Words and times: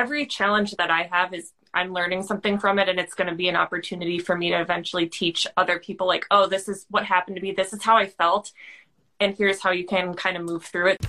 every 0.00 0.24
challenge 0.24 0.70
that 0.76 0.90
I 0.90 1.02
have 1.12 1.34
is 1.34 1.52
I'm 1.74 1.92
learning 1.92 2.22
something 2.22 2.58
from 2.58 2.78
it 2.78 2.88
and 2.88 2.98
it's 2.98 3.12
going 3.12 3.28
to 3.28 3.34
be 3.34 3.50
an 3.50 3.54
opportunity 3.54 4.18
for 4.18 4.34
me 4.34 4.48
to 4.48 4.58
eventually 4.58 5.06
teach 5.06 5.46
other 5.58 5.78
people 5.78 6.06
like, 6.06 6.24
oh, 6.30 6.46
this 6.46 6.70
is 6.70 6.86
what 6.88 7.04
happened 7.04 7.36
to 7.36 7.42
me. 7.42 7.52
This 7.52 7.74
is 7.74 7.82
how 7.82 7.98
I 7.98 8.06
felt. 8.06 8.50
And 9.20 9.36
here's 9.36 9.60
how 9.60 9.72
you 9.72 9.84
can 9.84 10.14
kind 10.14 10.38
of 10.38 10.42
move 10.42 10.64
through 10.64 10.92
it. 10.92 11.06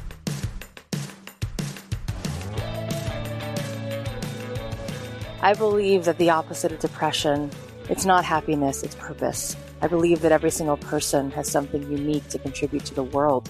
I 5.41 5.53
believe 5.53 6.03
that 6.03 6.17
the 6.17 6.29
opposite 6.29 6.73
of 6.73 6.79
depression, 6.79 7.49
it's 7.89 8.03
not 8.05 8.25
happiness, 8.25 8.83
it's 8.83 8.95
purpose. 8.95 9.55
I 9.81 9.87
believe 9.87 10.19
that 10.19 10.33
every 10.33 10.51
single 10.51 10.75
person 10.75 11.31
has 11.31 11.49
something 11.49 11.89
unique 11.89 12.27
to 12.27 12.39
contribute 12.39 12.83
to 12.85 12.93
the 12.93 13.03
world. 13.03 13.49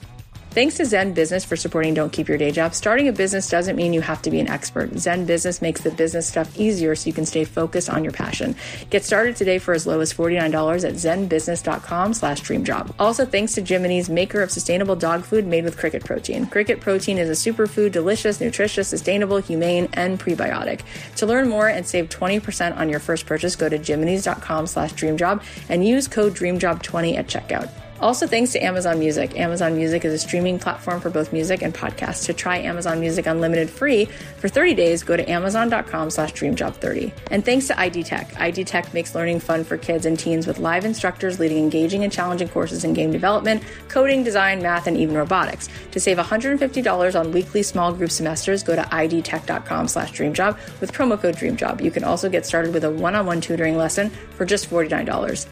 Thanks 0.51 0.75
to 0.75 0.83
ZenBusiness 0.83 1.45
for 1.45 1.55
supporting 1.55 1.93
Don't 1.93 2.11
Keep 2.11 2.27
Your 2.27 2.37
Day 2.37 2.51
Job. 2.51 2.73
Starting 2.73 3.07
a 3.07 3.13
business 3.13 3.49
doesn't 3.49 3.77
mean 3.77 3.93
you 3.93 4.01
have 4.01 4.21
to 4.23 4.29
be 4.29 4.41
an 4.41 4.49
expert. 4.49 4.91
ZenBusiness 4.91 5.61
makes 5.61 5.79
the 5.79 5.91
business 5.91 6.27
stuff 6.27 6.59
easier 6.59 6.93
so 6.93 7.07
you 7.07 7.13
can 7.13 7.25
stay 7.25 7.45
focused 7.45 7.89
on 7.89 8.03
your 8.03 8.11
passion. 8.11 8.57
Get 8.89 9.05
started 9.05 9.37
today 9.37 9.59
for 9.59 9.73
as 9.73 9.87
low 9.87 10.01
as 10.01 10.13
$49 10.13 10.83
at 10.83 10.95
zenbusiness.com 10.95 12.13
slash 12.13 12.41
dreamjob. 12.41 12.93
Also, 12.99 13.25
thanks 13.25 13.53
to 13.53 13.61
Jiminy's, 13.61 14.09
maker 14.09 14.41
of 14.41 14.51
sustainable 14.51 14.97
dog 14.97 15.23
food 15.23 15.47
made 15.47 15.63
with 15.63 15.77
cricket 15.77 16.03
protein. 16.03 16.45
Cricket 16.47 16.81
protein 16.81 17.17
is 17.17 17.29
a 17.29 17.53
superfood, 17.53 17.93
delicious, 17.93 18.41
nutritious, 18.41 18.89
sustainable, 18.89 19.37
humane, 19.37 19.87
and 19.93 20.19
prebiotic. 20.19 20.81
To 21.15 21.25
learn 21.25 21.47
more 21.47 21.69
and 21.69 21.87
save 21.87 22.09
20% 22.09 22.75
on 22.75 22.89
your 22.89 22.99
first 22.99 23.25
purchase, 23.25 23.55
go 23.55 23.69
to 23.69 23.79
jiminys.com 23.79 24.67
slash 24.67 24.91
dreamjob 24.95 25.41
and 25.69 25.87
use 25.87 26.09
code 26.09 26.35
dreamjob20 26.35 27.15
at 27.15 27.27
checkout. 27.27 27.71
Also, 28.01 28.25
thanks 28.25 28.51
to 28.51 28.63
Amazon 28.63 28.97
Music. 28.97 29.39
Amazon 29.39 29.75
Music 29.75 30.03
is 30.03 30.11
a 30.11 30.17
streaming 30.17 30.57
platform 30.57 30.99
for 30.99 31.11
both 31.11 31.31
music 31.31 31.61
and 31.61 31.71
podcasts. 31.71 32.25
To 32.25 32.33
try 32.33 32.57
Amazon 32.57 32.99
Music 32.99 33.27
Unlimited 33.27 33.69
free 33.69 34.05
for 34.05 34.49
30 34.49 34.73
days, 34.73 35.03
go 35.03 35.15
to 35.15 35.29
amazon.com 35.29 36.09
slash 36.09 36.33
dreamjob30. 36.33 37.11
And 37.29 37.45
thanks 37.45 37.67
to 37.67 37.79
ID 37.79 38.01
Tech. 38.03 38.33
ID 38.39 38.63
Tech 38.63 38.91
makes 38.95 39.13
learning 39.13 39.39
fun 39.39 39.63
for 39.63 39.77
kids 39.77 40.07
and 40.07 40.17
teens 40.17 40.47
with 40.47 40.57
live 40.57 40.83
instructors 40.83 41.39
leading 41.39 41.59
engaging 41.59 42.03
and 42.03 42.11
challenging 42.11 42.49
courses 42.49 42.83
in 42.83 42.93
game 42.93 43.11
development, 43.11 43.61
coding, 43.87 44.23
design, 44.23 44.63
math, 44.63 44.87
and 44.87 44.97
even 44.97 45.15
robotics. 45.15 45.69
To 45.91 45.99
save 45.99 46.17
$150 46.17 47.19
on 47.19 47.31
weekly 47.31 47.61
small 47.61 47.93
group 47.93 48.09
semesters, 48.09 48.63
go 48.63 48.75
to 48.75 48.81
idtech.com 48.81 49.87
slash 49.87 50.11
dreamjob 50.11 50.57
with 50.81 50.91
promo 50.91 51.21
code 51.21 51.35
dreamjob. 51.35 51.83
You 51.83 51.91
can 51.91 52.03
also 52.03 52.29
get 52.29 52.47
started 52.47 52.73
with 52.73 52.83
a 52.83 52.89
one-on-one 52.89 53.41
tutoring 53.41 53.77
lesson 53.77 54.09
for 54.09 54.45
just 54.45 54.67
$49. 54.67 55.45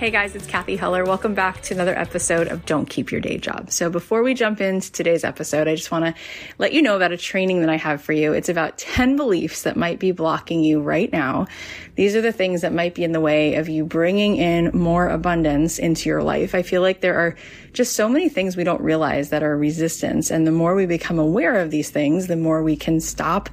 Hey 0.00 0.10
guys, 0.10 0.34
it's 0.34 0.46
Cathy 0.46 0.76
Heller. 0.76 1.04
Welcome 1.04 1.34
back 1.34 1.60
to 1.60 1.74
another 1.74 1.94
episode 1.94 2.48
of 2.48 2.64
Don't 2.64 2.88
Keep 2.88 3.12
Your 3.12 3.20
Day 3.20 3.36
Job. 3.36 3.70
So 3.70 3.90
before 3.90 4.22
we 4.22 4.32
jump 4.32 4.58
into 4.62 4.90
today's 4.90 5.24
episode, 5.24 5.68
I 5.68 5.74
just 5.74 5.90
want 5.90 6.06
to 6.06 6.14
let 6.56 6.72
you 6.72 6.80
know 6.80 6.96
about 6.96 7.12
a 7.12 7.18
training 7.18 7.60
that 7.60 7.68
I 7.68 7.76
have 7.76 8.00
for 8.00 8.14
you. 8.14 8.32
It's 8.32 8.48
about 8.48 8.78
10 8.78 9.16
beliefs 9.16 9.64
that 9.64 9.76
might 9.76 9.98
be 9.98 10.12
blocking 10.12 10.64
you 10.64 10.80
right 10.80 11.12
now. 11.12 11.48
These 11.96 12.16
are 12.16 12.22
the 12.22 12.32
things 12.32 12.62
that 12.62 12.72
might 12.72 12.94
be 12.94 13.04
in 13.04 13.12
the 13.12 13.20
way 13.20 13.56
of 13.56 13.68
you 13.68 13.84
bringing 13.84 14.36
in 14.36 14.70
more 14.72 15.06
abundance 15.06 15.78
into 15.78 16.08
your 16.08 16.22
life. 16.22 16.54
I 16.54 16.62
feel 16.62 16.80
like 16.80 17.02
there 17.02 17.18
are 17.18 17.36
just 17.74 17.94
so 17.94 18.08
many 18.08 18.30
things 18.30 18.56
we 18.56 18.64
don't 18.64 18.80
realize 18.80 19.28
that 19.28 19.42
are 19.42 19.54
resistance. 19.54 20.30
And 20.30 20.46
the 20.46 20.50
more 20.50 20.74
we 20.74 20.86
become 20.86 21.18
aware 21.18 21.56
of 21.56 21.70
these 21.70 21.90
things, 21.90 22.26
the 22.26 22.36
more 22.36 22.62
we 22.62 22.74
can 22.74 23.00
stop 23.00 23.50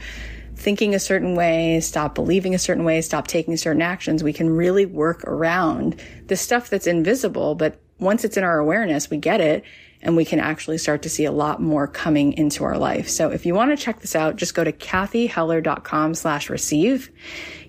thinking 0.57 0.95
a 0.95 0.99
certain 0.99 1.35
way, 1.35 1.79
stop 1.79 2.15
believing 2.15 2.55
a 2.55 2.59
certain 2.59 2.83
way, 2.83 3.01
stop 3.01 3.27
taking 3.27 3.55
certain 3.57 3.81
actions, 3.81 4.23
we 4.23 4.33
can 4.33 4.49
really 4.49 4.85
work 4.85 5.23
around 5.25 6.01
the 6.27 6.35
stuff 6.35 6.69
that's 6.69 6.87
invisible. 6.87 7.53
But 7.53 7.79
once 7.99 8.25
it's 8.25 8.37
in 8.37 8.43
our 8.43 8.57
awareness, 8.57 9.09
we 9.09 9.17
get 9.17 9.39
it 9.39 9.63
and 10.01 10.15
we 10.15 10.25
can 10.25 10.39
actually 10.39 10.79
start 10.79 11.03
to 11.03 11.09
see 11.09 11.25
a 11.25 11.31
lot 11.31 11.61
more 11.61 11.87
coming 11.87 12.33
into 12.33 12.63
our 12.63 12.77
life. 12.77 13.07
So 13.07 13.31
if 13.31 13.45
you 13.45 13.53
want 13.53 13.71
to 13.71 13.83
check 13.83 14.01
this 14.01 14.15
out, 14.15 14.35
just 14.35 14.55
go 14.55 14.63
to 14.63 14.71
cathyheller.com 14.71 16.15
slash 16.15 16.49
receive. 16.49 17.11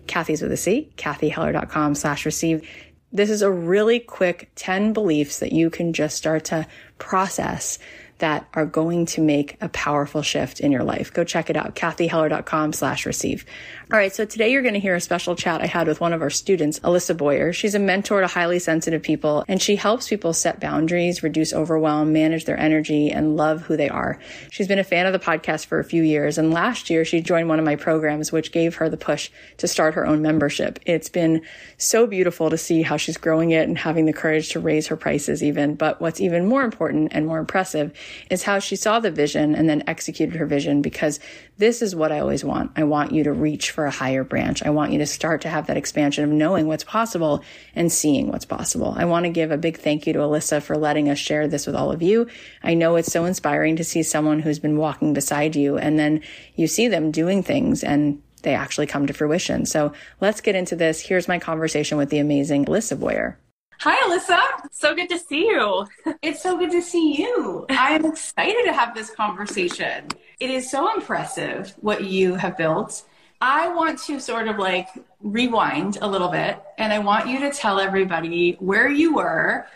Cathy's 0.06 0.40
with 0.40 0.52
a 0.52 0.56
C, 0.56 0.90
cathyheller.com 0.96 1.94
slash 1.94 2.24
receive. 2.24 2.66
This 3.12 3.30
is 3.30 3.42
a 3.42 3.50
really 3.50 4.00
quick 4.00 4.50
10 4.56 4.92
beliefs 4.92 5.38
that 5.40 5.52
you 5.52 5.70
can 5.70 5.92
just 5.92 6.16
start 6.16 6.44
to 6.46 6.66
process 6.98 7.78
that 8.18 8.48
are 8.54 8.66
going 8.66 9.06
to 9.06 9.20
make 9.20 9.56
a 9.60 9.68
powerful 9.68 10.22
shift 10.22 10.60
in 10.60 10.72
your 10.72 10.84
life. 10.84 11.12
Go 11.12 11.24
check 11.24 11.50
it 11.50 11.56
out, 11.56 11.74
cathyheller.com 11.74 12.72
slash 12.72 13.06
receive. 13.06 13.44
All 13.90 13.98
right. 13.98 14.14
So 14.14 14.26
today 14.26 14.52
you're 14.52 14.60
going 14.60 14.74
to 14.74 14.80
hear 14.80 14.94
a 14.94 15.00
special 15.00 15.34
chat 15.34 15.62
I 15.62 15.66
had 15.66 15.88
with 15.88 15.98
one 15.98 16.12
of 16.12 16.20
our 16.20 16.28
students, 16.28 16.78
Alissa 16.80 17.16
Boyer. 17.16 17.54
She's 17.54 17.74
a 17.74 17.78
mentor 17.78 18.20
to 18.20 18.26
highly 18.26 18.58
sensitive 18.58 19.02
people 19.02 19.46
and 19.48 19.62
she 19.62 19.76
helps 19.76 20.10
people 20.10 20.34
set 20.34 20.60
boundaries, 20.60 21.22
reduce 21.22 21.54
overwhelm, 21.54 22.12
manage 22.12 22.44
their 22.44 22.60
energy 22.60 23.10
and 23.10 23.38
love 23.38 23.62
who 23.62 23.78
they 23.78 23.88
are. 23.88 24.18
She's 24.50 24.68
been 24.68 24.78
a 24.78 24.84
fan 24.84 25.06
of 25.06 25.14
the 25.14 25.18
podcast 25.18 25.64
for 25.64 25.78
a 25.78 25.84
few 25.84 26.02
years. 26.02 26.36
And 26.36 26.52
last 26.52 26.90
year 26.90 27.06
she 27.06 27.22
joined 27.22 27.48
one 27.48 27.58
of 27.58 27.64
my 27.64 27.76
programs, 27.76 28.30
which 28.30 28.52
gave 28.52 28.74
her 28.74 28.90
the 28.90 28.98
push 28.98 29.30
to 29.56 29.66
start 29.66 29.94
her 29.94 30.06
own 30.06 30.20
membership. 30.20 30.78
It's 30.84 31.08
been 31.08 31.40
so 31.78 32.06
beautiful 32.06 32.50
to 32.50 32.58
see 32.58 32.82
how 32.82 32.98
she's 32.98 33.16
growing 33.16 33.52
it 33.52 33.66
and 33.66 33.78
having 33.78 34.04
the 34.04 34.12
courage 34.12 34.50
to 34.50 34.60
raise 34.60 34.88
her 34.88 34.96
prices 34.96 35.42
even. 35.42 35.76
But 35.76 35.98
what's 35.98 36.20
even 36.20 36.44
more 36.44 36.62
important 36.62 37.12
and 37.14 37.26
more 37.26 37.38
impressive 37.38 37.94
is 38.28 38.42
how 38.42 38.58
she 38.58 38.76
saw 38.76 39.00
the 39.00 39.10
vision 39.10 39.54
and 39.54 39.66
then 39.66 39.82
executed 39.86 40.36
her 40.36 40.44
vision 40.44 40.82
because 40.82 41.20
this 41.58 41.82
is 41.82 41.94
what 41.94 42.12
I 42.12 42.20
always 42.20 42.44
want. 42.44 42.70
I 42.76 42.84
want 42.84 43.12
you 43.12 43.24
to 43.24 43.32
reach 43.32 43.72
for 43.72 43.84
a 43.84 43.90
higher 43.90 44.22
branch. 44.22 44.62
I 44.62 44.70
want 44.70 44.92
you 44.92 44.98
to 44.98 45.06
start 45.06 45.42
to 45.42 45.48
have 45.48 45.66
that 45.66 45.76
expansion 45.76 46.22
of 46.22 46.30
knowing 46.30 46.68
what's 46.68 46.84
possible 46.84 47.42
and 47.74 47.90
seeing 47.90 48.28
what's 48.28 48.44
possible. 48.44 48.94
I 48.96 49.04
want 49.04 49.24
to 49.24 49.30
give 49.30 49.50
a 49.50 49.58
big 49.58 49.78
thank 49.78 50.06
you 50.06 50.12
to 50.12 50.20
Alissa 50.20 50.62
for 50.62 50.76
letting 50.76 51.08
us 51.08 51.18
share 51.18 51.48
this 51.48 51.66
with 51.66 51.74
all 51.74 51.90
of 51.90 52.00
you. 52.00 52.28
I 52.62 52.74
know 52.74 52.94
it's 52.94 53.12
so 53.12 53.24
inspiring 53.24 53.76
to 53.76 53.84
see 53.84 54.04
someone 54.04 54.38
who's 54.38 54.60
been 54.60 54.78
walking 54.78 55.12
beside 55.12 55.56
you 55.56 55.76
and 55.76 55.98
then 55.98 56.22
you 56.54 56.68
see 56.68 56.86
them 56.86 57.10
doing 57.10 57.42
things 57.42 57.82
and 57.82 58.22
they 58.42 58.54
actually 58.54 58.86
come 58.86 59.08
to 59.08 59.12
fruition. 59.12 59.66
So 59.66 59.92
let's 60.20 60.40
get 60.40 60.54
into 60.54 60.76
this. 60.76 61.00
Here's 61.00 61.26
my 61.26 61.40
conversation 61.40 61.98
with 61.98 62.10
the 62.10 62.18
amazing 62.18 62.66
Alissa 62.66 62.98
Boyer. 62.98 63.36
Hi, 63.80 63.96
Alissa. 64.08 64.40
So 64.72 64.94
good 64.94 65.08
to 65.08 65.18
see 65.18 65.46
you. 65.46 65.86
it's 66.22 66.42
so 66.42 66.56
good 66.56 66.70
to 66.70 66.82
see 66.82 67.16
you. 67.16 67.66
I'm 67.70 68.04
excited 68.04 68.64
to 68.64 68.72
have 68.72 68.94
this 68.94 69.10
conversation. 69.10 70.08
It 70.40 70.50
is 70.50 70.70
so 70.70 70.94
impressive 70.94 71.74
what 71.80 72.04
you 72.04 72.34
have 72.34 72.56
built. 72.56 73.02
I 73.40 73.68
want 73.68 74.00
to 74.04 74.20
sort 74.20 74.48
of 74.48 74.58
like 74.58 74.88
rewind 75.20 75.98
a 76.00 76.08
little 76.08 76.28
bit 76.28 76.60
and 76.76 76.92
I 76.92 76.98
want 76.98 77.28
you 77.28 77.40
to 77.40 77.50
tell 77.50 77.80
everybody 77.80 78.52
where 78.60 78.88
you 78.88 79.14
were 79.14 79.66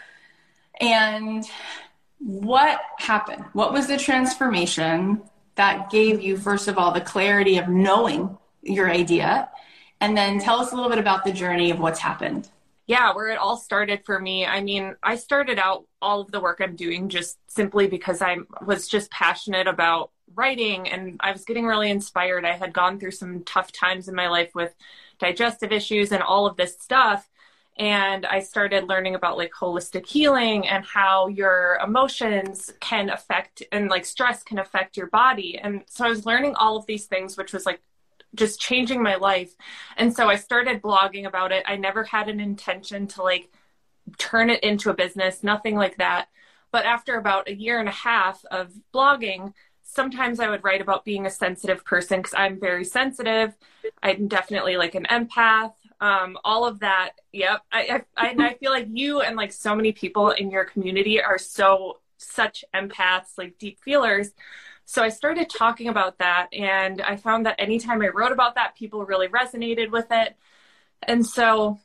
and 0.81 1.45
what 2.19 2.81
happened. 2.99 3.45
What 3.53 3.73
was 3.73 3.87
the 3.87 3.97
transformation 3.97 5.23
that 5.55 5.91
gave 5.91 6.21
you, 6.21 6.37
first 6.37 6.69
of 6.69 6.79
all, 6.79 6.93
the 6.93 7.01
clarity 7.01 7.59
of 7.59 7.69
knowing 7.69 8.37
your 8.63 8.91
idea? 8.91 9.49
And 10.01 10.17
then 10.17 10.41
tell 10.41 10.59
us 10.61 10.73
a 10.73 10.75
little 10.75 10.91
bit 10.91 10.99
about 10.99 11.25
the 11.25 11.33
journey 11.33 11.71
of 11.71 11.79
what's 11.79 12.01
happened 12.01 12.49
yeah, 12.87 13.15
where 13.15 13.29
it 13.29 13.39
all 13.39 13.57
started 13.57 14.05
for 14.05 14.21
me. 14.21 14.45
I 14.45 14.61
mean, 14.61 14.97
I 15.03 15.17
started 15.17 15.59
out 15.59 15.87
all 16.01 16.21
of 16.21 16.31
the 16.31 16.41
work 16.41 16.61
I'm 16.61 16.77
doing 16.77 17.09
just 17.09 17.39
simply 17.47 17.87
because 17.87 18.21
I 18.21 18.37
was 18.67 18.89
just 18.89 19.11
passionate 19.11 19.67
about 19.67 20.11
writing 20.35 20.89
and 20.89 21.17
I 21.21 21.33
was 21.33 21.45
getting 21.45 21.67
really 21.67 21.91
inspired. 21.91 22.45
I 22.45 22.53
had 22.53 22.73
gone 22.73 22.99
through 22.99 23.13
some 23.13 23.43
tough 23.45 23.73
times 23.73 24.09
in 24.09 24.15
my 24.15 24.29
life 24.29 24.55
with 24.55 24.75
digestive 25.19 25.73
issues 25.73 26.13
and 26.13 26.23
all 26.23 26.47
of 26.47 26.57
this 26.57 26.77
stuff. 26.79 27.29
And 27.79 28.27
I 28.27 28.41
started 28.41 28.89
learning 28.89 29.15
about 29.15 29.39
like 29.39 29.53
holistic 29.53 30.07
healing 30.07 30.69
and 30.69 30.85
how 30.85 31.29
your 31.29 31.79
emotions 31.83 32.71
can 32.81 33.09
affect 33.09 33.63
and 33.73 33.89
like 33.89 34.05
stress 34.05 34.43
can 34.43 34.59
affect 34.59 34.97
your 34.97 35.07
body. 35.07 35.59
And 35.59 35.83
so 35.87 36.05
I 36.05 36.09
was 36.09 36.27
learning 36.27 36.55
all 36.57 36.77
of 36.77 36.87
these 36.87 37.07
things, 37.07 37.37
which 37.37 37.53
was 37.53 37.65
like 37.65 37.81
just 38.35 38.61
changing 38.61 39.03
my 39.03 39.17
life. 39.17 39.55
And 39.97 40.15
so 40.15 40.29
I 40.29 40.37
started 40.37 40.83
blogging 40.83 41.27
about 41.27 41.53
it. 41.53 41.65
I 41.67 41.77
never 41.77 42.05
had 42.05 42.29
an 42.29 42.41
intention 42.41 43.07
to 43.09 43.23
like 43.23 43.51
turn 44.19 44.51
it 44.51 44.63
into 44.63 44.91
a 44.91 44.95
business, 44.95 45.43
nothing 45.43 45.77
like 45.77 45.97
that. 45.99 46.29
But 46.73 46.87
after 46.87 47.17
about 47.17 47.49
a 47.49 47.55
year 47.55 47.79
and 47.79 47.89
a 47.89 47.93
half 47.93 48.45
of 48.51 48.73
blogging, 48.95 49.53
sometimes 49.95 50.41
I 50.41 50.49
would 50.49 50.65
write 50.65 50.81
about 50.81 51.05
being 51.05 51.27
a 51.27 51.31
sensitive 51.31 51.85
person 51.85 52.19
because 52.19 52.35
I'm 52.35 52.59
very 52.59 52.85
sensitive. 52.85 53.55
I'm 54.03 54.27
definitely 54.27 54.77
like 54.77 54.95
an 54.95 55.05
empath. 55.11 55.75
Um, 56.01 56.39
all 56.45 56.65
of 56.65 56.81
that. 56.81 57.13
Yep. 57.33 57.61
I, 57.71 58.03
I, 58.17 58.35
I 58.39 58.55
feel 58.61 58.73
like 58.73 58.89
you 58.91 59.21
and 59.21 59.37
like 59.37 59.53
so 59.53 59.75
many 59.75 59.93
people 59.93 60.31
in 60.31 60.51
your 60.51 60.65
community 60.65 61.23
are 61.23 61.39
so 61.39 61.99
such 62.17 62.65
empaths, 62.75 63.37
like 63.37 63.59
deep 63.59 63.81
feelers. 63.83 64.31
So 64.85 65.03
I 65.03 65.11
started 65.11 65.49
talking 65.49 65.89
about 65.89 66.19
that, 66.19 66.49
and 66.53 67.01
I 67.01 67.17
found 67.17 67.47
that 67.47 67.57
anytime 67.59 68.03
I 68.03 68.09
wrote 68.09 68.33
about 68.33 68.57
that, 68.57 68.75
people 68.75 69.05
really 69.05 69.29
resonated 69.29 69.91
with 69.91 70.07
it. 70.11 70.37
And 71.03 71.25
so 71.25 71.79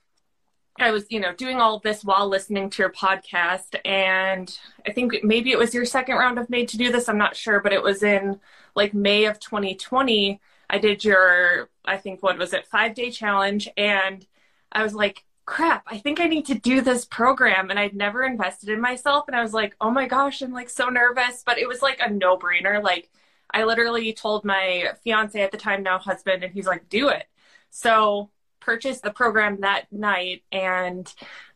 I 0.79 0.91
was, 0.91 1.05
you 1.09 1.19
know, 1.19 1.33
doing 1.33 1.57
all 1.59 1.79
this 1.79 2.03
while 2.03 2.27
listening 2.27 2.69
to 2.69 2.83
your 2.83 2.91
podcast. 2.91 3.75
And 3.85 4.57
I 4.85 4.91
think 4.91 5.23
maybe 5.23 5.51
it 5.51 5.57
was 5.57 5.73
your 5.73 5.85
second 5.85 6.15
round 6.15 6.39
of 6.39 6.49
Made 6.49 6.69
to 6.69 6.77
Do 6.77 6.91
This. 6.91 7.09
I'm 7.09 7.17
not 7.17 7.35
sure, 7.35 7.59
but 7.59 7.73
it 7.73 7.81
was 7.81 8.03
in 8.03 8.39
like 8.75 8.93
May 8.93 9.25
of 9.25 9.39
2020. 9.39 10.39
I 10.69 10.77
did 10.77 11.03
your, 11.03 11.69
I 11.85 11.97
think, 11.97 12.21
what 12.21 12.37
was 12.37 12.53
it, 12.53 12.67
five 12.67 12.93
day 12.93 13.11
challenge. 13.11 13.69
And 13.77 14.25
I 14.71 14.83
was 14.83 14.93
like, 14.93 15.23
crap, 15.45 15.83
I 15.87 15.97
think 15.97 16.19
I 16.19 16.27
need 16.27 16.45
to 16.47 16.55
do 16.55 16.81
this 16.81 17.05
program. 17.05 17.69
And 17.69 17.79
I'd 17.79 17.95
never 17.95 18.23
invested 18.23 18.69
in 18.69 18.81
myself. 18.81 19.25
And 19.27 19.35
I 19.35 19.41
was 19.41 19.53
like, 19.53 19.75
oh 19.81 19.89
my 19.89 20.07
gosh, 20.07 20.41
I'm 20.41 20.51
like 20.51 20.69
so 20.69 20.89
nervous. 20.89 21.43
But 21.45 21.57
it 21.57 21.67
was 21.67 21.81
like 21.81 21.99
a 22.01 22.09
no 22.09 22.37
brainer. 22.37 22.83
Like, 22.83 23.09
I 23.51 23.63
literally 23.63 24.13
told 24.13 24.43
my 24.43 24.91
fiance 25.03 25.41
at 25.41 25.51
the 25.51 25.57
time, 25.57 25.83
now 25.83 25.97
husband, 25.97 26.43
and 26.43 26.53
he's 26.53 26.67
like, 26.67 26.89
do 26.89 27.09
it. 27.09 27.25
So, 27.69 28.29
purchased 28.67 29.01
the 29.01 29.11
program 29.11 29.61
that 29.61 29.85
night. 29.91 30.43
And 30.51 31.11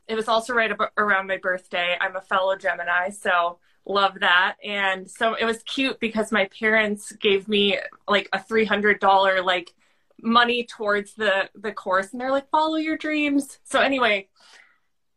it 0.07 0.15
was 0.15 0.29
also 0.29 0.53
right 0.53 0.71
ab- 0.71 0.91
around 0.97 1.27
my 1.27 1.37
birthday. 1.37 1.97
I'm 1.99 2.15
a 2.15 2.21
fellow 2.21 2.55
Gemini. 2.55 3.09
So, 3.09 3.59
love 3.85 4.19
that. 4.21 4.55
And 4.63 5.09
so 5.09 5.33
it 5.33 5.43
was 5.43 5.63
cute 5.63 5.99
because 5.99 6.31
my 6.31 6.47
parents 6.59 7.11
gave 7.13 7.47
me 7.47 7.79
like 8.07 8.29
a 8.31 8.37
$300 8.37 9.43
like 9.43 9.73
money 10.21 10.63
towards 10.63 11.13
the 11.15 11.49
the 11.55 11.71
course 11.71 12.11
and 12.11 12.21
they're 12.21 12.31
like 12.31 12.47
follow 12.51 12.75
your 12.75 12.95
dreams 12.95 13.57
so 13.63 13.79
anyway 13.79 14.27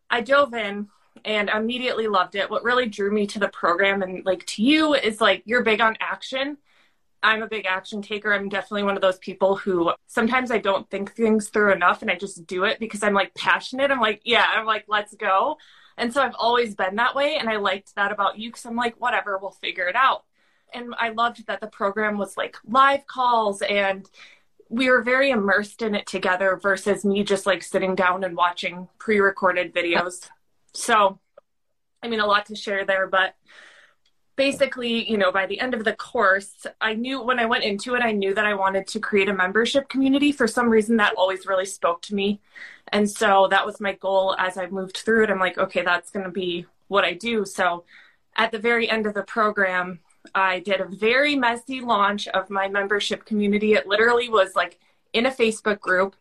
i 0.08 0.20
dove 0.22 0.54
in 0.54 0.88
and 1.24 1.50
immediately 1.50 2.08
loved 2.08 2.34
it 2.34 2.50
what 2.50 2.64
really 2.64 2.88
drew 2.88 3.12
me 3.12 3.26
to 3.26 3.38
the 3.38 3.48
program 3.48 4.02
and 4.02 4.24
like 4.24 4.44
to 4.46 4.62
you 4.62 4.94
is 4.94 5.20
like 5.20 5.42
you're 5.44 5.62
big 5.62 5.80
on 5.80 5.94
action 6.00 6.56
i'm 7.24 7.42
a 7.42 7.48
big 7.48 7.66
action 7.66 8.02
taker. 8.02 8.32
I'm 8.32 8.48
definitely 8.48 8.84
one 8.84 8.96
of 8.96 9.02
those 9.02 9.18
people 9.18 9.56
who 9.56 9.92
sometimes 10.06 10.50
i 10.50 10.58
don't 10.58 10.88
think 10.90 11.12
things 11.12 11.48
through 11.48 11.72
enough 11.72 12.02
and 12.02 12.10
i 12.10 12.16
just 12.16 12.46
do 12.46 12.64
it 12.64 12.78
because 12.78 13.02
i'm 13.02 13.14
like 13.14 13.34
passionate. 13.34 13.90
I'm 13.90 14.00
like 14.00 14.20
yeah 14.24 14.46
i'm 14.54 14.66
like 14.66 14.84
let's 14.88 15.14
go. 15.14 15.56
And 15.96 16.12
so 16.12 16.22
i've 16.22 16.36
always 16.38 16.74
been 16.74 16.96
that 16.96 17.14
way 17.14 17.36
and 17.36 17.48
i 17.48 17.56
liked 17.56 17.94
that 17.96 18.12
about 18.12 18.38
you 18.38 18.50
because 18.50 18.64
i'm 18.66 18.76
like 18.76 19.00
whatever 19.00 19.38
we'll 19.38 19.50
figure 19.50 19.88
it 19.88 19.96
out. 19.96 20.24
And 20.72 20.94
i 20.98 21.08
loved 21.08 21.46
that 21.46 21.60
the 21.60 21.66
program 21.66 22.18
was 22.18 22.36
like 22.36 22.56
live 22.64 23.06
calls 23.06 23.62
and 23.62 24.08
we 24.68 24.90
were 24.90 25.02
very 25.02 25.30
immersed 25.30 25.82
in 25.82 25.94
it 25.94 26.06
together 26.06 26.58
versus 26.60 27.04
me 27.04 27.22
just 27.22 27.46
like 27.46 27.62
sitting 27.62 27.94
down 27.94 28.24
and 28.24 28.36
watching 28.36 28.88
pre-recorded 28.98 29.74
videos. 29.74 30.28
So, 30.72 31.20
I 32.02 32.08
mean, 32.08 32.20
a 32.20 32.26
lot 32.26 32.46
to 32.46 32.56
share 32.56 32.84
there, 32.84 33.06
but 33.06 33.34
basically, 34.36 35.08
you 35.10 35.16
know, 35.16 35.30
by 35.30 35.46
the 35.46 35.60
end 35.60 35.74
of 35.74 35.84
the 35.84 35.94
course, 35.94 36.66
I 36.80 36.94
knew 36.94 37.22
when 37.22 37.38
I 37.38 37.46
went 37.46 37.64
into 37.64 37.94
it, 37.94 38.02
I 38.02 38.12
knew 38.12 38.34
that 38.34 38.46
I 38.46 38.54
wanted 38.54 38.86
to 38.88 39.00
create 39.00 39.28
a 39.28 39.34
membership 39.34 39.88
community. 39.88 40.32
For 40.32 40.46
some 40.48 40.68
reason, 40.68 40.96
that 40.96 41.14
always 41.16 41.46
really 41.46 41.66
spoke 41.66 42.02
to 42.02 42.14
me. 42.14 42.40
And 42.88 43.08
so 43.08 43.48
that 43.50 43.64
was 43.64 43.80
my 43.80 43.92
goal 43.94 44.34
as 44.38 44.58
I 44.58 44.66
moved 44.66 44.98
through 44.98 45.24
it. 45.24 45.30
I'm 45.30 45.38
like, 45.38 45.58
okay, 45.58 45.82
that's 45.82 46.10
going 46.10 46.24
to 46.24 46.32
be 46.32 46.66
what 46.88 47.04
I 47.04 47.12
do. 47.12 47.44
So 47.44 47.84
at 48.36 48.50
the 48.50 48.58
very 48.58 48.90
end 48.90 49.06
of 49.06 49.14
the 49.14 49.22
program, 49.22 50.00
I 50.34 50.60
did 50.60 50.80
a 50.80 50.86
very 50.86 51.36
messy 51.36 51.80
launch 51.80 52.28
of 52.28 52.50
my 52.50 52.68
membership 52.68 53.24
community. 53.24 53.74
It 53.74 53.86
literally 53.86 54.28
was 54.28 54.56
like 54.56 54.78
in 55.12 55.26
a 55.26 55.30
Facebook 55.30 55.80
group. 55.80 56.16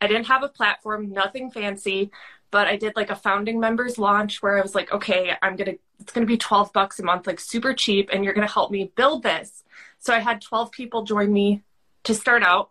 I 0.00 0.06
didn't 0.06 0.26
have 0.26 0.42
a 0.42 0.48
platform, 0.48 1.12
nothing 1.12 1.50
fancy, 1.50 2.10
but 2.54 2.68
I 2.68 2.76
did 2.76 2.94
like 2.94 3.10
a 3.10 3.16
founding 3.16 3.58
members 3.58 3.98
launch 3.98 4.40
where 4.40 4.56
I 4.56 4.60
was 4.60 4.76
like, 4.76 4.92
okay, 4.92 5.32
I'm 5.42 5.56
going 5.56 5.72
to, 5.72 5.78
it's 5.98 6.12
going 6.12 6.24
to 6.24 6.32
be 6.32 6.38
12 6.38 6.72
bucks 6.72 7.00
a 7.00 7.02
month, 7.02 7.26
like 7.26 7.40
super 7.40 7.74
cheap, 7.74 8.10
and 8.12 8.24
you're 8.24 8.32
going 8.32 8.46
to 8.46 8.52
help 8.52 8.70
me 8.70 8.92
build 8.94 9.24
this. 9.24 9.64
So 9.98 10.14
I 10.14 10.20
had 10.20 10.40
12 10.40 10.70
people 10.70 11.02
join 11.02 11.32
me 11.32 11.64
to 12.04 12.14
start 12.14 12.44
out. 12.44 12.70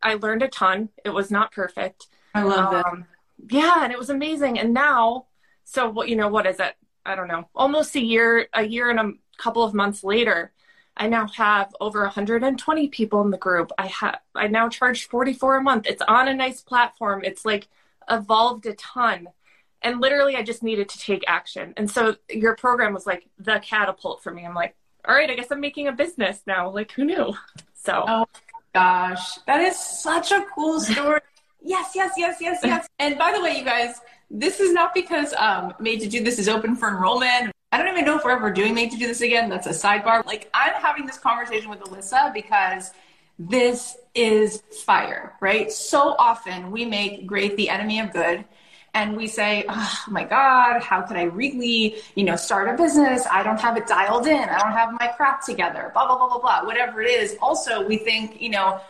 I 0.00 0.14
learned 0.14 0.44
a 0.44 0.48
ton. 0.48 0.90
It 1.04 1.10
was 1.10 1.28
not 1.28 1.50
perfect. 1.50 2.06
I 2.36 2.44
love 2.44 2.72
um, 2.72 3.04
it. 3.40 3.52
Yeah, 3.52 3.82
and 3.82 3.92
it 3.92 3.98
was 3.98 4.10
amazing. 4.10 4.60
And 4.60 4.72
now, 4.72 5.26
so 5.64 5.90
what, 5.90 6.08
you 6.08 6.14
know, 6.14 6.28
what 6.28 6.46
is 6.46 6.60
it? 6.60 6.76
I 7.04 7.16
don't 7.16 7.26
know, 7.26 7.48
almost 7.52 7.96
a 7.96 8.00
year, 8.00 8.46
a 8.54 8.64
year 8.64 8.90
and 8.90 9.00
a 9.00 9.12
couple 9.38 9.64
of 9.64 9.74
months 9.74 10.04
later, 10.04 10.52
I 10.96 11.08
now 11.08 11.26
have 11.26 11.74
over 11.80 12.02
120 12.02 12.86
people 12.90 13.22
in 13.22 13.30
the 13.30 13.38
group. 13.38 13.72
I 13.76 13.88
have 13.88 14.20
I 14.36 14.46
now 14.46 14.68
charge 14.68 15.08
44 15.08 15.56
a 15.56 15.62
month. 15.62 15.86
It's 15.88 16.02
on 16.06 16.28
a 16.28 16.34
nice 16.34 16.60
platform. 16.60 17.22
It's 17.24 17.44
like 17.44 17.66
evolved 18.10 18.66
a 18.66 18.74
ton. 18.74 19.28
And 19.82 20.00
literally 20.00 20.36
I 20.36 20.42
just 20.42 20.62
needed 20.62 20.88
to 20.90 20.98
take 20.98 21.24
action. 21.26 21.72
And 21.76 21.90
so 21.90 22.16
your 22.28 22.54
program 22.56 22.92
was 22.92 23.06
like 23.06 23.28
the 23.38 23.60
catapult 23.60 24.22
for 24.22 24.32
me. 24.32 24.44
I'm 24.44 24.54
like, 24.54 24.74
all 25.06 25.14
right, 25.14 25.30
I 25.30 25.34
guess 25.34 25.50
I'm 25.50 25.60
making 25.60 25.88
a 25.88 25.92
business 25.92 26.42
now. 26.46 26.70
Like 26.70 26.92
who 26.92 27.04
knew? 27.04 27.34
So 27.74 28.04
Oh 28.06 28.26
gosh. 28.74 29.36
That 29.46 29.60
is 29.62 29.78
such 29.78 30.32
a 30.32 30.44
cool 30.54 30.80
story. 30.80 31.20
yes, 31.62 31.92
yes, 31.94 32.12
yes, 32.18 32.36
yes, 32.40 32.60
yes. 32.62 32.86
And 32.98 33.16
by 33.16 33.32
the 33.32 33.40
way, 33.40 33.56
you 33.56 33.64
guys, 33.64 34.00
this 34.30 34.60
is 34.60 34.72
not 34.72 34.92
because 34.94 35.32
um, 35.34 35.72
Made 35.80 36.00
to 36.00 36.08
Do 36.08 36.22
This 36.22 36.38
is 36.38 36.48
open 36.48 36.76
for 36.76 36.88
enrollment. 36.88 37.52
I 37.72 37.78
don't 37.78 37.88
even 37.88 38.04
know 38.04 38.18
if 38.18 38.24
we're 38.24 38.32
ever 38.32 38.50
doing 38.50 38.74
Made 38.74 38.90
to 38.90 38.98
Do 38.98 39.06
This 39.06 39.22
again. 39.22 39.48
That's 39.48 39.66
a 39.66 39.70
sidebar. 39.70 40.26
Like, 40.26 40.50
I'm 40.52 40.74
having 40.74 41.06
this 41.06 41.18
conversation 41.18 41.70
with 41.70 41.80
Alissa 41.80 42.34
because 42.34 42.92
this 43.48 43.96
is 44.14 44.62
fire, 44.84 45.34
right? 45.40 45.72
So 45.72 46.14
often 46.18 46.70
we 46.70 46.84
make 46.84 47.26
great 47.26 47.56
the 47.56 47.70
enemy 47.70 47.98
of 48.00 48.12
good 48.12 48.44
and 48.92 49.16
we 49.16 49.28
say, 49.28 49.64
oh 49.68 49.98
my 50.08 50.24
God, 50.24 50.82
how 50.82 51.00
could 51.00 51.16
I 51.16 51.22
really, 51.22 51.96
you 52.16 52.24
know, 52.24 52.36
start 52.36 52.68
a 52.68 52.76
business? 52.76 53.26
I 53.30 53.42
don't 53.42 53.58
have 53.58 53.78
it 53.78 53.86
dialed 53.86 54.26
in. 54.26 54.48
I 54.48 54.58
don't 54.58 54.72
have 54.72 54.92
my 55.00 55.06
crap 55.16 55.42
together, 55.44 55.90
blah, 55.94 56.06
blah, 56.06 56.18
blah, 56.18 56.28
blah, 56.28 56.38
blah, 56.38 56.66
whatever 56.66 57.00
it 57.00 57.10
is. 57.10 57.36
Also, 57.40 57.86
we 57.86 57.96
think, 57.96 58.42
you 58.42 58.50
know, 58.50 58.80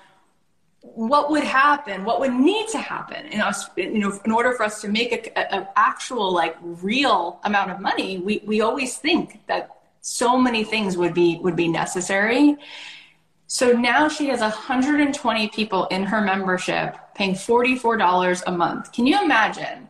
what 0.82 1.30
would 1.30 1.44
happen 1.44 2.06
what 2.06 2.20
would 2.20 2.32
need 2.32 2.66
to 2.66 2.78
happen 2.78 3.26
in 3.26 3.42
us 3.42 3.68
you 3.76 3.98
know 3.98 4.18
in 4.24 4.32
order 4.32 4.54
for 4.54 4.62
us 4.62 4.80
to 4.80 4.88
make 4.88 5.30
an 5.36 5.68
actual 5.76 6.32
like 6.32 6.56
real 6.62 7.38
amount 7.44 7.70
of 7.70 7.80
money 7.80 8.16
we 8.16 8.40
we 8.46 8.62
always 8.62 8.96
think 8.96 9.46
that 9.46 9.68
so 10.00 10.38
many 10.38 10.64
things 10.64 10.96
would 10.96 11.12
be 11.12 11.38
would 11.42 11.54
be 11.54 11.68
necessary 11.68 12.56
so 13.52 13.72
now 13.72 14.08
she 14.08 14.28
has 14.28 14.40
120 14.40 15.48
people 15.48 15.86
in 15.86 16.04
her 16.04 16.20
membership 16.20 16.96
paying 17.16 17.34
$44 17.34 18.42
a 18.46 18.52
month 18.52 18.92
can 18.92 19.06
you 19.06 19.20
imagine 19.22 19.88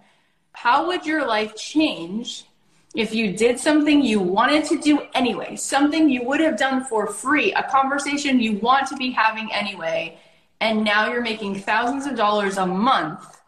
how 0.52 0.86
would 0.86 1.04
your 1.04 1.26
life 1.26 1.54
change 1.56 2.46
if 2.94 3.14
you 3.14 3.36
did 3.36 3.58
something 3.58 4.02
you 4.02 4.18
wanted 4.18 4.64
to 4.64 4.80
do 4.80 5.02
anyway 5.14 5.56
something 5.56 6.08
you 6.08 6.24
would 6.24 6.40
have 6.40 6.56
done 6.56 6.84
for 6.84 7.06
free 7.06 7.52
a 7.52 7.62
conversation 7.64 8.40
you 8.40 8.54
want 8.58 8.86
to 8.88 8.96
be 8.96 9.10
having 9.10 9.52
anyway 9.52 10.18
and 10.60 10.82
now 10.82 11.10
you're 11.10 11.22
making 11.22 11.54
thousands 11.60 12.06
of 12.06 12.16
dollars 12.16 12.56
a 12.56 12.66
month 12.66 13.40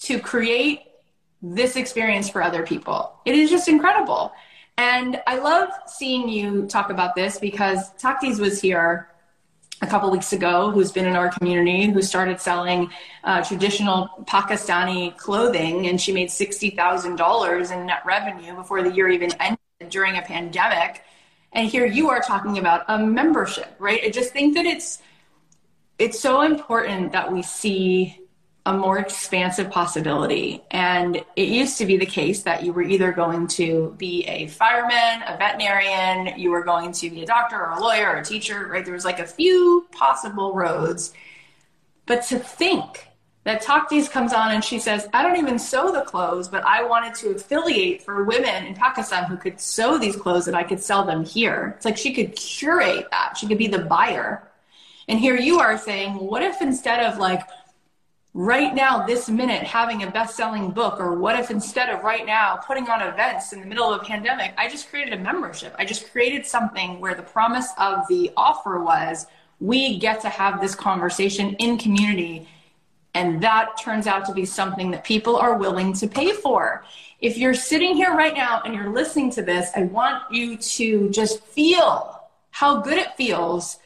to 0.00 0.18
create 0.18 0.82
this 1.42 1.76
experience 1.76 2.28
for 2.28 2.42
other 2.42 2.64
people. 2.66 3.12
It 3.24 3.34
is 3.34 3.50
just 3.50 3.68
incredible. 3.68 4.32
And 4.76 5.22
I 5.26 5.38
love 5.38 5.68
seeing 5.86 6.28
you 6.28 6.66
talk 6.66 6.90
about 6.90 7.14
this 7.14 7.38
because 7.38 7.92
Taktis 7.94 8.40
was 8.40 8.60
here 8.60 9.09
a 9.82 9.86
couple 9.86 10.10
weeks 10.10 10.32
ago, 10.32 10.70
who's 10.70 10.92
been 10.92 11.06
in 11.06 11.16
our 11.16 11.30
community, 11.30 11.90
who 11.90 12.02
started 12.02 12.40
selling 12.40 12.90
uh, 13.24 13.42
traditional 13.42 14.08
Pakistani 14.24 15.16
clothing, 15.16 15.86
and 15.86 16.00
she 16.00 16.12
made 16.12 16.28
$60,000 16.28 17.72
in 17.72 17.86
net 17.86 18.02
revenue 18.04 18.54
before 18.54 18.82
the 18.82 18.92
year 18.92 19.08
even 19.08 19.32
ended 19.40 19.58
during 19.88 20.16
a 20.18 20.22
pandemic. 20.22 21.02
And 21.52 21.68
here 21.68 21.86
you 21.86 22.10
are 22.10 22.20
talking 22.20 22.58
about 22.58 22.84
a 22.88 22.98
membership, 22.98 23.74
right? 23.78 24.02
I 24.04 24.10
just 24.10 24.32
think 24.32 24.54
that 24.54 24.66
it's 24.66 25.02
it's 25.98 26.18
so 26.18 26.40
important 26.40 27.12
that 27.12 27.30
we 27.30 27.42
see 27.42 28.19
a 28.66 28.74
more 28.74 28.98
expansive 28.98 29.70
possibility. 29.70 30.62
And 30.70 31.24
it 31.34 31.48
used 31.48 31.78
to 31.78 31.86
be 31.86 31.96
the 31.96 32.06
case 32.06 32.42
that 32.42 32.62
you 32.62 32.72
were 32.72 32.82
either 32.82 33.10
going 33.10 33.46
to 33.48 33.94
be 33.96 34.24
a 34.24 34.48
fireman, 34.48 35.22
a 35.26 35.36
veterinarian, 35.38 36.38
you 36.38 36.50
were 36.50 36.62
going 36.62 36.92
to 36.92 37.10
be 37.10 37.22
a 37.22 37.26
doctor 37.26 37.56
or 37.56 37.70
a 37.70 37.80
lawyer 37.80 38.08
or 38.10 38.16
a 38.16 38.24
teacher, 38.24 38.68
right? 38.68 38.84
There 38.84 38.94
was 38.94 39.04
like 39.04 39.18
a 39.18 39.26
few 39.26 39.88
possible 39.92 40.54
roads. 40.54 41.12
But 42.06 42.24
to 42.24 42.38
think 42.38 43.06
that 43.44 43.62
Taktis 43.62 44.10
comes 44.10 44.34
on 44.34 44.50
and 44.52 44.62
she 44.62 44.78
says, 44.78 45.08
I 45.14 45.22
don't 45.22 45.38
even 45.38 45.58
sew 45.58 45.90
the 45.90 46.02
clothes, 46.02 46.46
but 46.48 46.62
I 46.64 46.84
wanted 46.84 47.14
to 47.16 47.30
affiliate 47.30 48.02
for 48.02 48.24
women 48.24 48.66
in 48.66 48.74
Pakistan 48.74 49.24
who 49.24 49.38
could 49.38 49.58
sew 49.58 49.96
these 49.96 50.16
clothes 50.16 50.46
and 50.46 50.56
I 50.56 50.64
could 50.64 50.80
sell 50.80 51.04
them 51.06 51.24
here. 51.24 51.72
It's 51.76 51.86
like 51.86 51.96
she 51.96 52.12
could 52.12 52.36
curate 52.36 53.06
that. 53.10 53.38
She 53.38 53.46
could 53.48 53.56
be 53.56 53.68
the 53.68 53.78
buyer 53.78 54.46
And 55.08 55.18
here 55.18 55.36
you 55.36 55.58
are 55.58 55.76
saying, 55.76 56.14
what 56.14 56.42
if 56.42 56.60
instead 56.62 57.04
of 57.04 57.18
like 57.18 57.42
right 58.34 58.74
now, 58.74 59.06
this 59.06 59.28
minute, 59.28 59.62
having 59.62 60.02
a 60.02 60.10
best 60.10 60.36
selling 60.36 60.70
book, 60.70 61.00
or 61.00 61.16
what 61.16 61.38
if 61.38 61.50
instead 61.50 61.88
of 61.88 62.04
right 62.04 62.24
now 62.24 62.56
putting 62.56 62.88
on 62.88 63.02
events 63.02 63.52
in 63.52 63.60
the 63.60 63.66
middle 63.66 63.92
of 63.92 64.00
a 64.00 64.04
pandemic, 64.04 64.54
I 64.56 64.68
just 64.68 64.88
created 64.88 65.14
a 65.14 65.18
membership? 65.18 65.74
I 65.78 65.84
just 65.84 66.10
created 66.12 66.46
something 66.46 67.00
where 67.00 67.14
the 67.14 67.22
promise 67.22 67.68
of 67.78 68.06
the 68.08 68.30
offer 68.36 68.80
was 68.80 69.26
we 69.58 69.98
get 69.98 70.20
to 70.22 70.28
have 70.28 70.60
this 70.60 70.74
conversation 70.74 71.54
in 71.54 71.76
community. 71.76 72.48
And 73.14 73.42
that 73.42 73.76
turns 73.78 74.06
out 74.06 74.24
to 74.26 74.32
be 74.32 74.44
something 74.44 74.90
that 74.92 75.04
people 75.04 75.36
are 75.36 75.56
willing 75.58 75.92
to 75.94 76.06
pay 76.06 76.32
for. 76.32 76.84
If 77.20 77.36
you're 77.36 77.54
sitting 77.54 77.96
here 77.96 78.14
right 78.14 78.34
now 78.34 78.62
and 78.64 78.74
you're 78.74 78.92
listening 78.92 79.30
to 79.32 79.42
this, 79.42 79.70
I 79.74 79.82
want 79.82 80.22
you 80.32 80.56
to 80.56 81.10
just 81.10 81.42
feel 81.42 82.20
how 82.50 82.80
good 82.80 82.98
it 82.98 83.14
feels 83.16 83.78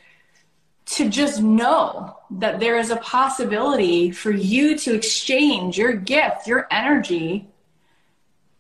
to 0.95 1.09
just 1.09 1.43
know 1.43 2.17
that 2.31 2.61
there 2.61 2.79
is 2.79 2.91
a 2.91 2.97
possibility 2.97 4.11
for 4.11 4.31
you 4.31 4.79
to 4.79 4.95
exchange 4.95 5.79
your 5.79 5.93
gift, 5.93 6.47
your 6.47 6.67
energy 6.71 7.49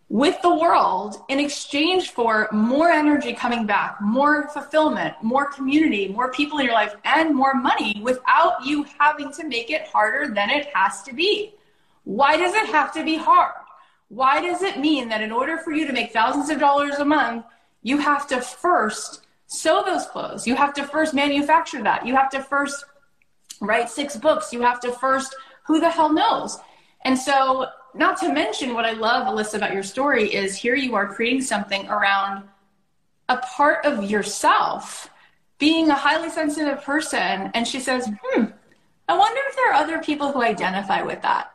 with 0.09 0.41
the 0.43 0.55
world 0.55 1.17
in 1.29 1.41
exchange 1.41 2.11
for 2.11 2.49
more 2.53 2.91
energy 2.91 3.33
coming 3.33 3.67
back, 3.67 4.01
more 4.01 4.49
fulfillment, 4.49 5.15
more 5.23 5.51
community, 5.51 6.09
more 6.09 6.31
people 6.31 6.59
in 6.59 6.67
your 6.67 6.75
life, 6.75 6.95
and 7.05 7.35
more 7.35 7.55
money 7.55 8.01
without 8.03 8.65
you 8.65 8.85
having 8.99 9.33
to 9.33 9.45
make 9.49 9.71
it 9.71 9.89
harder 9.89 10.33
than 10.33 10.51
it 10.51 10.67
has 10.75 11.03
to 11.03 11.13
be. 11.13 11.55
Why 12.05 12.37
does 12.37 12.55
it 12.55 12.67
have 12.67 12.93
to 12.95 13.05
be 13.05 13.17
hard? 13.17 13.55
Why 14.09 14.41
does 14.41 14.63
it 14.63 14.79
mean 14.79 15.09
that 15.09 15.23
in 15.23 15.33
order 15.33 15.59
for 15.59 15.73
you 15.73 15.87
to 15.87 15.93
make 15.93 16.13
thousands 16.13 16.51
of 16.51 16.61
dollars 16.61 16.97
a 16.97 17.05
month, 17.05 17.45
you 17.83 17.99
have 17.99 18.29
to 18.29 18.41
first 18.41 19.24
sew 19.55 19.83
those 19.85 20.07
clothes? 20.07 20.47
You 20.47 20.57
have 20.57 20.75
to 20.75 20.85
first 20.85 21.15
manufacture 21.15 21.83
that. 21.83 22.07
You 22.07 22.15
have 22.15 22.31
to 22.31 22.43
first 22.43 22.85
write 23.61 23.89
six 23.89 24.17
books. 24.17 24.53
You 24.53 24.63
have 24.63 24.81
to 24.81 24.93
first, 24.93 25.35
who 25.67 25.81
the 25.81 25.91
hell 25.91 26.13
knows? 26.13 26.59
And 27.03 27.19
so, 27.19 27.67
not 27.95 28.19
to 28.21 28.33
mention 28.33 28.75
what 28.75 28.85
I 28.85 28.93
love, 28.93 29.27
Alissa, 29.27 29.55
about 29.55 29.73
your 29.73 29.83
story 29.83 30.35
is 30.35 30.57
here 30.57 30.75
you 30.75 30.95
are 30.95 31.07
creating 31.07 31.43
something 31.43 31.89
around 31.89 32.49
a 33.29 33.39
part 33.39 33.85
of 33.85 34.11
yourself 34.11 35.11
being 35.59 35.89
a 35.89 35.95
highly 35.95 36.29
sensitive 36.29 36.83
person. 36.83 37.51
And 37.55 37.67
she 37.67 37.81
says, 37.81 38.09
hmm, 38.23 38.45
I 39.09 39.17
wonder 39.17 39.41
if 39.49 39.57
there 39.57 39.71
are 39.71 39.75
other 39.75 40.03
people 40.03 40.33
who 40.33 40.43
identify 40.43 41.03
with 41.03 41.23
that. 41.23 41.53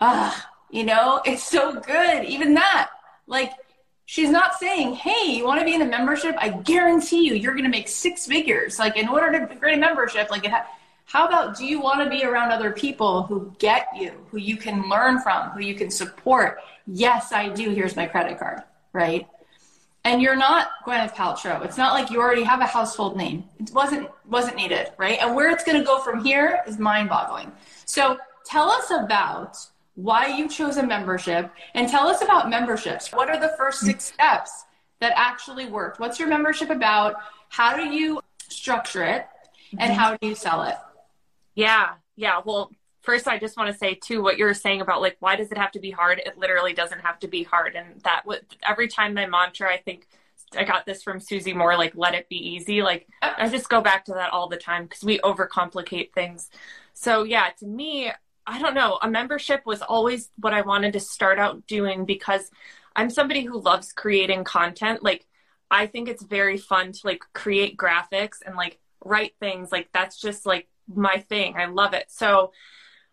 Ah, 0.00 0.50
you 0.70 0.84
know, 0.84 1.20
it's 1.24 1.44
so 1.44 1.78
good. 1.78 2.24
Even 2.24 2.54
that, 2.54 2.90
like, 3.26 3.52
she's 4.12 4.28
not 4.28 4.58
saying, 4.58 4.92
hey, 4.92 5.32
you 5.32 5.42
want 5.42 5.58
to 5.58 5.64
be 5.64 5.74
in 5.74 5.80
a 5.80 5.86
membership? 5.86 6.34
I 6.38 6.50
guarantee 6.50 7.26
you, 7.26 7.32
you're 7.32 7.54
going 7.54 7.64
to 7.64 7.70
make 7.70 7.88
six 7.88 8.26
figures. 8.26 8.78
Like, 8.78 8.98
in 8.98 9.08
order 9.08 9.46
to 9.46 9.56
create 9.56 9.78
a 9.78 9.80
membership, 9.80 10.30
like, 10.30 10.44
ha- 10.44 10.66
how 11.06 11.26
about 11.26 11.56
do 11.56 11.64
you 11.64 11.80
want 11.80 12.04
to 12.04 12.10
be 12.10 12.22
around 12.22 12.52
other 12.52 12.72
people 12.72 13.22
who 13.22 13.50
get 13.58 13.88
you, 13.96 14.12
who 14.30 14.36
you 14.36 14.58
can 14.58 14.86
learn 14.90 15.18
from, 15.20 15.48
who 15.52 15.60
you 15.60 15.74
can 15.74 15.90
support? 15.90 16.58
Yes, 16.86 17.32
I 17.32 17.48
do. 17.48 17.70
Here's 17.70 17.96
my 17.96 18.04
credit 18.04 18.38
card, 18.38 18.60
right? 18.92 19.26
And 20.04 20.20
you're 20.20 20.36
not 20.36 20.68
Gwyneth 20.84 21.14
Paltrow. 21.14 21.64
It's 21.64 21.78
not 21.78 21.94
like 21.94 22.10
you 22.10 22.20
already 22.20 22.42
have 22.42 22.60
a 22.60 22.66
household 22.66 23.16
name. 23.16 23.44
It 23.60 23.70
wasn't 23.72 24.10
wasn't 24.28 24.56
needed, 24.56 24.92
right? 24.98 25.18
And 25.22 25.34
where 25.34 25.48
it's 25.48 25.64
going 25.64 25.78
to 25.78 25.84
go 25.84 26.00
from 26.00 26.22
here 26.22 26.60
is 26.66 26.78
mind-boggling. 26.78 27.50
So 27.86 28.18
tell 28.44 28.68
us 28.68 28.90
about 28.90 29.56
why 29.94 30.26
you 30.26 30.48
chose 30.48 30.76
a 30.78 30.82
membership, 30.82 31.50
and 31.74 31.88
tell 31.88 32.08
us 32.08 32.22
about 32.22 32.48
memberships. 32.48 33.12
What 33.12 33.28
are 33.28 33.38
the 33.38 33.54
first 33.58 33.80
six 33.80 34.04
steps 34.04 34.64
that 35.00 35.12
actually 35.16 35.66
worked? 35.66 36.00
What's 36.00 36.18
your 36.18 36.28
membership 36.28 36.70
about? 36.70 37.16
How 37.48 37.76
do 37.76 37.84
you 37.84 38.20
structure 38.48 39.04
it? 39.04 39.26
And 39.72 39.90
mm-hmm. 39.90 40.00
how 40.00 40.16
do 40.16 40.26
you 40.26 40.34
sell 40.34 40.62
it? 40.62 40.76
Yeah, 41.54 41.94
yeah. 42.16 42.40
Well, 42.44 42.70
first, 43.02 43.28
I 43.28 43.38
just 43.38 43.56
want 43.56 43.70
to 43.70 43.76
say 43.76 43.94
too 43.94 44.22
what 44.22 44.38
you're 44.38 44.54
saying 44.54 44.80
about 44.80 45.02
like 45.02 45.16
why 45.20 45.36
does 45.36 45.50
it 45.50 45.58
have 45.58 45.72
to 45.72 45.80
be 45.80 45.90
hard? 45.90 46.20
It 46.24 46.38
literally 46.38 46.72
doesn't 46.72 47.00
have 47.00 47.18
to 47.20 47.28
be 47.28 47.42
hard, 47.42 47.74
and 47.74 48.00
that 48.02 48.22
would 48.26 48.44
every 48.66 48.88
time 48.88 49.14
my 49.14 49.26
mantra, 49.26 49.70
I 49.70 49.78
think 49.78 50.06
I 50.56 50.64
got 50.64 50.86
this 50.86 51.02
from 51.02 51.20
Susie 51.20 51.52
Moore, 51.52 51.76
like 51.76 51.92
let 51.94 52.14
it 52.14 52.28
be 52.28 52.36
easy. 52.36 52.82
Like 52.82 53.06
I 53.20 53.48
just 53.48 53.68
go 53.68 53.80
back 53.80 54.04
to 54.06 54.14
that 54.14 54.32
all 54.32 54.48
the 54.48 54.56
time 54.56 54.84
because 54.84 55.02
we 55.02 55.18
overcomplicate 55.18 56.12
things. 56.12 56.50
So 56.94 57.24
yeah, 57.24 57.50
to 57.58 57.66
me, 57.66 58.12
I 58.46 58.58
don't 58.58 58.74
know. 58.74 58.98
A 59.00 59.08
membership 59.08 59.62
was 59.64 59.82
always 59.82 60.30
what 60.36 60.54
I 60.54 60.62
wanted 60.62 60.94
to 60.94 61.00
start 61.00 61.38
out 61.38 61.66
doing 61.66 62.04
because 62.04 62.50
I'm 62.96 63.10
somebody 63.10 63.42
who 63.44 63.60
loves 63.60 63.92
creating 63.92 64.44
content. 64.44 65.02
Like, 65.02 65.26
I 65.70 65.86
think 65.86 66.08
it's 66.08 66.22
very 66.22 66.58
fun 66.58 66.92
to 66.92 67.00
like 67.04 67.22
create 67.32 67.76
graphics 67.76 68.38
and 68.44 68.56
like 68.56 68.78
write 69.04 69.34
things. 69.40 69.72
Like, 69.72 69.88
that's 69.92 70.20
just 70.20 70.44
like 70.44 70.68
my 70.92 71.24
thing. 71.28 71.54
I 71.56 71.66
love 71.66 71.94
it. 71.94 72.06
So, 72.08 72.52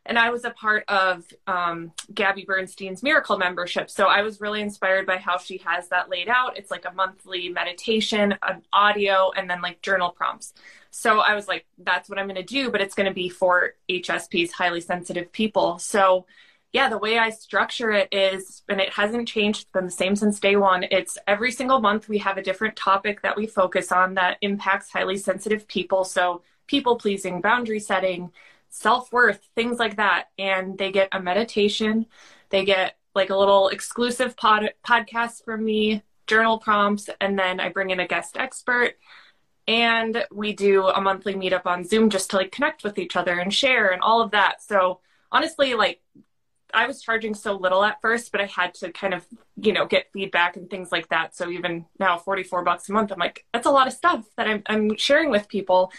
and 0.10 0.18
I 0.18 0.32
was 0.32 0.44
a 0.44 0.50
part 0.50 0.84
of 0.88 1.24
um, 1.46 1.92
Gabby 2.12 2.44
Bernstein's 2.44 3.04
Miracle 3.04 3.38
membership. 3.38 3.92
So 3.92 4.08
I 4.08 4.24
was 4.24 4.42
really 4.42 4.62
inspired 4.62 5.06
by 5.06 5.18
how 5.18 5.38
she 5.38 5.60
has 5.60 5.88
that 5.90 6.10
laid 6.10 6.28
out. 6.28 6.58
It's 6.58 6.72
like 6.72 6.86
a 6.86 6.92
monthly 6.92 7.48
meditation, 7.48 8.36
an 8.42 8.64
audio, 8.74 9.32
and 9.38 9.48
then 9.48 9.62
like 9.62 9.84
journal 9.84 10.10
prompts. 10.10 10.56
So 10.90 11.20
I 11.20 11.36
was 11.36 11.48
like, 11.48 11.68
that's 11.78 12.10
what 12.10 12.18
I'm 12.18 12.26
going 12.26 12.36
to 12.38 12.44
do, 12.44 12.72
but 12.72 12.82
it's 12.82 12.96
going 12.96 13.08
to 13.08 13.14
be 13.14 13.30
for 13.30 13.76
HSPs, 13.88 14.52
highly 14.52 14.82
sensitive 14.82 15.32
people. 15.32 15.78
So 15.78 16.26
yeah, 16.74 16.90
the 16.90 16.98
way 16.98 17.20
I 17.20 17.30
structure 17.30 17.92
it 17.92 18.12
is, 18.12 18.64
and 18.68 18.82
it 18.82 18.92
hasn't 18.92 19.28
changed, 19.28 19.72
been 19.74 19.86
the 19.86 19.92
same 19.92 20.16
since 20.16 20.40
day 20.40 20.56
one. 20.56 20.86
It's 20.90 21.20
every 21.28 21.52
single 21.52 21.82
month 21.82 22.10
we 22.10 22.18
have 22.18 22.38
a 22.38 22.44
different 22.44 22.76
topic 22.76 23.22
that 23.22 23.38
we 23.38 23.46
focus 23.46 23.92
on 23.92 24.16
that 24.16 24.38
impacts 24.42 24.92
highly 24.92 25.18
sensitive 25.18 25.68
people. 25.68 26.04
So 26.04 26.42
people 26.66 26.96
pleasing, 26.96 27.42
boundary 27.42 27.80
setting, 27.80 28.32
self 28.70 29.12
worth, 29.12 29.42
things 29.56 29.80
like 29.80 29.98
that. 29.98 30.26
And 30.38 30.78
they 30.78 30.92
get 30.92 31.10
a 31.12 31.22
meditation, 31.22 32.06
they 32.50 32.66
get 32.66 32.98
like 33.16 33.30
a 33.30 33.38
little 33.38 33.70
exclusive 33.70 34.38
pod- 34.38 34.74
podcast 34.86 35.44
from 35.44 35.64
me, 35.64 36.04
journal 36.28 36.60
prompts, 36.60 37.10
and 37.20 37.38
then 37.38 37.60
I 37.60 37.70
bring 37.70 37.90
in 37.90 38.00
a 38.00 38.08
guest 38.08 38.38
expert. 38.38 38.96
And 39.68 40.26
we 40.32 40.54
do 40.54 40.88
a 40.88 41.00
monthly 41.00 41.36
meetup 41.36 41.66
on 41.66 41.84
zoom 41.84 42.10
just 42.10 42.32
to 42.32 42.38
like 42.38 42.52
connect 42.52 42.84
with 42.84 42.98
each 42.98 43.16
other 43.16 43.38
and 43.40 43.54
share 43.54 43.90
and 43.90 44.02
all 44.02 44.22
of 44.22 44.32
that. 44.32 44.64
So 44.64 45.02
honestly 45.32 45.74
like 45.74 46.02
i 46.74 46.86
was 46.88 47.02
charging 47.02 47.34
so 47.34 47.56
little 47.56 47.84
at 47.84 48.02
first 48.02 48.32
but 48.32 48.42
i 48.42 48.46
had 48.46 48.74
to 48.74 48.92
kind 48.92 49.14
of 49.14 49.26
you 49.56 49.74
know 49.74 49.86
get 49.86 50.12
feedback 50.14 50.56
and 50.56 50.70
things 50.70 50.92
like 50.92 51.08
that. 51.10 51.36
So 51.36 51.50
even 51.50 51.86
now 52.00 52.18
44 52.18 52.64
bucks 52.64 52.90
a 52.90 52.92
month 52.92 53.12
i'm 53.12 53.20
like 53.20 53.46
that's 53.54 53.66
a 53.66 53.72
lot 53.72 53.88
of 53.88 53.94
stuff 53.94 54.26
that 54.38 54.48
i'm, 54.48 54.64
I'm 54.66 54.98
sharing 54.98 55.30
with 55.30 55.48
people. 55.48 55.92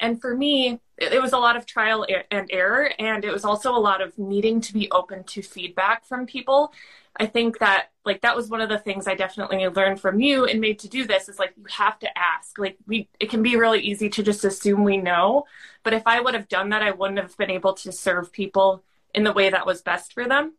And 0.00 0.20
for 0.20 0.36
me 0.36 0.80
it, 1.02 1.20
was 1.20 1.32
a 1.32 1.38
lot 1.38 1.56
of 1.56 1.66
trial 1.66 2.06
and 2.30 2.48
error 2.50 2.92
and 2.98 3.24
it 3.24 3.32
was 3.32 3.44
also 3.44 3.74
a 3.74 3.78
lot 3.78 4.00
of 4.00 4.16
needing 4.18 4.60
to 4.60 4.72
be 4.72 4.90
open 4.90 5.24
to 5.24 5.42
feedback 5.42 6.04
from 6.04 6.26
people 6.26 6.72
I 7.16 7.26
think 7.26 7.58
that 7.58 7.88
like 8.04 8.22
that 8.22 8.34
was 8.34 8.48
one 8.48 8.60
of 8.60 8.68
the 8.68 8.78
things 8.78 9.06
I 9.06 9.14
definitely 9.14 9.66
learned 9.68 10.00
from 10.00 10.20
you 10.20 10.46
and 10.46 10.60
made 10.60 10.78
to 10.80 10.88
do 10.88 11.06
this 11.06 11.28
is 11.28 11.38
like 11.38 11.52
you 11.56 11.64
have 11.70 11.98
to 12.00 12.18
ask. 12.18 12.58
Like 12.58 12.78
we 12.86 13.08
it 13.20 13.30
can 13.30 13.42
be 13.42 13.56
really 13.56 13.80
easy 13.80 14.08
to 14.10 14.22
just 14.22 14.44
assume 14.44 14.82
we 14.82 14.96
know, 14.96 15.44
but 15.82 15.94
if 15.94 16.02
I 16.06 16.20
would 16.20 16.34
have 16.34 16.48
done 16.48 16.70
that 16.70 16.82
I 16.82 16.90
wouldn't 16.92 17.18
have 17.18 17.36
been 17.36 17.50
able 17.50 17.74
to 17.74 17.92
serve 17.92 18.32
people 18.32 18.82
in 19.14 19.24
the 19.24 19.32
way 19.32 19.50
that 19.50 19.66
was 19.66 19.82
best 19.82 20.14
for 20.14 20.26
them. 20.26 20.54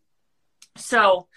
So, 0.77 1.27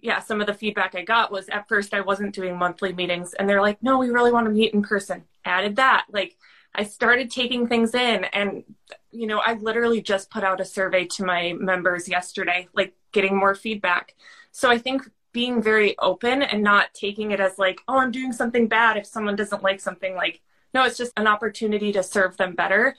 yeah, 0.00 0.20
some 0.20 0.40
of 0.40 0.46
the 0.46 0.54
feedback 0.54 0.94
I 0.94 1.02
got 1.02 1.30
was 1.30 1.48
at 1.48 1.68
first 1.68 1.94
I 1.94 2.00
wasn't 2.00 2.34
doing 2.34 2.56
monthly 2.56 2.92
meetings 2.92 3.34
and 3.34 3.48
they're 3.48 3.60
like, 3.60 3.82
"No, 3.82 3.98
we 3.98 4.10
really 4.10 4.32
want 4.32 4.46
to 4.46 4.52
meet 4.52 4.74
in 4.74 4.82
person." 4.82 5.24
Added 5.44 5.76
that. 5.76 6.06
Like 6.10 6.36
I 6.74 6.84
started 6.84 7.30
taking 7.30 7.68
things 7.68 7.94
in 7.94 8.24
and 8.24 8.64
you 9.10 9.26
know, 9.26 9.40
I 9.40 9.54
literally 9.54 10.00
just 10.00 10.30
put 10.30 10.42
out 10.42 10.60
a 10.60 10.64
survey 10.64 11.04
to 11.04 11.24
my 11.24 11.52
members 11.58 12.08
yesterday, 12.08 12.68
like 12.74 12.94
getting 13.12 13.36
more 13.36 13.54
feedback 13.54 14.14
so 14.52 14.70
I 14.70 14.78
think 14.78 15.10
being 15.32 15.62
very 15.62 15.98
open 15.98 16.42
and 16.42 16.62
not 16.62 16.92
taking 16.92 17.30
it 17.30 17.40
as 17.40 17.58
like, 17.58 17.80
oh, 17.88 17.98
I'm 17.98 18.10
doing 18.12 18.32
something 18.32 18.68
bad 18.68 18.98
if 18.98 19.06
someone 19.06 19.34
doesn't 19.34 19.62
like 19.62 19.80
something. 19.80 20.14
Like, 20.14 20.42
no, 20.74 20.84
it's 20.84 20.98
just 20.98 21.12
an 21.16 21.26
opportunity 21.26 21.90
to 21.92 22.02
serve 22.02 22.36
them 22.36 22.54
better. 22.54 22.96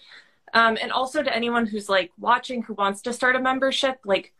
Um, 0.53 0.77
and 0.81 0.91
also 0.91 1.23
to 1.23 1.33
anyone 1.33 1.67
who's 1.67 1.89
like 1.89 2.11
watching 2.19 2.63
who 2.63 2.73
wants 2.73 3.03
to 3.03 3.13
start 3.13 3.35
a 3.35 3.39
membership, 3.39 3.99
like 4.03 4.33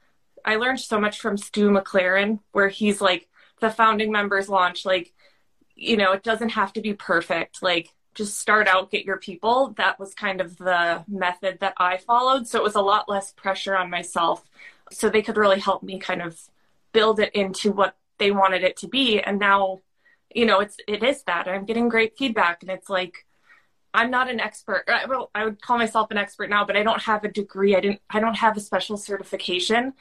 I 0.44 0.56
learned 0.56 0.80
so 0.80 1.00
much 1.00 1.20
from 1.20 1.38
Stu 1.38 1.70
McLaren, 1.70 2.40
where 2.52 2.68
he's 2.68 3.00
like 3.00 3.30
the 3.62 3.70
founding 3.70 4.12
members 4.12 4.50
launch, 4.50 4.86
like, 4.86 5.14
you 5.76 5.98
know, 5.98 6.12
it 6.14 6.24
doesn't 6.24 6.50
have 6.50 6.74
to 6.74 6.82
be 6.82 6.94
perfect. 6.94 7.62
Like, 7.62 7.90
just 8.14 8.40
start 8.40 8.68
out, 8.68 8.92
get 8.92 9.06
your 9.06 9.18
people. 9.18 9.74
That 9.78 10.00
was 10.00 10.14
kind 10.14 10.42
of 10.42 10.58
the 10.58 11.04
method 11.08 11.60
that 11.62 11.74
I 11.78 11.98
followed. 11.98 12.48
So 12.48 12.60
it 12.60 12.64
was 12.64 12.76
a 12.76 12.82
lot 12.82 13.10
less 13.10 13.32
pressure 13.32 13.76
on 13.76 13.90
myself. 13.90 14.44
So 14.92 15.10
they 15.10 15.22
could 15.22 15.38
really 15.38 15.60
help 15.60 15.84
me 15.84 16.00
kind 16.00 16.22
of 16.22 16.40
build 16.94 17.20
it 17.20 17.34
into 17.34 17.72
what 17.72 17.98
they 18.20 18.32
wanted 18.32 18.64
it 18.64 18.78
to 18.78 18.88
be 18.88 19.20
and 19.20 19.40
now 19.40 19.82
you 20.34 20.46
know 20.46 20.60
it's 20.60 20.78
it 20.88 21.04
is 21.04 21.24
that 21.24 21.48
i'm 21.48 21.66
getting 21.66 21.90
great 21.90 22.18
feedback 22.18 22.62
and 22.62 22.72
it's 22.72 22.90
like 22.90 23.26
i'm 23.94 24.10
not 24.10 24.30
an 24.30 24.40
expert 24.40 24.84
I, 24.88 25.06
well, 25.06 25.30
I 25.36 25.46
would 25.46 25.62
call 25.62 25.78
myself 25.78 26.12
an 26.12 26.18
expert 26.18 26.50
now 26.50 26.66
but 26.66 26.78
i 26.78 26.84
don't 26.84 27.02
have 27.02 27.24
a 27.24 27.32
degree 27.32 27.76
i 27.76 27.80
didn't 27.80 28.02
i 28.10 28.20
don't 28.20 28.36
have 28.36 28.56
a 28.56 28.62
special 28.62 28.98
certification 28.98 29.94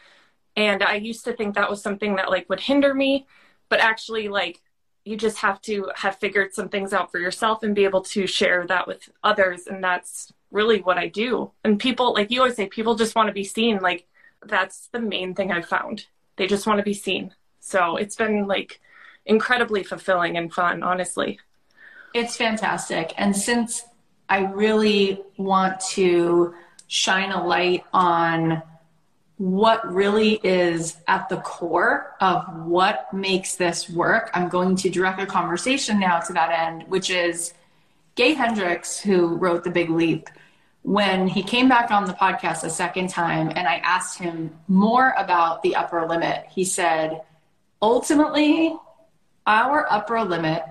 and 0.57 0.83
i 0.83 0.95
used 0.95 1.25
to 1.25 1.33
think 1.33 1.54
that 1.54 1.71
was 1.71 1.83
something 1.83 2.16
that 2.16 2.31
like 2.31 2.49
would 2.49 2.61
hinder 2.61 2.95
me 2.95 3.26
but 3.69 3.81
actually 3.81 4.28
like 4.28 4.61
you 5.04 5.16
just 5.16 5.38
have 5.38 5.61
to 5.62 5.90
have 5.97 6.16
figured 6.16 6.54
some 6.54 6.68
things 6.68 6.92
out 6.92 7.11
for 7.11 7.18
yourself 7.18 7.62
and 7.62 7.75
be 7.75 7.85
able 7.85 8.02
to 8.02 8.26
share 8.26 8.66
that 8.68 8.87
with 8.87 9.09
others. 9.25 9.66
And 9.66 9.82
that's 9.82 10.32
really 10.50 10.80
what 10.80 10.99
I 10.99 11.09
do. 11.09 11.50
And 11.64 11.78
people, 11.78 12.12
like 12.12 12.30
you 12.30 12.40
always 12.40 12.56
say, 12.56 12.66
people 12.66 12.94
just 12.94 13.14
want 13.14 13.28
to 13.28 13.32
be 13.32 13.44
seen. 13.44 13.78
Like 13.80 14.06
that's 14.44 14.88
the 14.92 15.00
main 15.00 15.35
thing 15.35 15.50
I've 15.50 15.66
found. 15.66 16.06
They 16.37 16.47
just 16.47 16.66
want 16.66 16.78
to 16.78 16.85
be 16.85 16.94
seen. 16.94 17.35
So 17.61 17.97
it's 17.97 18.16
been 18.16 18.47
like 18.47 18.80
incredibly 19.26 19.82
fulfilling 19.82 20.37
and 20.37 20.52
fun, 20.52 20.82
honestly. 20.82 21.40
It's 22.14 22.37
fantastic. 22.37 23.12
And 23.16 23.35
since 23.35 23.85
I 24.28 24.40
really 24.40 25.23
want 25.37 25.80
to 25.92 26.54
shine 26.87 27.32
a 27.32 27.44
light 27.44 27.85
on 27.92 28.62
what 29.39 29.93
really 29.93 30.35
is 30.45 30.99
at 31.09 31.29
the 31.29 31.39
core 31.39 32.15
of 32.21 32.45
what 32.65 33.12
makes 33.12 33.57
this 33.57 33.89
work, 33.91 34.31
I'm 34.35 34.49
going 34.49 34.77
to 34.77 34.91
direct 34.91 35.21
a 35.21 35.27
conversation 35.27 35.99
now 35.99 36.21
to 36.21 36.33
that 36.35 36.51
end, 36.51 36.85
which 36.89 37.11
is 37.11 37.55
Gay 38.15 38.35
Hendricks, 38.35 39.01
who 39.01 39.37
wrote 39.37 39.65
The 39.65 39.71
Big 39.71 39.91
Leap. 39.91 40.29
When 40.83 41.29
he 41.29 41.43
came 41.43 41.69
back 41.69 41.91
on 41.91 42.05
the 42.05 42.12
podcast 42.12 42.65
a 42.65 42.71
second 42.71 43.09
time 43.09 43.53
and 43.55 43.67
I 43.69 43.77
asked 43.85 44.19
him 44.19 44.57
more 44.69 45.15
about 45.17 45.62
the 45.62 45.77
upper 45.77 46.07
limit, 46.07 46.45
he 46.51 46.65
said, 46.65 47.23
ultimately, 47.81 48.77
our 49.47 49.91
upper 49.91 50.23
limit 50.23 50.62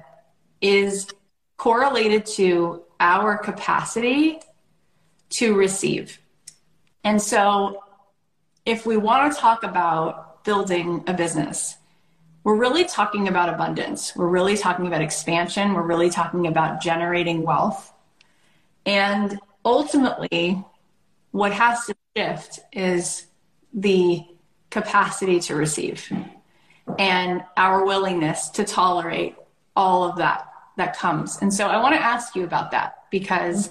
is 0.61 1.07
correlated 1.57 2.25
to 2.25 2.83
our 2.99 3.37
capacity 3.37 4.39
to 5.29 5.55
receive. 5.55 6.19
And 7.03 7.21
so, 7.21 7.81
if 8.65 8.85
we 8.85 8.97
want 8.97 9.33
to 9.33 9.39
talk 9.39 9.63
about 9.63 10.43
building 10.43 11.03
a 11.07 11.13
business, 11.13 11.77
we're 12.43 12.55
really 12.55 12.85
talking 12.85 13.27
about 13.27 13.49
abundance. 13.49 14.15
We're 14.15 14.27
really 14.27 14.57
talking 14.57 14.87
about 14.87 15.01
expansion. 15.01 15.73
We're 15.73 15.83
really 15.83 16.09
talking 16.09 16.47
about 16.47 16.81
generating 16.81 17.43
wealth. 17.43 17.93
And 18.85 19.39
ultimately, 19.63 20.63
what 21.31 21.53
has 21.53 21.85
to 21.85 21.95
shift 22.17 22.59
is 22.73 23.27
the 23.73 24.25
capacity 24.69 25.39
to 25.39 25.55
receive 25.55 26.11
and 26.97 27.43
our 27.57 27.85
willingness 27.85 28.49
to 28.49 28.63
tolerate 28.63 29.35
all 29.75 30.03
of 30.03 30.17
that 30.17 30.47
that 30.77 30.97
comes. 30.97 31.37
And 31.41 31.53
so 31.53 31.67
I 31.67 31.81
want 31.81 31.95
to 31.95 32.01
ask 32.01 32.35
you 32.35 32.43
about 32.43 32.71
that 32.71 33.03
because 33.11 33.69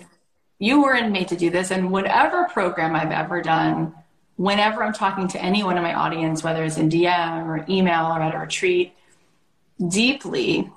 you 0.58 0.82
weren't 0.82 1.10
made 1.10 1.28
to 1.28 1.36
do 1.36 1.50
this. 1.50 1.70
And 1.70 1.90
whatever 1.90 2.46
program 2.52 2.94
I've 2.94 3.10
ever 3.10 3.42
done, 3.42 3.94
whenever 4.40 4.82
I'm 4.82 4.94
talking 4.94 5.28
to 5.28 5.42
anyone 5.42 5.76
in 5.76 5.82
my 5.82 5.92
audience, 5.92 6.42
whether 6.42 6.64
it's 6.64 6.78
in 6.78 6.88
DM 6.88 7.44
or 7.44 7.62
email 7.68 8.06
or 8.06 8.22
at 8.22 8.34
a 8.34 8.38
retreat, 8.38 8.94
deeply, 9.86 10.72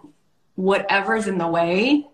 whatever's 0.56 1.28
in 1.28 1.38
the 1.38 1.48
way 1.48 2.06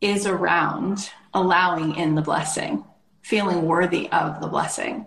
is 0.00 0.26
around 0.26 1.10
allowing 1.34 1.96
in 1.96 2.14
the 2.14 2.22
blessing, 2.22 2.84
feeling 3.20 3.62
worthy 3.62 4.08
of 4.12 4.40
the 4.40 4.46
blessing. 4.46 5.04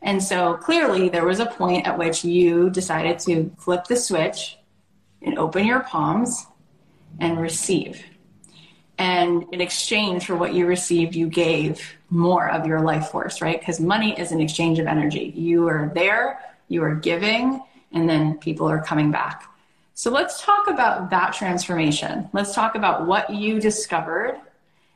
And 0.00 0.22
so 0.22 0.54
clearly, 0.58 1.08
there 1.08 1.26
was 1.26 1.40
a 1.40 1.46
point 1.46 1.88
at 1.88 1.98
which 1.98 2.24
you 2.24 2.70
decided 2.70 3.18
to 3.20 3.50
flip 3.58 3.86
the 3.86 3.96
switch 3.96 4.58
and 5.22 5.36
open 5.40 5.66
your 5.66 5.80
palms 5.80 6.46
and 7.18 7.40
receive. 7.40 8.04
And 9.02 9.46
in 9.50 9.60
exchange 9.60 10.26
for 10.26 10.36
what 10.36 10.54
you 10.54 10.64
received, 10.64 11.16
you 11.16 11.26
gave 11.26 11.96
more 12.08 12.48
of 12.48 12.68
your 12.68 12.82
life 12.82 13.08
force, 13.08 13.42
right? 13.42 13.58
Because 13.58 13.80
money 13.80 14.16
is 14.16 14.30
an 14.30 14.40
exchange 14.40 14.78
of 14.78 14.86
energy. 14.86 15.32
You 15.34 15.66
are 15.66 15.90
there, 15.92 16.38
you 16.68 16.84
are 16.84 16.94
giving, 16.94 17.60
and 17.90 18.08
then 18.08 18.38
people 18.38 18.70
are 18.70 18.80
coming 18.80 19.10
back. 19.10 19.52
So 19.94 20.08
let's 20.12 20.40
talk 20.40 20.68
about 20.68 21.10
that 21.10 21.32
transformation. 21.32 22.30
Let's 22.32 22.54
talk 22.54 22.76
about 22.76 23.08
what 23.08 23.28
you 23.28 23.60
discovered 23.60 24.40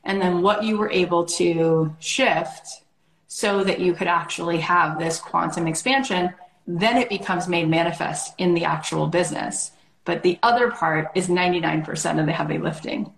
and 0.05 0.23
then 0.23 0.41
what 0.41 0.63
you 0.63 0.79
were 0.79 0.91
able 0.91 1.25
to 1.41 1.93
shift 1.99 2.85
so 3.27 3.65
that 3.65 3.81
you 3.81 3.93
could 3.93 4.07
actually 4.07 4.59
have 4.59 5.01
this 5.01 5.19
quantum 5.19 5.67
expansion. 5.67 6.33
Then 6.69 6.97
it 6.97 7.09
becomes 7.09 7.49
made 7.49 7.69
manifest 7.69 8.35
in 8.39 8.55
the 8.55 8.67
actual 8.67 9.09
business. 9.09 9.73
But 10.05 10.23
the 10.23 10.39
other 10.45 10.71
part 10.71 11.11
is 11.17 11.27
99% 11.27 12.21
of 12.21 12.27
the 12.27 12.33
heavy 12.33 12.59
lifting. 12.59 13.13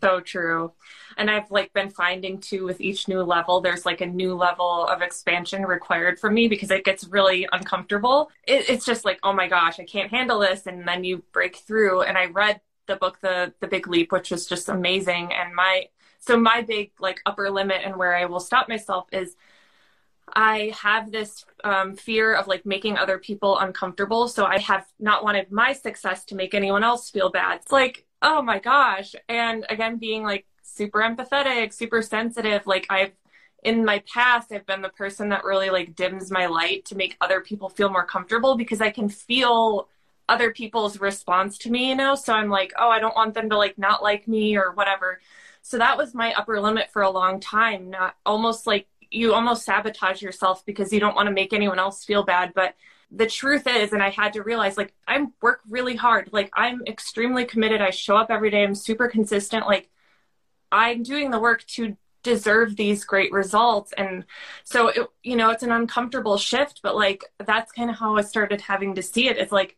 So 0.00 0.20
true. 0.20 0.72
And 1.16 1.30
I've 1.30 1.50
like 1.50 1.72
been 1.72 1.90
finding 1.90 2.40
too 2.40 2.64
with 2.64 2.80
each 2.80 3.08
new 3.08 3.22
level, 3.22 3.60
there's 3.60 3.84
like 3.84 4.00
a 4.00 4.06
new 4.06 4.34
level 4.34 4.86
of 4.86 5.02
expansion 5.02 5.62
required 5.62 6.20
for 6.20 6.30
me 6.30 6.46
because 6.46 6.70
it 6.70 6.84
gets 6.84 7.08
really 7.08 7.48
uncomfortable. 7.50 8.30
It, 8.46 8.70
it's 8.70 8.84
just 8.84 9.04
like, 9.04 9.18
oh 9.22 9.32
my 9.32 9.48
gosh, 9.48 9.80
I 9.80 9.84
can't 9.84 10.10
handle 10.10 10.38
this. 10.38 10.66
And 10.66 10.86
then 10.86 11.02
you 11.04 11.24
break 11.32 11.56
through. 11.56 12.02
And 12.02 12.16
I 12.16 12.26
read 12.26 12.60
the 12.86 12.96
book, 12.96 13.18
the 13.20 13.52
the 13.60 13.66
Big 13.66 13.88
Leap, 13.88 14.12
which 14.12 14.30
was 14.30 14.46
just 14.46 14.68
amazing. 14.68 15.32
And 15.32 15.54
my 15.54 15.88
so 16.20 16.38
my 16.38 16.62
big 16.62 16.92
like 17.00 17.20
upper 17.26 17.50
limit 17.50 17.82
and 17.84 17.96
where 17.96 18.16
I 18.16 18.26
will 18.26 18.40
stop 18.40 18.68
myself 18.68 19.06
is 19.12 19.36
I 20.34 20.72
have 20.80 21.10
this 21.10 21.44
um, 21.64 21.96
fear 21.96 22.34
of 22.34 22.46
like 22.46 22.66
making 22.66 22.98
other 22.98 23.18
people 23.18 23.58
uncomfortable. 23.58 24.28
So 24.28 24.44
I 24.44 24.58
have 24.58 24.86
not 24.98 25.24
wanted 25.24 25.50
my 25.50 25.72
success 25.72 26.24
to 26.26 26.34
make 26.34 26.54
anyone 26.54 26.84
else 26.84 27.10
feel 27.10 27.30
bad. 27.30 27.60
It's 27.62 27.72
like, 27.72 28.04
oh 28.22 28.42
my 28.42 28.58
gosh. 28.58 29.14
And 29.28 29.64
again, 29.68 29.98
being 29.98 30.22
like 30.22 30.46
super 30.62 31.00
empathetic, 31.00 31.72
super 31.72 32.02
sensitive, 32.02 32.66
like 32.66 32.86
I've, 32.90 33.12
in 33.64 33.84
my 33.84 34.02
past, 34.12 34.52
I've 34.52 34.66
been 34.66 34.82
the 34.82 34.88
person 34.88 35.30
that 35.30 35.44
really 35.44 35.70
like 35.70 35.96
dims 35.96 36.30
my 36.30 36.46
light 36.46 36.84
to 36.86 36.96
make 36.96 37.16
other 37.20 37.40
people 37.40 37.68
feel 37.68 37.90
more 37.90 38.06
comfortable 38.06 38.56
because 38.56 38.80
I 38.80 38.90
can 38.90 39.08
feel 39.08 39.88
other 40.28 40.52
people's 40.52 41.00
response 41.00 41.58
to 41.58 41.70
me, 41.70 41.88
you 41.88 41.96
know? 41.96 42.14
So 42.14 42.32
I'm 42.32 42.50
like, 42.50 42.72
oh, 42.78 42.90
I 42.90 43.00
don't 43.00 43.16
want 43.16 43.34
them 43.34 43.50
to 43.50 43.56
like 43.56 43.78
not 43.78 44.02
like 44.02 44.28
me 44.28 44.56
or 44.56 44.72
whatever. 44.72 45.20
So 45.62 45.78
that 45.78 45.96
was 45.96 46.14
my 46.14 46.32
upper 46.34 46.60
limit 46.60 46.90
for 46.92 47.02
a 47.02 47.10
long 47.10 47.40
time, 47.40 47.90
not 47.90 48.14
almost 48.24 48.66
like 48.66 48.86
you 49.10 49.32
almost 49.34 49.64
sabotage 49.64 50.22
yourself 50.22 50.64
because 50.64 50.92
you 50.92 51.00
don't 51.00 51.16
want 51.16 51.26
to 51.26 51.32
make 51.32 51.52
anyone 51.52 51.78
else 51.78 52.04
feel 52.04 52.24
bad. 52.24 52.52
But 52.54 52.74
the 53.10 53.26
truth 53.26 53.66
is, 53.66 53.92
and 53.92 54.02
I 54.02 54.10
had 54.10 54.34
to 54.34 54.42
realize, 54.42 54.76
like, 54.76 54.94
I 55.06 55.26
work 55.40 55.60
really 55.68 55.96
hard. 55.96 56.30
Like, 56.32 56.50
I'm 56.54 56.82
extremely 56.86 57.44
committed. 57.44 57.80
I 57.80 57.90
show 57.90 58.16
up 58.16 58.30
every 58.30 58.50
day. 58.50 58.62
I'm 58.62 58.74
super 58.74 59.08
consistent. 59.08 59.66
Like, 59.66 59.88
I'm 60.70 61.02
doing 61.02 61.30
the 61.30 61.40
work 61.40 61.64
to 61.68 61.96
deserve 62.22 62.76
these 62.76 63.04
great 63.04 63.32
results. 63.32 63.92
And 63.96 64.24
so, 64.64 64.88
it, 64.88 65.06
you 65.22 65.36
know, 65.36 65.50
it's 65.50 65.62
an 65.62 65.72
uncomfortable 65.72 66.36
shift, 66.36 66.80
but 66.82 66.96
like, 66.96 67.24
that's 67.44 67.72
kind 67.72 67.90
of 67.90 67.96
how 67.96 68.16
I 68.16 68.22
started 68.22 68.60
having 68.60 68.94
to 68.96 69.02
see 69.02 69.28
it. 69.28 69.38
It's 69.38 69.52
like, 69.52 69.76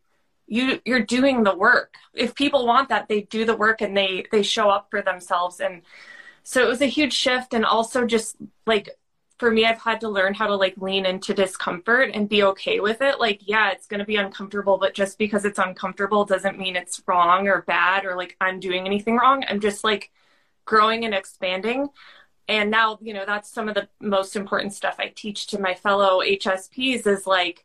you 0.51 0.81
you're 0.85 1.05
doing 1.05 1.45
the 1.45 1.57
work 1.57 1.95
if 2.12 2.35
people 2.35 2.66
want 2.66 2.88
that 2.88 3.09
they 3.09 3.23
do 3.23 3.45
the 3.45 3.57
work 3.57 3.81
and 3.81 3.97
they 3.97 4.27
they 4.33 4.43
show 4.43 4.69
up 4.69 4.88
for 4.90 5.01
themselves 5.01 5.61
and 5.61 5.83
so 6.43 6.61
it 6.61 6.69
was 6.69 6.81
a 6.83 6.87
huge 6.87 7.12
shift 7.12 7.55
and 7.55 7.64
also 7.64 8.05
just 8.05 8.37
like 8.66 8.90
for 9.40 9.50
me, 9.50 9.64
I've 9.64 9.81
had 9.81 10.03
to 10.03 10.09
learn 10.09 10.35
how 10.35 10.46
to 10.46 10.55
like 10.55 10.74
lean 10.76 11.07
into 11.07 11.33
discomfort 11.33 12.11
and 12.12 12.29
be 12.29 12.42
okay 12.44 12.79
with 12.79 13.00
it. 13.00 13.18
Like, 13.18 13.40
yeah, 13.48 13.70
it's 13.70 13.87
going 13.87 14.00
to 14.00 14.05
be 14.05 14.16
uncomfortable, 14.16 14.76
but 14.76 14.92
just 14.92 15.16
because 15.16 15.46
it's 15.46 15.59
uncomfortable 15.59 16.26
doesn't 16.26 16.59
mean 16.59 16.76
it's 16.76 17.03
wrong 17.07 17.48
or 17.48 17.62
bad 17.62 18.05
or 18.05 18.16
like 18.16 18.37
I'm 18.38 18.61
doing 18.61 18.85
anything 18.85 19.16
wrong. 19.16 19.42
I'm 19.48 19.61
just 19.61 19.83
like 19.83 20.12
growing 20.66 21.07
and 21.07 21.14
expanding. 21.14 21.88
And 22.48 22.70
now, 22.70 22.98
you 23.00 23.14
know, 23.14 23.24
that's 23.24 23.50
some 23.50 23.66
of 23.68 23.74
the 23.74 23.88
most 23.98 24.37
important 24.37 24.74
stuff 24.74 24.96
I 24.98 25.09
teach 25.09 25.46
to 25.48 25.59
my 25.59 25.72
fellow 25.72 26.20
HSPs 26.20 27.07
is 27.07 27.26
like, 27.26 27.64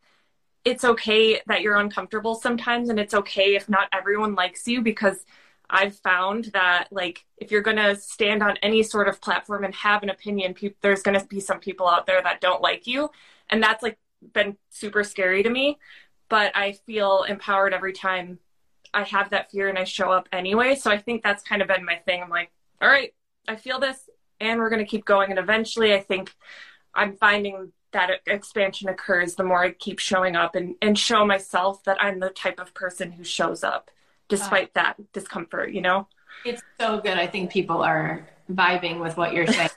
it's 0.63 0.85
okay 0.85 1.41
that 1.45 1.61
you're 1.61 1.75
uncomfortable 1.75 2.35
sometimes, 2.35 2.89
and 2.89 2.99
it's 2.99 3.13
okay 3.13 3.55
if 3.55 3.67
not 3.69 3.89
everyone 3.91 4.33
likes 4.33 4.67
you 4.67 4.81
because 4.81 5.25
I've 5.69 5.95
found 5.97 6.45
that 6.53 6.87
like 6.91 7.25
if 7.37 7.51
you're 7.51 7.61
going 7.61 7.77
to 7.77 7.95
stand 7.95 8.43
on 8.43 8.57
any 8.61 8.83
sort 8.83 9.07
of 9.07 9.21
platform 9.21 9.63
and 9.63 9.73
have 9.75 10.03
an 10.03 10.09
opinion, 10.09 10.53
pe- 10.53 10.75
there's 10.81 11.01
going 11.01 11.19
to 11.19 11.25
be 11.25 11.39
some 11.39 11.59
people 11.59 11.87
out 11.87 12.05
there 12.05 12.21
that 12.21 12.41
don't 12.41 12.61
like 12.61 12.87
you, 12.87 13.09
and 13.49 13.61
that's 13.61 13.83
like 13.83 13.97
been 14.33 14.57
super 14.69 15.03
scary 15.03 15.43
to 15.43 15.49
me. 15.49 15.77
But 16.29 16.55
I 16.55 16.73
feel 16.85 17.23
empowered 17.23 17.73
every 17.73 17.93
time 17.93 18.39
I 18.93 19.03
have 19.03 19.29
that 19.31 19.51
fear 19.51 19.69
and 19.69 19.77
I 19.77 19.83
show 19.83 20.11
up 20.11 20.27
anyway. 20.31 20.75
So 20.75 20.89
I 20.89 20.97
think 20.97 21.21
that's 21.21 21.43
kind 21.43 21.61
of 21.61 21.67
been 21.67 21.85
my 21.85 21.97
thing. 21.97 22.23
I'm 22.23 22.29
like, 22.29 22.51
all 22.81 22.87
right, 22.87 23.13
I 23.47 23.55
feel 23.55 23.79
this, 23.79 24.09
and 24.39 24.59
we're 24.59 24.69
going 24.69 24.83
to 24.83 24.89
keep 24.89 25.05
going. 25.05 25.29
And 25.29 25.39
eventually, 25.39 25.93
I 25.93 25.99
think 25.99 26.33
I'm 26.93 27.15
finding 27.15 27.71
that 27.91 28.09
expansion 28.25 28.89
occurs 28.89 29.35
the 29.35 29.43
more 29.43 29.63
I 29.63 29.71
keep 29.71 29.99
showing 29.99 30.35
up 30.35 30.55
and, 30.55 30.75
and 30.81 30.99
show 30.99 31.25
myself 31.25 31.83
that 31.85 32.01
I'm 32.01 32.19
the 32.19 32.29
type 32.29 32.59
of 32.59 32.73
person 32.73 33.11
who 33.11 33.23
shows 33.23 33.63
up 33.63 33.89
despite 34.27 34.67
uh, 34.67 34.71
that 34.75 35.13
discomfort, 35.13 35.71
you 35.71 35.81
know? 35.81 36.07
It's 36.45 36.61
so 36.79 36.99
good. 36.99 37.17
I 37.17 37.27
think 37.27 37.51
people 37.51 37.81
are 37.81 38.27
vibing 38.51 38.99
with 38.99 39.17
what 39.17 39.33
you're 39.33 39.47
saying. 39.47 39.69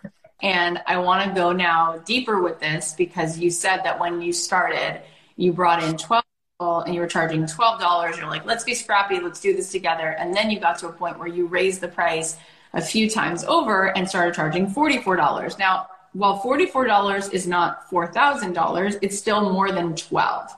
and 0.42 0.80
I 0.86 0.98
want 0.98 1.28
to 1.28 1.34
go 1.34 1.52
now 1.52 1.98
deeper 2.04 2.42
with 2.42 2.60
this 2.60 2.94
because 2.96 3.38
you 3.38 3.50
said 3.50 3.78
that 3.84 3.98
when 3.98 4.20
you 4.20 4.32
started, 4.32 5.02
you 5.36 5.52
brought 5.52 5.82
in 5.82 5.96
12 5.96 6.24
people 6.58 6.80
and 6.80 6.94
you 6.94 7.00
were 7.00 7.06
charging 7.06 7.44
$12. 7.44 8.16
You're 8.16 8.26
like, 8.26 8.44
let's 8.44 8.64
be 8.64 8.74
scrappy, 8.74 9.20
let's 9.20 9.40
do 9.40 9.54
this 9.54 9.70
together. 9.70 10.10
And 10.18 10.34
then 10.34 10.50
you 10.50 10.60
got 10.60 10.78
to 10.80 10.88
a 10.88 10.92
point 10.92 11.18
where 11.18 11.28
you 11.28 11.46
raised 11.46 11.80
the 11.80 11.88
price 11.88 12.36
a 12.74 12.82
few 12.82 13.08
times 13.08 13.44
over 13.44 13.96
and 13.96 14.08
started 14.08 14.34
charging 14.34 14.66
$44. 14.66 15.58
Now, 15.58 15.88
while 16.12 16.40
$44 16.40 17.32
is 17.32 17.46
not 17.46 17.88
$4,000, 17.90 18.98
it's 19.02 19.18
still 19.18 19.52
more 19.52 19.72
than 19.72 19.94
12. 19.94 20.50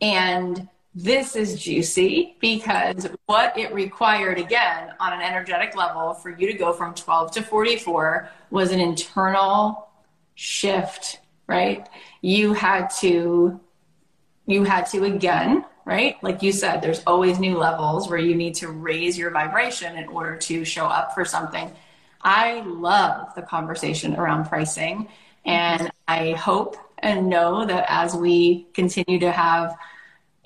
And 0.00 0.68
this 0.98 1.36
is 1.36 1.60
juicy 1.60 2.36
because 2.40 3.06
what 3.26 3.56
it 3.58 3.72
required 3.74 4.38
again 4.38 4.94
on 4.98 5.12
an 5.12 5.20
energetic 5.20 5.76
level 5.76 6.14
for 6.14 6.30
you 6.30 6.50
to 6.50 6.54
go 6.56 6.72
from 6.72 6.94
12 6.94 7.32
to 7.32 7.42
44 7.42 8.30
was 8.50 8.72
an 8.72 8.80
internal 8.80 9.88
shift 10.34 11.20
right? 11.46 11.86
You 12.22 12.54
had 12.54 12.88
to 13.00 13.60
you 14.46 14.64
had 14.64 14.86
to 14.86 15.04
again 15.04 15.66
right? 15.84 16.16
Like 16.22 16.42
you 16.42 16.50
said 16.50 16.80
there's 16.80 17.02
always 17.06 17.38
new 17.38 17.58
levels 17.58 18.08
where 18.08 18.18
you 18.18 18.34
need 18.34 18.54
to 18.56 18.68
raise 18.68 19.18
your 19.18 19.30
vibration 19.30 19.98
in 19.98 20.08
order 20.08 20.36
to 20.36 20.64
show 20.64 20.86
up 20.86 21.14
for 21.14 21.26
something. 21.26 21.70
I 22.22 22.62
love 22.62 23.34
the 23.34 23.42
conversation 23.42 24.16
around 24.16 24.46
pricing 24.46 25.08
and 25.44 25.90
i 26.08 26.32
hope 26.32 26.76
and 26.98 27.28
know 27.28 27.64
that 27.64 27.84
as 27.88 28.14
we 28.16 28.66
continue 28.74 29.20
to 29.20 29.30
have 29.30 29.76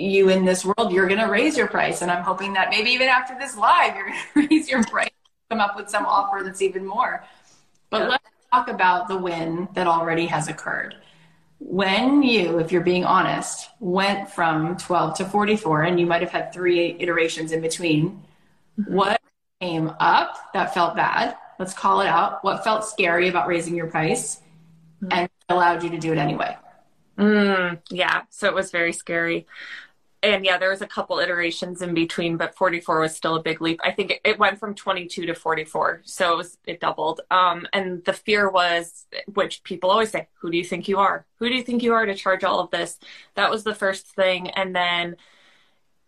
you 0.01 0.29
in 0.29 0.45
this 0.45 0.65
world, 0.65 0.93
you're 0.93 1.07
going 1.07 1.21
to 1.21 1.27
raise 1.27 1.57
your 1.57 1.69
price. 1.69 2.03
And 2.03 2.11
I'm 2.11 2.23
hoping 2.23 2.53
that 2.55 2.71
maybe 2.71 2.91
even 2.91 3.09
after 3.09 3.37
this 3.39 3.57
live, 3.57 3.95
you're 3.95 4.07
going 4.35 4.49
to 4.49 4.55
raise 4.55 4.69
your 4.69 4.85
price, 4.85 5.11
come 5.51 5.61
up 5.61 5.77
with 5.77 5.89
some 5.89 6.07
offer 6.07 6.43
that's 6.45 6.63
even 6.63 6.87
more. 6.87 7.25
But 7.91 8.03
yeah. 8.03 8.09
let's 8.09 8.25
talk 8.53 8.69
about 8.69 9.09
the 9.09 9.17
win 9.17 9.69
that 9.75 9.87
already 9.87 10.27
has 10.27 10.49
occurred. 10.49 10.97
When 11.59 12.23
you, 12.23 12.59
if 12.59 12.73
you're 12.73 12.81
being 12.81 13.05
honest, 13.05 13.69
went 13.81 14.31
from 14.31 14.77
12 14.79 15.19
to 15.19 15.25
44, 15.27 15.83
and 15.83 16.01
you 16.01 16.07
might 16.07 16.23
have 16.23 16.31
had 16.31 16.53
three 16.53 16.97
iterations 16.99 17.53
in 17.53 17.61
between, 17.61 18.23
mm-hmm. 18.81 18.95
what 18.95 19.21
came 19.61 19.93
up 20.01 20.53
that 20.55 20.73
felt 20.73 20.97
bad? 20.97 21.37
Let's 21.59 21.75
call 21.75 22.01
it 22.01 22.07
out. 22.07 22.43
What 22.43 22.65
felt 22.65 22.87
scary 22.87 23.29
about 23.29 23.47
raising 23.47 23.77
your 23.77 23.89
price 23.89 24.41
mm-hmm. 25.03 25.13
and 25.13 25.29
allowed 25.51 25.83
you 25.83 25.91
to 25.91 25.99
do 25.99 26.13
it 26.13 26.19
anyway? 26.19 26.57
Mm, 27.19 27.79
yeah, 27.91 28.23
so 28.31 28.47
it 28.47 28.55
was 28.55 28.71
very 28.71 28.95
scary 28.95 29.47
and 30.23 30.45
yeah, 30.45 30.59
there 30.59 30.69
was 30.69 30.83
a 30.83 30.87
couple 30.87 31.19
iterations 31.19 31.81
in 31.81 31.95
between, 31.95 32.37
but 32.37 32.55
44 32.55 33.01
was 33.01 33.17
still 33.17 33.37
a 33.37 33.43
big 33.43 33.63
leap. 33.63 33.81
I 33.83 33.91
think 33.91 34.21
it, 34.25 34.39
went 34.39 34.59
from 34.59 34.75
22 34.75 35.27
to 35.27 35.35
44, 35.35 36.03
so 36.05 36.35
it, 36.35 36.37
was, 36.37 36.59
it 36.67 36.81
doubled. 36.81 37.23
Um, 37.31 37.67
and 37.73 38.05
the 38.05 38.13
fear 38.13 38.51
was, 38.51 39.07
which 39.33 39.63
people 39.63 39.91
always 39.91 40.11
say, 40.11 40.29
"Who 40.41 40.51
do 40.51 40.59
you 40.59 40.65
think 40.65 40.89
you 40.89 40.99
are? 40.99 41.27
Who 41.39 41.49
do 41.49 41.55
you 41.55 41.63
think 41.63 41.83
you 41.83 41.95
are 41.95 42.05
to 42.05 42.15
charge 42.15 42.45
all 42.45 42.61
of 42.61 42.71
this?" 42.71 42.99
That 43.35 43.51
was 43.51 43.65
the 43.65 43.75
first 43.75 44.07
thing, 44.09 44.51
and 44.51 44.77
then 44.77 45.17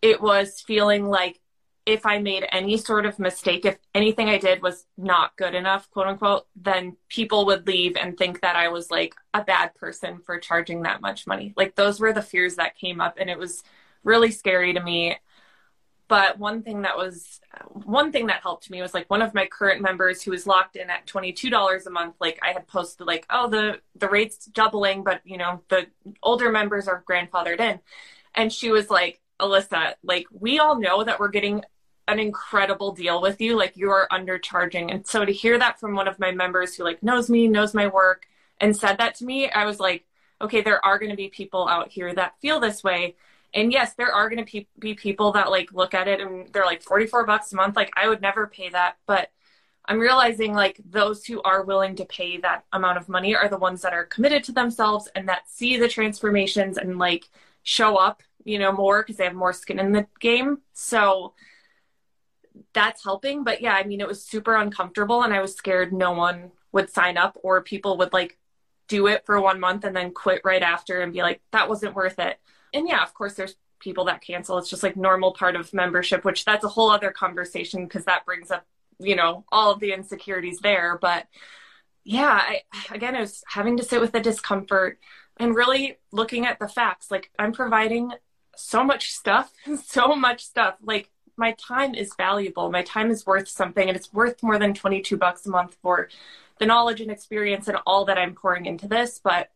it 0.02 0.20
was 0.20 0.60
feeling 0.60 1.06
like 1.06 1.40
if 1.86 2.06
I 2.06 2.18
made 2.18 2.46
any 2.52 2.76
sort 2.76 3.06
of 3.06 3.18
mistake, 3.18 3.64
if 3.64 3.78
anything 3.94 4.28
I 4.28 4.38
did 4.38 4.62
was 4.62 4.86
not 4.96 5.36
good 5.36 5.54
enough, 5.54 5.90
quote 5.90 6.06
unquote, 6.06 6.46
then 6.54 6.96
people 7.08 7.46
would 7.46 7.66
leave 7.66 7.96
and 7.96 8.16
think 8.16 8.40
that 8.42 8.56
I 8.56 8.68
was 8.68 8.90
like 8.90 9.14
a 9.34 9.42
bad 9.42 9.74
person 9.74 10.20
for 10.20 10.38
charging 10.38 10.82
that 10.82 11.00
much 11.00 11.26
money. 11.26 11.54
Like 11.56 11.74
those 11.74 11.98
were 11.98 12.12
the 12.12 12.22
fears 12.22 12.56
that 12.56 12.76
came 12.76 13.00
up, 13.00 13.16
and 13.18 13.30
it 13.30 13.38
was 13.38 13.64
really 14.04 14.30
scary 14.30 14.72
to 14.74 14.80
me. 14.80 15.16
But 16.08 16.38
one 16.38 16.62
thing 16.62 16.82
that 16.82 16.98
was 16.98 17.40
one 17.72 18.12
thing 18.12 18.26
that 18.26 18.42
helped 18.42 18.68
me 18.70 18.82
was 18.82 18.92
like 18.92 19.08
one 19.08 19.22
of 19.22 19.32
my 19.32 19.46
current 19.46 19.80
members 19.80 20.22
who 20.22 20.30
was 20.30 20.46
locked 20.46 20.76
in 20.76 20.90
at 20.90 21.06
twenty 21.06 21.32
two 21.32 21.48
dollars 21.48 21.86
a 21.86 21.90
month. 21.90 22.16
Like 22.20 22.38
I 22.42 22.52
had 22.52 22.66
posted 22.66 23.06
like, 23.06 23.24
oh 23.30 23.48
the 23.48 23.80
the 23.96 24.08
rates 24.08 24.44
doubling, 24.44 25.04
but 25.04 25.22
you 25.24 25.38
know 25.38 25.62
the 25.68 25.86
older 26.22 26.50
members 26.50 26.86
are 26.86 27.02
grandfathered 27.08 27.60
in, 27.60 27.80
and 28.34 28.52
she 28.52 28.70
was 28.70 28.90
like, 28.90 29.20
Alissa, 29.40 29.94
like 30.02 30.26
we 30.30 30.58
all 30.58 30.78
know 30.78 31.02
that 31.02 31.18
we're 31.18 31.28
getting 31.28 31.64
an 32.08 32.18
incredible 32.18 32.92
deal 32.92 33.22
with 33.22 33.40
you. 33.40 33.56
Like 33.56 33.78
you 33.78 33.90
are 33.90 34.06
undercharging, 34.12 34.92
and 34.92 35.06
so 35.06 35.24
to 35.24 35.32
hear 35.32 35.58
that 35.58 35.80
from 35.80 35.94
one 35.94 36.08
of 36.08 36.18
my 36.18 36.30
members 36.30 36.74
who 36.74 36.84
like 36.84 37.02
knows 37.02 37.30
me, 37.30 37.48
knows 37.48 37.72
my 37.72 37.86
work, 37.86 38.26
and 38.60 38.76
said 38.76 38.98
that 38.98 39.14
to 39.16 39.24
me, 39.24 39.48
I 39.50 39.64
was 39.64 39.80
like, 39.80 40.04
okay, 40.42 40.60
there 40.60 40.84
are 40.84 40.98
going 40.98 41.10
to 41.10 41.16
be 41.16 41.28
people 41.28 41.66
out 41.66 41.88
here 41.90 42.12
that 42.14 42.38
feel 42.42 42.60
this 42.60 42.84
way 42.84 43.16
and 43.54 43.72
yes 43.72 43.94
there 43.94 44.12
are 44.12 44.28
going 44.28 44.44
to 44.44 44.50
pe- 44.50 44.66
be 44.78 44.94
people 44.94 45.32
that 45.32 45.50
like 45.50 45.72
look 45.72 45.94
at 45.94 46.08
it 46.08 46.20
and 46.20 46.48
they're 46.52 46.64
like 46.64 46.82
44 46.82 47.26
bucks 47.26 47.52
a 47.52 47.56
month 47.56 47.76
like 47.76 47.90
i 47.96 48.08
would 48.08 48.20
never 48.20 48.46
pay 48.46 48.68
that. 48.70 48.96
But 49.06 49.30
i'm 49.86 49.98
realizing 49.98 50.54
like 50.54 50.80
those 50.84 51.24
who 51.24 51.42
are 51.42 51.64
willing 51.64 51.96
to 51.96 52.04
pay 52.04 52.38
that 52.38 52.64
amount 52.72 52.98
of 52.98 53.08
money 53.08 53.34
are 53.34 53.48
the 53.48 53.58
ones 53.58 53.82
that 53.82 53.92
are 53.92 54.04
committed 54.04 54.44
to 54.44 54.52
themselves 54.52 55.08
and 55.14 55.28
that 55.28 55.48
see 55.50 55.76
the 55.76 55.88
transformations 55.88 56.78
and 56.78 56.98
like 56.98 57.28
show 57.62 57.96
up 57.96 58.22
you 58.44 58.58
know 58.58 58.72
more 58.72 59.02
because 59.02 59.16
they 59.16 59.24
have 59.24 59.34
more 59.34 59.52
skin 59.52 59.78
in 59.78 59.92
the 59.92 60.06
game. 60.20 60.58
So 60.72 61.34
that's 62.72 63.04
helping. 63.04 63.44
But 63.44 63.60
yeah 63.60 63.74
i 63.74 63.84
mean 63.84 64.00
it 64.00 64.08
was 64.08 64.22
super 64.24 64.56
uncomfortable 64.56 65.22
and 65.22 65.32
i 65.32 65.40
was 65.40 65.54
scared 65.54 65.92
no 65.92 66.12
one 66.12 66.52
would 66.72 66.90
sign 66.90 67.16
up 67.16 67.38
or 67.42 67.62
people 67.62 67.98
would 67.98 68.12
like 68.12 68.38
do 68.88 69.06
it 69.06 69.24
for 69.24 69.40
one 69.40 69.60
month 69.60 69.84
and 69.84 69.96
then 69.96 70.12
quit 70.12 70.42
right 70.44 70.62
after 70.62 71.00
and 71.00 71.12
be 71.12 71.22
like 71.22 71.40
that 71.52 71.68
wasn't 71.68 71.94
worth 71.94 72.18
it 72.18 72.38
and 72.72 72.88
yeah, 72.88 73.02
of 73.02 73.14
course, 73.14 73.34
there's 73.34 73.56
people 73.78 74.04
that 74.04 74.22
cancel. 74.22 74.58
It's 74.58 74.70
just 74.70 74.82
like 74.82 74.96
normal 74.96 75.32
part 75.32 75.56
of 75.56 75.74
membership, 75.74 76.24
which 76.24 76.44
that's 76.44 76.64
a 76.64 76.68
whole 76.68 76.90
other 76.90 77.10
conversation 77.10 77.84
because 77.84 78.04
that 78.04 78.24
brings 78.24 78.50
up, 78.50 78.64
you 78.98 79.16
know, 79.16 79.44
all 79.50 79.72
of 79.72 79.80
the 79.80 79.92
insecurities 79.92 80.60
there. 80.60 80.98
But 81.00 81.26
yeah, 82.04 82.40
I, 82.40 82.62
again, 82.90 83.16
I 83.16 83.20
was 83.20 83.42
having 83.48 83.76
to 83.76 83.84
sit 83.84 84.00
with 84.00 84.12
the 84.12 84.20
discomfort 84.20 84.98
and 85.38 85.54
really 85.54 85.98
looking 86.12 86.46
at 86.46 86.58
the 86.58 86.68
facts. 86.68 87.10
Like 87.10 87.30
I'm 87.38 87.52
providing 87.52 88.12
so 88.56 88.84
much 88.84 89.12
stuff, 89.12 89.52
so 89.84 90.14
much 90.14 90.44
stuff. 90.44 90.76
Like 90.82 91.10
my 91.36 91.52
time 91.52 91.94
is 91.94 92.14
valuable. 92.16 92.70
My 92.70 92.82
time 92.82 93.10
is 93.10 93.26
worth 93.26 93.48
something 93.48 93.88
and 93.88 93.96
it's 93.96 94.12
worth 94.12 94.42
more 94.42 94.58
than 94.58 94.74
22 94.74 95.16
bucks 95.16 95.46
a 95.46 95.50
month 95.50 95.76
for 95.82 96.08
the 96.58 96.66
knowledge 96.66 97.00
and 97.00 97.10
experience 97.10 97.68
and 97.68 97.78
all 97.86 98.04
that 98.04 98.18
I'm 98.18 98.34
pouring 98.34 98.66
into 98.66 98.86
this. 98.86 99.20
But 99.22 99.50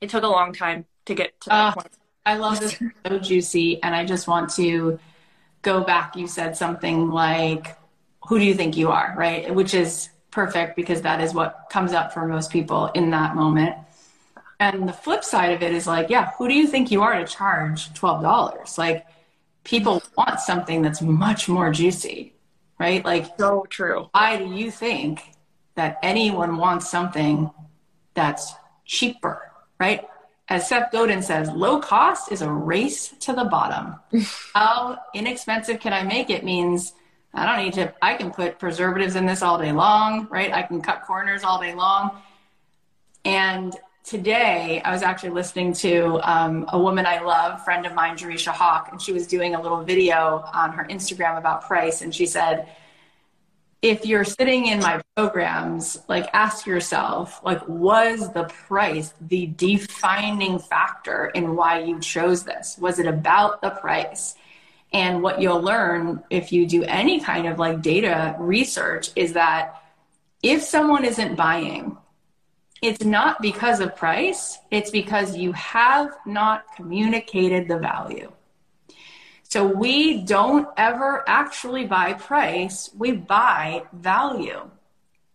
it 0.00 0.10
took 0.10 0.22
a 0.22 0.28
long 0.28 0.52
time 0.52 0.86
to 1.06 1.14
get 1.14 1.40
to 1.42 1.48
that 1.50 1.68
uh, 1.68 1.72
point. 1.72 2.01
I 2.24 2.36
love 2.36 2.60
this 2.60 2.78
so 3.06 3.18
juicy, 3.18 3.82
and 3.82 3.94
I 3.94 4.04
just 4.04 4.28
want 4.28 4.50
to 4.54 4.98
go 5.62 5.82
back. 5.82 6.16
You 6.16 6.26
said 6.26 6.56
something 6.56 7.10
like, 7.10 7.76
"Who 8.28 8.38
do 8.38 8.44
you 8.44 8.54
think 8.54 8.76
you 8.76 8.90
are?" 8.90 9.14
Right, 9.16 9.52
which 9.54 9.74
is 9.74 10.08
perfect 10.30 10.76
because 10.76 11.02
that 11.02 11.20
is 11.20 11.34
what 11.34 11.66
comes 11.70 11.92
up 11.92 12.12
for 12.12 12.26
most 12.26 12.50
people 12.50 12.86
in 12.88 13.10
that 13.10 13.36
moment. 13.36 13.76
And 14.58 14.88
the 14.88 14.92
flip 14.92 15.24
side 15.24 15.52
of 15.52 15.62
it 15.62 15.72
is 15.72 15.86
like, 15.86 16.08
yeah, 16.08 16.30
who 16.38 16.48
do 16.48 16.54
you 16.54 16.66
think 16.66 16.90
you 16.90 17.02
are 17.02 17.18
to 17.18 17.26
charge 17.26 17.92
twelve 17.94 18.22
dollars? 18.22 18.78
Like, 18.78 19.06
people 19.64 20.02
want 20.16 20.40
something 20.40 20.82
that's 20.82 21.02
much 21.02 21.48
more 21.48 21.72
juicy, 21.72 22.34
right? 22.78 23.04
Like, 23.04 23.26
so 23.38 23.66
true. 23.68 24.08
Why 24.12 24.38
do 24.38 24.46
you 24.46 24.70
think 24.70 25.22
that 25.74 25.98
anyone 26.02 26.56
wants 26.58 26.90
something 26.90 27.50
that's 28.14 28.54
cheaper, 28.84 29.50
right? 29.80 30.06
As 30.52 30.68
Seth 30.68 30.92
Godin 30.92 31.22
says, 31.22 31.50
low 31.50 31.80
cost 31.80 32.30
is 32.30 32.42
a 32.42 32.52
race 32.52 33.14
to 33.20 33.32
the 33.32 33.44
bottom. 33.44 33.96
How 34.54 34.98
inexpensive 35.14 35.80
can 35.80 35.94
I 35.94 36.02
make 36.02 36.28
it 36.28 36.44
means 36.44 36.92
I 37.32 37.46
don't 37.46 37.64
need 37.64 37.72
to, 37.74 37.94
I 38.02 38.14
can 38.14 38.30
put 38.30 38.58
preservatives 38.58 39.16
in 39.16 39.24
this 39.24 39.40
all 39.40 39.58
day 39.58 39.72
long, 39.72 40.28
right? 40.30 40.52
I 40.52 40.60
can 40.60 40.82
cut 40.82 41.04
corners 41.06 41.42
all 41.42 41.58
day 41.58 41.74
long. 41.74 42.10
And 43.24 43.74
today 44.04 44.82
I 44.84 44.92
was 44.92 45.02
actually 45.02 45.30
listening 45.30 45.72
to 45.74 46.20
um, 46.22 46.66
a 46.68 46.78
woman 46.78 47.06
I 47.06 47.22
love, 47.22 47.64
friend 47.64 47.86
of 47.86 47.94
mine, 47.94 48.18
Jerisha 48.18 48.52
Hawk, 48.52 48.90
and 48.92 49.00
she 49.00 49.14
was 49.14 49.26
doing 49.26 49.54
a 49.54 49.62
little 49.62 49.82
video 49.82 50.44
on 50.52 50.72
her 50.72 50.84
Instagram 50.84 51.38
about 51.38 51.62
price. 51.62 52.02
And 52.02 52.14
she 52.14 52.26
said, 52.26 52.68
if 53.82 54.06
you're 54.06 54.24
sitting 54.24 54.68
in 54.68 54.78
my 54.78 55.02
programs, 55.16 55.98
like 56.08 56.30
ask 56.32 56.66
yourself, 56.66 57.40
like, 57.44 57.66
was 57.68 58.32
the 58.32 58.44
price 58.44 59.12
the 59.20 59.46
defining 59.46 60.60
factor 60.60 61.26
in 61.34 61.56
why 61.56 61.80
you 61.80 61.98
chose 61.98 62.44
this? 62.44 62.78
Was 62.78 63.00
it 63.00 63.06
about 63.06 63.60
the 63.60 63.70
price? 63.70 64.36
And 64.92 65.20
what 65.22 65.40
you'll 65.40 65.60
learn 65.60 66.22
if 66.30 66.52
you 66.52 66.66
do 66.66 66.84
any 66.84 67.18
kind 67.20 67.48
of 67.48 67.58
like 67.58 67.82
data 67.82 68.36
research 68.38 69.10
is 69.16 69.32
that 69.32 69.82
if 70.42 70.62
someone 70.62 71.04
isn't 71.04 71.34
buying, 71.34 71.96
it's 72.82 73.04
not 73.04 73.40
because 73.42 73.80
of 73.80 73.96
price, 73.96 74.58
it's 74.70 74.90
because 74.90 75.36
you 75.36 75.52
have 75.52 76.10
not 76.26 76.64
communicated 76.76 77.68
the 77.68 77.78
value. 77.78 78.31
So 79.52 79.66
we 79.66 80.22
don't 80.22 80.66
ever 80.78 81.24
actually 81.28 81.84
buy 81.84 82.14
price, 82.14 82.88
we 82.96 83.12
buy 83.12 83.82
value. 83.92 84.62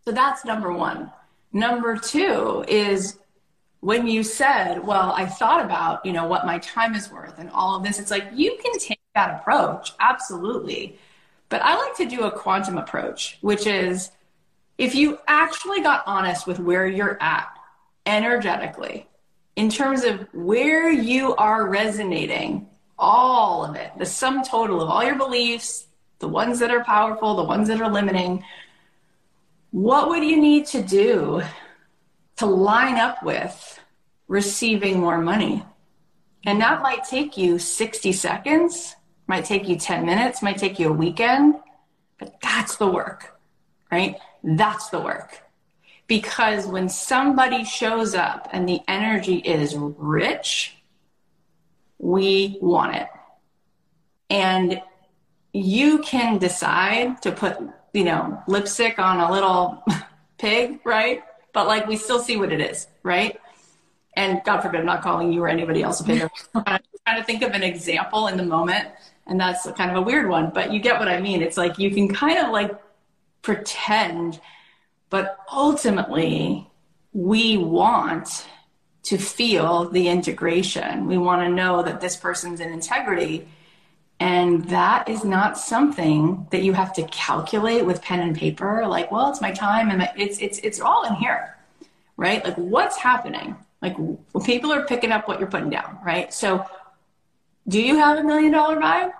So 0.05 0.11
that's 0.11 0.43
number 0.43 0.73
one. 0.73 1.11
Number 1.53 1.95
two 1.95 2.65
is 2.67 3.19
when 3.81 4.07
you 4.07 4.23
said, 4.23 4.79
well, 4.79 5.11
I 5.15 5.27
thought 5.27 5.63
about, 5.63 6.03
you 6.03 6.13
know, 6.13 6.25
what 6.25 6.47
my 6.47 6.57
time 6.57 6.95
is 6.95 7.11
worth 7.11 7.37
and 7.37 7.51
all 7.51 7.77
of 7.77 7.83
this, 7.83 7.99
it's 7.99 8.09
like 8.09 8.25
you 8.33 8.57
can 8.59 8.79
take 8.79 8.99
that 9.13 9.39
approach, 9.39 9.93
absolutely. 9.99 10.97
But 11.49 11.61
I 11.61 11.75
like 11.75 11.95
to 11.97 12.05
do 12.07 12.23
a 12.23 12.31
quantum 12.31 12.79
approach, 12.79 13.37
which 13.41 13.67
is 13.67 14.09
if 14.79 14.95
you 14.95 15.19
actually 15.27 15.81
got 15.81 16.01
honest 16.07 16.47
with 16.47 16.57
where 16.57 16.87
you're 16.87 17.21
at 17.21 17.49
energetically, 18.07 19.05
in 19.55 19.69
terms 19.69 20.03
of 20.03 20.27
where 20.33 20.89
you 20.89 21.35
are 21.35 21.69
resonating 21.69 22.67
all 22.97 23.65
of 23.65 23.75
it, 23.75 23.91
the 23.97 24.05
sum 24.05 24.43
total 24.43 24.81
of 24.81 24.89
all 24.89 25.03
your 25.03 25.15
beliefs, 25.15 25.87
the 26.19 26.27
ones 26.27 26.59
that 26.59 26.71
are 26.71 26.83
powerful, 26.83 27.35
the 27.35 27.43
ones 27.43 27.67
that 27.67 27.81
are 27.81 27.91
limiting. 27.91 28.43
What 29.71 30.09
would 30.09 30.23
you 30.23 30.37
need 30.37 30.65
to 30.67 30.81
do 30.81 31.41
to 32.37 32.45
line 32.45 32.97
up 32.97 33.23
with 33.23 33.79
receiving 34.27 34.99
more 34.99 35.19
money? 35.19 35.63
And 36.45 36.61
that 36.61 36.81
might 36.81 37.03
take 37.03 37.37
you 37.37 37.59
60 37.59 38.11
seconds, 38.13 38.95
might 39.27 39.45
take 39.45 39.67
you 39.67 39.77
10 39.77 40.05
minutes, 40.05 40.41
might 40.41 40.57
take 40.57 40.79
you 40.79 40.89
a 40.89 40.93
weekend, 40.93 41.55
but 42.17 42.37
that's 42.41 42.77
the 42.77 42.87
work, 42.87 43.37
right? 43.91 44.17
That's 44.43 44.89
the 44.89 44.99
work. 44.99 45.43
Because 46.07 46.65
when 46.65 46.87
somebody 46.87 47.65
shows 47.65 48.15
up 48.15 48.47
and 48.53 48.67
the 48.67 48.79
energy 48.87 49.37
is 49.37 49.75
rich, 49.75 50.76
we 51.99 52.57
want 52.61 52.95
it. 52.95 53.07
And 54.29 54.81
you 55.53 55.99
can 55.99 56.37
decide 56.37 57.21
to 57.21 57.31
put, 57.31 57.57
you 57.93 58.03
know, 58.03 58.41
lipstick 58.47 58.99
on 58.99 59.19
a 59.19 59.31
little 59.31 59.83
pig, 60.37 60.79
right? 60.83 61.23
But 61.53 61.67
like 61.67 61.87
we 61.87 61.97
still 61.97 62.19
see 62.19 62.37
what 62.37 62.51
it 62.51 62.61
is, 62.61 62.87
right? 63.03 63.39
And 64.15 64.41
God 64.43 64.61
forbid, 64.61 64.79
I'm 64.79 64.85
not 64.85 65.01
calling 65.01 65.31
you 65.31 65.43
or 65.43 65.47
anybody 65.47 65.83
else 65.83 66.01
a 66.01 66.03
pig. 66.03 66.29
I'm 66.55 66.79
trying 67.05 67.19
to 67.19 67.23
think 67.23 67.43
of 67.43 67.51
an 67.51 67.63
example 67.63 68.27
in 68.27 68.37
the 68.37 68.43
moment, 68.43 68.87
and 69.27 69.39
that's 69.39 69.69
kind 69.71 69.91
of 69.91 69.97
a 69.97 70.01
weird 70.01 70.27
one, 70.27 70.51
but 70.53 70.73
you 70.73 70.79
get 70.79 70.99
what 70.99 71.07
I 71.07 71.21
mean. 71.21 71.41
It's 71.41 71.57
like 71.57 71.77
you 71.77 71.91
can 71.91 72.07
kind 72.07 72.39
of 72.39 72.51
like 72.51 72.71
pretend, 73.41 74.41
but 75.09 75.37
ultimately, 75.51 76.69
we 77.13 77.57
want 77.57 78.47
to 79.07 79.17
feel 79.17 79.89
the 79.89 80.09
integration. 80.09 81.07
We 81.07 81.17
want 81.17 81.41
to 81.41 81.49
know 81.49 81.81
that 81.81 82.01
this 82.01 82.17
person's 82.17 82.59
in 82.59 82.73
integrity. 82.73 83.47
And 84.19 84.65
that 84.65 85.07
is 85.07 85.23
not 85.23 85.57
something 85.57 86.45
that 86.51 86.61
you 86.63 86.73
have 86.73 86.91
to 86.93 87.03
calculate 87.03 87.85
with 87.85 88.01
pen 88.01 88.19
and 88.19 88.35
paper. 88.35 88.85
Like, 88.85 89.09
well, 89.09 89.29
it's 89.29 89.39
my 89.39 89.51
time, 89.51 89.91
and 89.91 90.09
it's 90.17 90.39
it's 90.39 90.57
it's 90.59 90.81
all 90.81 91.05
in 91.05 91.13
here, 91.15 91.55
right? 92.17 92.43
Like, 92.43 92.55
what's 92.55 92.97
happening? 92.97 93.55
Like, 93.81 93.95
people 94.43 94.73
are 94.73 94.83
picking 94.85 95.11
up 95.11 95.27
what 95.27 95.39
you're 95.39 95.49
putting 95.49 95.69
down, 95.69 95.99
right? 96.03 96.33
So, 96.33 96.65
do 97.67 97.79
you 97.79 97.95
have 97.97 98.17
a 98.17 98.23
million 98.23 98.51
dollar 98.51 98.77
vibe? 98.77 99.11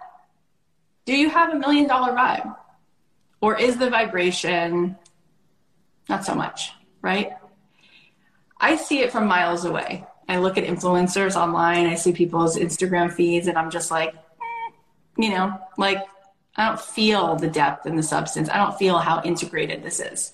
Do 1.06 1.16
you 1.16 1.30
have 1.30 1.54
a 1.54 1.60
million 1.60 1.88
dollar 1.88 2.14
vibe, 2.14 2.56
or 3.40 3.58
is 3.58 3.78
the 3.78 3.92
vibration 3.92 4.98
not 6.10 6.26
so 6.26 6.34
much, 6.34 6.74
right? 7.04 7.34
I 8.60 8.76
see 8.76 9.00
it 9.00 9.12
from 9.12 9.28
miles 9.28 9.66
away. 9.66 10.06
I 10.28 10.38
look 10.38 10.58
at 10.58 10.66
influencers 10.66 11.36
online. 11.36 11.86
I 11.86 11.96
see 11.96 12.12
people's 12.12 12.58
Instagram 12.58 13.12
feeds, 13.12 13.48
and 13.48 13.58
I'm 13.58 13.70
just 13.70 13.92
like, 13.92 14.14
eh, 14.14 14.72
you 15.18 15.30
know, 15.30 15.60
like 15.78 16.04
I 16.56 16.68
don't 16.68 16.80
feel 16.80 17.36
the 17.36 17.48
depth 17.48 17.86
and 17.86 17.98
the 17.98 18.04
substance. 18.04 18.50
I 18.50 18.58
don't 18.58 18.78
feel 18.78 18.98
how 18.98 19.22
integrated 19.24 19.84
this 19.84 20.00
is. 20.00 20.34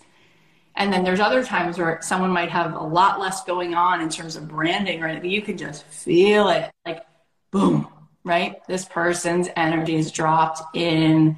And 0.76 0.92
then 0.92 1.04
there's 1.04 1.20
other 1.20 1.44
times 1.44 1.78
where 1.78 2.00
someone 2.02 2.32
might 2.32 2.50
have 2.50 2.74
a 2.74 2.84
lot 2.84 3.20
less 3.20 3.44
going 3.44 3.76
on 3.76 4.02
in 4.02 4.10
terms 4.10 4.36
of 4.36 4.48
branding 4.48 5.02
right? 5.02 5.12
anything. 5.12 5.30
You 5.30 5.42
can 5.42 5.58
just 5.58 5.84
feel 5.86 6.50
it 6.50 6.72
like 6.86 7.06
boom, 7.52 7.88
right? 8.24 8.66
This 8.68 8.86
person's 8.86 9.50
energy 9.56 9.96
is 9.96 10.12
dropped 10.12 10.76
in, 10.76 11.38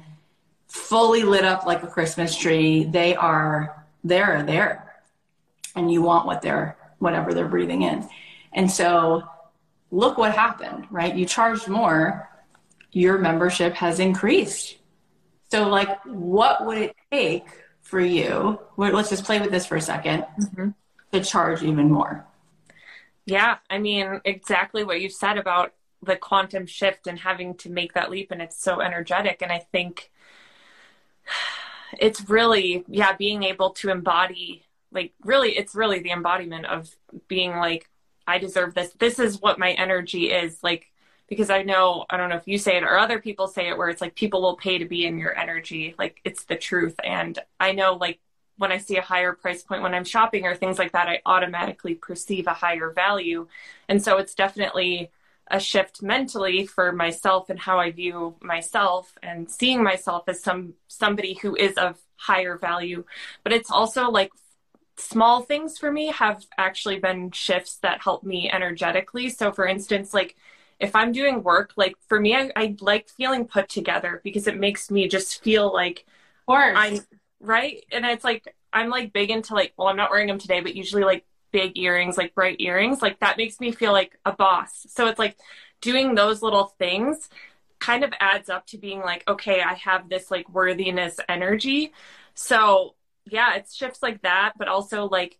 fully 0.68 1.22
lit 1.22 1.44
up 1.44 1.66
like 1.66 1.82
a 1.82 1.86
Christmas 1.86 2.34
tree. 2.34 2.84
They 2.84 3.14
are 3.14 3.84
there, 4.04 4.42
there. 4.44 4.85
And 5.76 5.92
you 5.92 6.02
want 6.02 6.26
what 6.26 6.42
they're, 6.42 6.76
whatever 6.98 7.32
they're 7.32 7.46
breathing 7.46 7.82
in. 7.82 8.08
And 8.52 8.70
so 8.70 9.22
look 9.90 10.18
what 10.18 10.34
happened, 10.34 10.86
right? 10.90 11.14
You 11.14 11.26
charged 11.26 11.68
more 11.68 12.28
your 12.96 13.18
membership 13.18 13.74
has 13.74 14.00
increased. 14.00 14.78
So, 15.50 15.68
like, 15.68 16.02
what 16.06 16.64
would 16.64 16.78
it 16.78 16.96
take 17.12 17.44
for 17.82 18.00
you? 18.00 18.58
Let's 18.78 19.10
just 19.10 19.24
play 19.24 19.38
with 19.38 19.50
this 19.50 19.66
for 19.66 19.76
a 19.76 19.80
2nd 19.80 20.26
mm-hmm. 20.40 20.68
to 21.12 21.20
charge 21.22 21.62
even 21.62 21.90
more. 21.90 22.26
Yeah, 23.26 23.58
I 23.68 23.78
mean, 23.78 24.22
exactly 24.24 24.82
what 24.82 25.02
you 25.02 25.10
said 25.10 25.36
about 25.36 25.74
the 26.02 26.16
quantum 26.16 26.66
shift 26.66 27.06
and 27.06 27.18
having 27.18 27.54
to 27.56 27.70
make 27.70 27.92
that 27.92 28.10
leap, 28.10 28.30
and 28.30 28.40
it's 28.40 28.60
so 28.60 28.80
energetic. 28.80 29.42
And 29.42 29.52
I 29.52 29.58
think 29.58 30.10
it's 32.00 32.28
really, 32.30 32.84
yeah, 32.88 33.14
being 33.14 33.42
able 33.42 33.70
to 33.70 33.90
embody, 33.90 34.65
like, 34.96 35.12
really, 35.22 35.56
it's 35.56 35.76
really 35.76 36.00
the 36.00 36.10
embodiment 36.10 36.66
of 36.66 36.90
being 37.28 37.56
like, 37.56 37.88
I 38.26 38.38
deserve 38.38 38.74
this. 38.74 38.92
This 38.98 39.20
is 39.20 39.40
what 39.40 39.60
my 39.60 39.70
energy 39.72 40.32
is. 40.32 40.58
Like, 40.64 40.90
because 41.28 41.50
I 41.50 41.62
know, 41.62 42.06
I 42.10 42.16
don't 42.16 42.30
know 42.30 42.36
if 42.36 42.48
you 42.48 42.58
say 42.58 42.76
it 42.76 42.82
or 42.82 42.98
other 42.98 43.20
people 43.20 43.46
say 43.46 43.68
it, 43.68 43.78
where 43.78 43.88
it's 43.88 44.00
like 44.00 44.16
people 44.16 44.42
will 44.42 44.56
pay 44.56 44.78
to 44.78 44.84
be 44.84 45.06
in 45.06 45.18
your 45.18 45.36
energy. 45.38 45.94
Like 45.96 46.20
it's 46.24 46.44
the 46.44 46.56
truth. 46.56 46.96
And 47.04 47.38
I 47.60 47.72
know, 47.72 47.94
like, 47.94 48.18
when 48.58 48.72
I 48.72 48.78
see 48.78 48.96
a 48.96 49.02
higher 49.02 49.34
price 49.34 49.62
point 49.62 49.82
when 49.82 49.94
I'm 49.94 50.04
shopping 50.04 50.46
or 50.46 50.54
things 50.54 50.78
like 50.78 50.92
that, 50.92 51.08
I 51.08 51.20
automatically 51.26 51.94
perceive 51.94 52.46
a 52.46 52.54
higher 52.54 52.90
value. 52.90 53.48
And 53.88 54.02
so 54.02 54.16
it's 54.16 54.34
definitely 54.34 55.10
a 55.48 55.60
shift 55.60 56.02
mentally 56.02 56.66
for 56.66 56.90
myself 56.90 57.50
and 57.50 57.58
how 57.58 57.78
I 57.78 57.90
view 57.90 58.36
myself 58.40 59.12
and 59.22 59.50
seeing 59.50 59.82
myself 59.82 60.24
as 60.28 60.42
some 60.42 60.74
somebody 60.88 61.34
who 61.34 61.54
is 61.54 61.74
of 61.74 62.00
higher 62.16 62.56
value. 62.56 63.04
But 63.44 63.52
it's 63.52 63.70
also 63.70 64.10
like 64.10 64.30
small 64.98 65.42
things 65.42 65.78
for 65.78 65.92
me 65.92 66.08
have 66.08 66.44
actually 66.56 66.98
been 66.98 67.30
shifts 67.30 67.76
that 67.78 68.02
help 68.02 68.24
me 68.24 68.50
energetically. 68.50 69.28
So 69.28 69.52
for 69.52 69.66
instance, 69.66 70.14
like 70.14 70.36
if 70.78 70.94
I'm 70.94 71.12
doing 71.12 71.42
work, 71.42 71.72
like 71.76 71.96
for 72.08 72.20
me, 72.20 72.34
I, 72.34 72.50
I 72.56 72.76
like 72.80 73.08
feeling 73.08 73.46
put 73.46 73.68
together 73.68 74.20
because 74.24 74.46
it 74.46 74.58
makes 74.58 74.90
me 74.90 75.08
just 75.08 75.42
feel 75.42 75.72
like 75.72 76.06
I'm 76.48 77.00
right. 77.40 77.84
And 77.92 78.04
it's 78.04 78.24
like, 78.24 78.54
I'm 78.72 78.88
like 78.88 79.12
big 79.12 79.30
into 79.30 79.54
like, 79.54 79.72
well, 79.76 79.88
I'm 79.88 79.96
not 79.96 80.10
wearing 80.10 80.28
them 80.28 80.38
today, 80.38 80.60
but 80.60 80.74
usually 80.74 81.04
like 81.04 81.24
big 81.50 81.78
earrings, 81.78 82.18
like 82.18 82.34
bright 82.34 82.60
earrings, 82.60 83.00
like 83.00 83.20
that 83.20 83.36
makes 83.36 83.60
me 83.60 83.72
feel 83.72 83.92
like 83.92 84.18
a 84.24 84.32
boss. 84.32 84.86
So 84.90 85.06
it's 85.08 85.18
like 85.18 85.36
doing 85.80 86.14
those 86.14 86.42
little 86.42 86.74
things 86.78 87.28
kind 87.78 88.04
of 88.04 88.12
adds 88.20 88.48
up 88.48 88.66
to 88.66 88.78
being 88.78 89.00
like, 89.00 89.24
okay, 89.28 89.62
I 89.62 89.74
have 89.74 90.08
this 90.08 90.30
like 90.30 90.48
worthiness 90.48 91.18
energy. 91.28 91.92
So 92.34 92.94
yeah, 93.26 93.56
it's 93.56 93.74
shifts 93.74 94.02
like 94.02 94.22
that, 94.22 94.52
but 94.58 94.68
also 94.68 95.06
like 95.08 95.38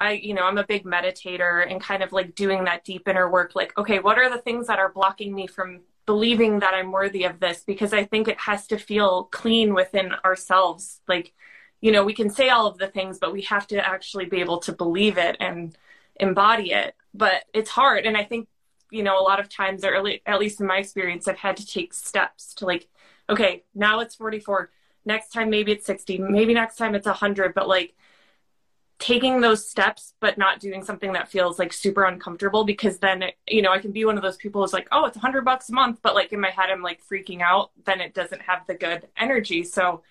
I, 0.00 0.12
you 0.12 0.32
know, 0.32 0.44
I'm 0.44 0.58
a 0.58 0.66
big 0.66 0.84
meditator 0.84 1.70
and 1.70 1.80
kind 1.80 2.02
of 2.02 2.12
like 2.12 2.34
doing 2.34 2.64
that 2.64 2.84
deep 2.84 3.06
inner 3.06 3.30
work. 3.30 3.52
Like, 3.54 3.76
okay, 3.76 3.98
what 3.98 4.18
are 4.18 4.30
the 4.30 4.40
things 4.40 4.66
that 4.66 4.78
are 4.78 4.90
blocking 4.90 5.34
me 5.34 5.46
from 5.46 5.82
believing 6.06 6.60
that 6.60 6.72
I'm 6.72 6.90
worthy 6.90 7.24
of 7.24 7.38
this? 7.38 7.62
Because 7.66 7.92
I 7.92 8.04
think 8.04 8.26
it 8.26 8.40
has 8.40 8.66
to 8.68 8.78
feel 8.78 9.24
clean 9.24 9.74
within 9.74 10.12
ourselves. 10.24 11.00
Like, 11.06 11.34
you 11.82 11.92
know, 11.92 12.02
we 12.02 12.14
can 12.14 12.30
say 12.30 12.48
all 12.48 12.66
of 12.66 12.78
the 12.78 12.86
things, 12.86 13.18
but 13.18 13.32
we 13.32 13.42
have 13.42 13.66
to 13.68 13.86
actually 13.86 14.24
be 14.24 14.40
able 14.40 14.58
to 14.60 14.72
believe 14.72 15.18
it 15.18 15.36
and 15.38 15.76
embody 16.18 16.72
it. 16.72 16.94
But 17.12 17.44
it's 17.52 17.70
hard. 17.70 18.06
And 18.06 18.16
I 18.16 18.24
think, 18.24 18.48
you 18.90 19.02
know, 19.02 19.20
a 19.20 19.22
lot 19.22 19.38
of 19.38 19.50
times, 19.50 19.84
or 19.84 19.94
at 20.24 20.40
least 20.40 20.60
in 20.60 20.66
my 20.66 20.78
experience, 20.78 21.28
I've 21.28 21.38
had 21.38 21.58
to 21.58 21.66
take 21.66 21.92
steps 21.92 22.54
to 22.54 22.64
like, 22.64 22.88
okay, 23.28 23.64
now 23.74 24.00
it's 24.00 24.14
44. 24.14 24.70
Next 25.04 25.32
time, 25.32 25.50
maybe 25.50 25.72
it's 25.72 25.86
60. 25.86 26.18
Maybe 26.18 26.54
next 26.54 26.76
time 26.76 26.94
it's 26.94 27.06
100. 27.06 27.54
But 27.54 27.68
like, 27.68 27.94
taking 29.00 29.40
those 29.40 29.66
steps 29.66 30.12
but 30.20 30.36
not 30.36 30.60
doing 30.60 30.84
something 30.84 31.14
that 31.14 31.28
feels 31.28 31.58
like 31.58 31.72
super 31.72 32.04
uncomfortable 32.04 32.64
because 32.64 32.98
then 32.98 33.22
it, 33.22 33.34
you 33.48 33.62
know 33.62 33.72
i 33.72 33.78
can 33.78 33.90
be 33.90 34.04
one 34.04 34.16
of 34.16 34.22
those 34.22 34.36
people 34.36 34.60
who's 34.60 34.74
like 34.74 34.86
oh 34.92 35.06
it's 35.06 35.16
100 35.16 35.42
bucks 35.42 35.70
a 35.70 35.72
month 35.72 35.98
but 36.02 36.14
like 36.14 36.32
in 36.32 36.38
my 36.38 36.50
head 36.50 36.68
i'm 36.70 36.82
like 36.82 37.00
freaking 37.10 37.40
out 37.40 37.70
then 37.86 38.00
it 38.00 38.12
doesn't 38.14 38.42
have 38.42 38.64
the 38.66 38.74
good 38.74 39.08
energy 39.16 39.64
so 39.64 40.02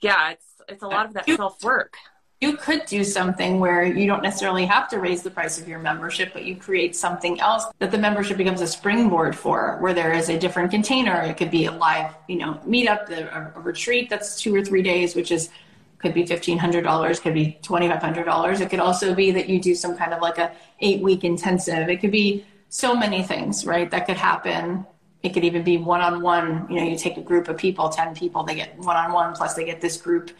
yeah 0.00 0.30
it's 0.30 0.46
it's 0.66 0.82
a 0.82 0.88
lot 0.88 1.04
of 1.04 1.12
that 1.12 1.26
self 1.26 1.62
work 1.62 1.98
you 2.40 2.56
could 2.56 2.84
do 2.86 3.02
something 3.02 3.58
where 3.58 3.82
you 3.82 4.06
don't 4.06 4.22
necessarily 4.22 4.64
have 4.64 4.88
to 4.88 5.00
raise 5.00 5.22
the 5.22 5.30
price 5.30 5.60
of 5.60 5.66
your 5.66 5.80
membership 5.80 6.32
but 6.32 6.44
you 6.44 6.54
create 6.54 6.94
something 6.94 7.40
else 7.40 7.64
that 7.80 7.90
the 7.90 7.98
membership 7.98 8.36
becomes 8.36 8.60
a 8.60 8.66
springboard 8.66 9.36
for 9.36 9.76
where 9.80 9.92
there 9.92 10.12
is 10.12 10.28
a 10.28 10.38
different 10.38 10.70
container. 10.70 11.20
It 11.22 11.36
could 11.36 11.50
be 11.50 11.66
a 11.66 11.72
live 11.72 12.14
you 12.28 12.38
know 12.38 12.60
meetup 12.66 13.10
a, 13.10 13.52
a 13.56 13.60
retreat 13.60 14.08
that's 14.08 14.40
two 14.40 14.54
or 14.54 14.64
three 14.64 14.82
days 14.82 15.16
which 15.16 15.32
is 15.32 15.50
could 15.98 16.14
be 16.14 16.24
$1500 16.24 17.20
could 17.22 17.34
be 17.34 17.58
$2500 17.62 18.60
it 18.60 18.70
could 18.70 18.78
also 18.78 19.14
be 19.14 19.32
that 19.32 19.48
you 19.48 19.60
do 19.60 19.74
some 19.74 19.96
kind 19.96 20.14
of 20.14 20.22
like 20.22 20.38
a 20.38 20.52
eight 20.80 21.02
week 21.02 21.24
intensive. 21.24 21.88
It 21.88 22.00
could 22.00 22.12
be 22.12 22.46
so 22.68 22.94
many 22.94 23.24
things 23.24 23.66
right 23.66 23.90
that 23.90 24.06
could 24.06 24.16
happen. 24.16 24.86
It 25.24 25.30
could 25.30 25.42
even 25.42 25.64
be 25.64 25.76
one-on-one 25.76 26.68
you 26.70 26.76
know 26.76 26.84
you 26.84 26.96
take 26.96 27.16
a 27.16 27.22
group 27.22 27.48
of 27.48 27.56
people 27.56 27.88
10 27.88 28.14
people 28.14 28.44
they 28.44 28.54
get 28.54 28.78
one-on-one 28.78 29.34
plus 29.34 29.54
they 29.54 29.64
get 29.64 29.80
this 29.80 29.96
group 29.96 30.30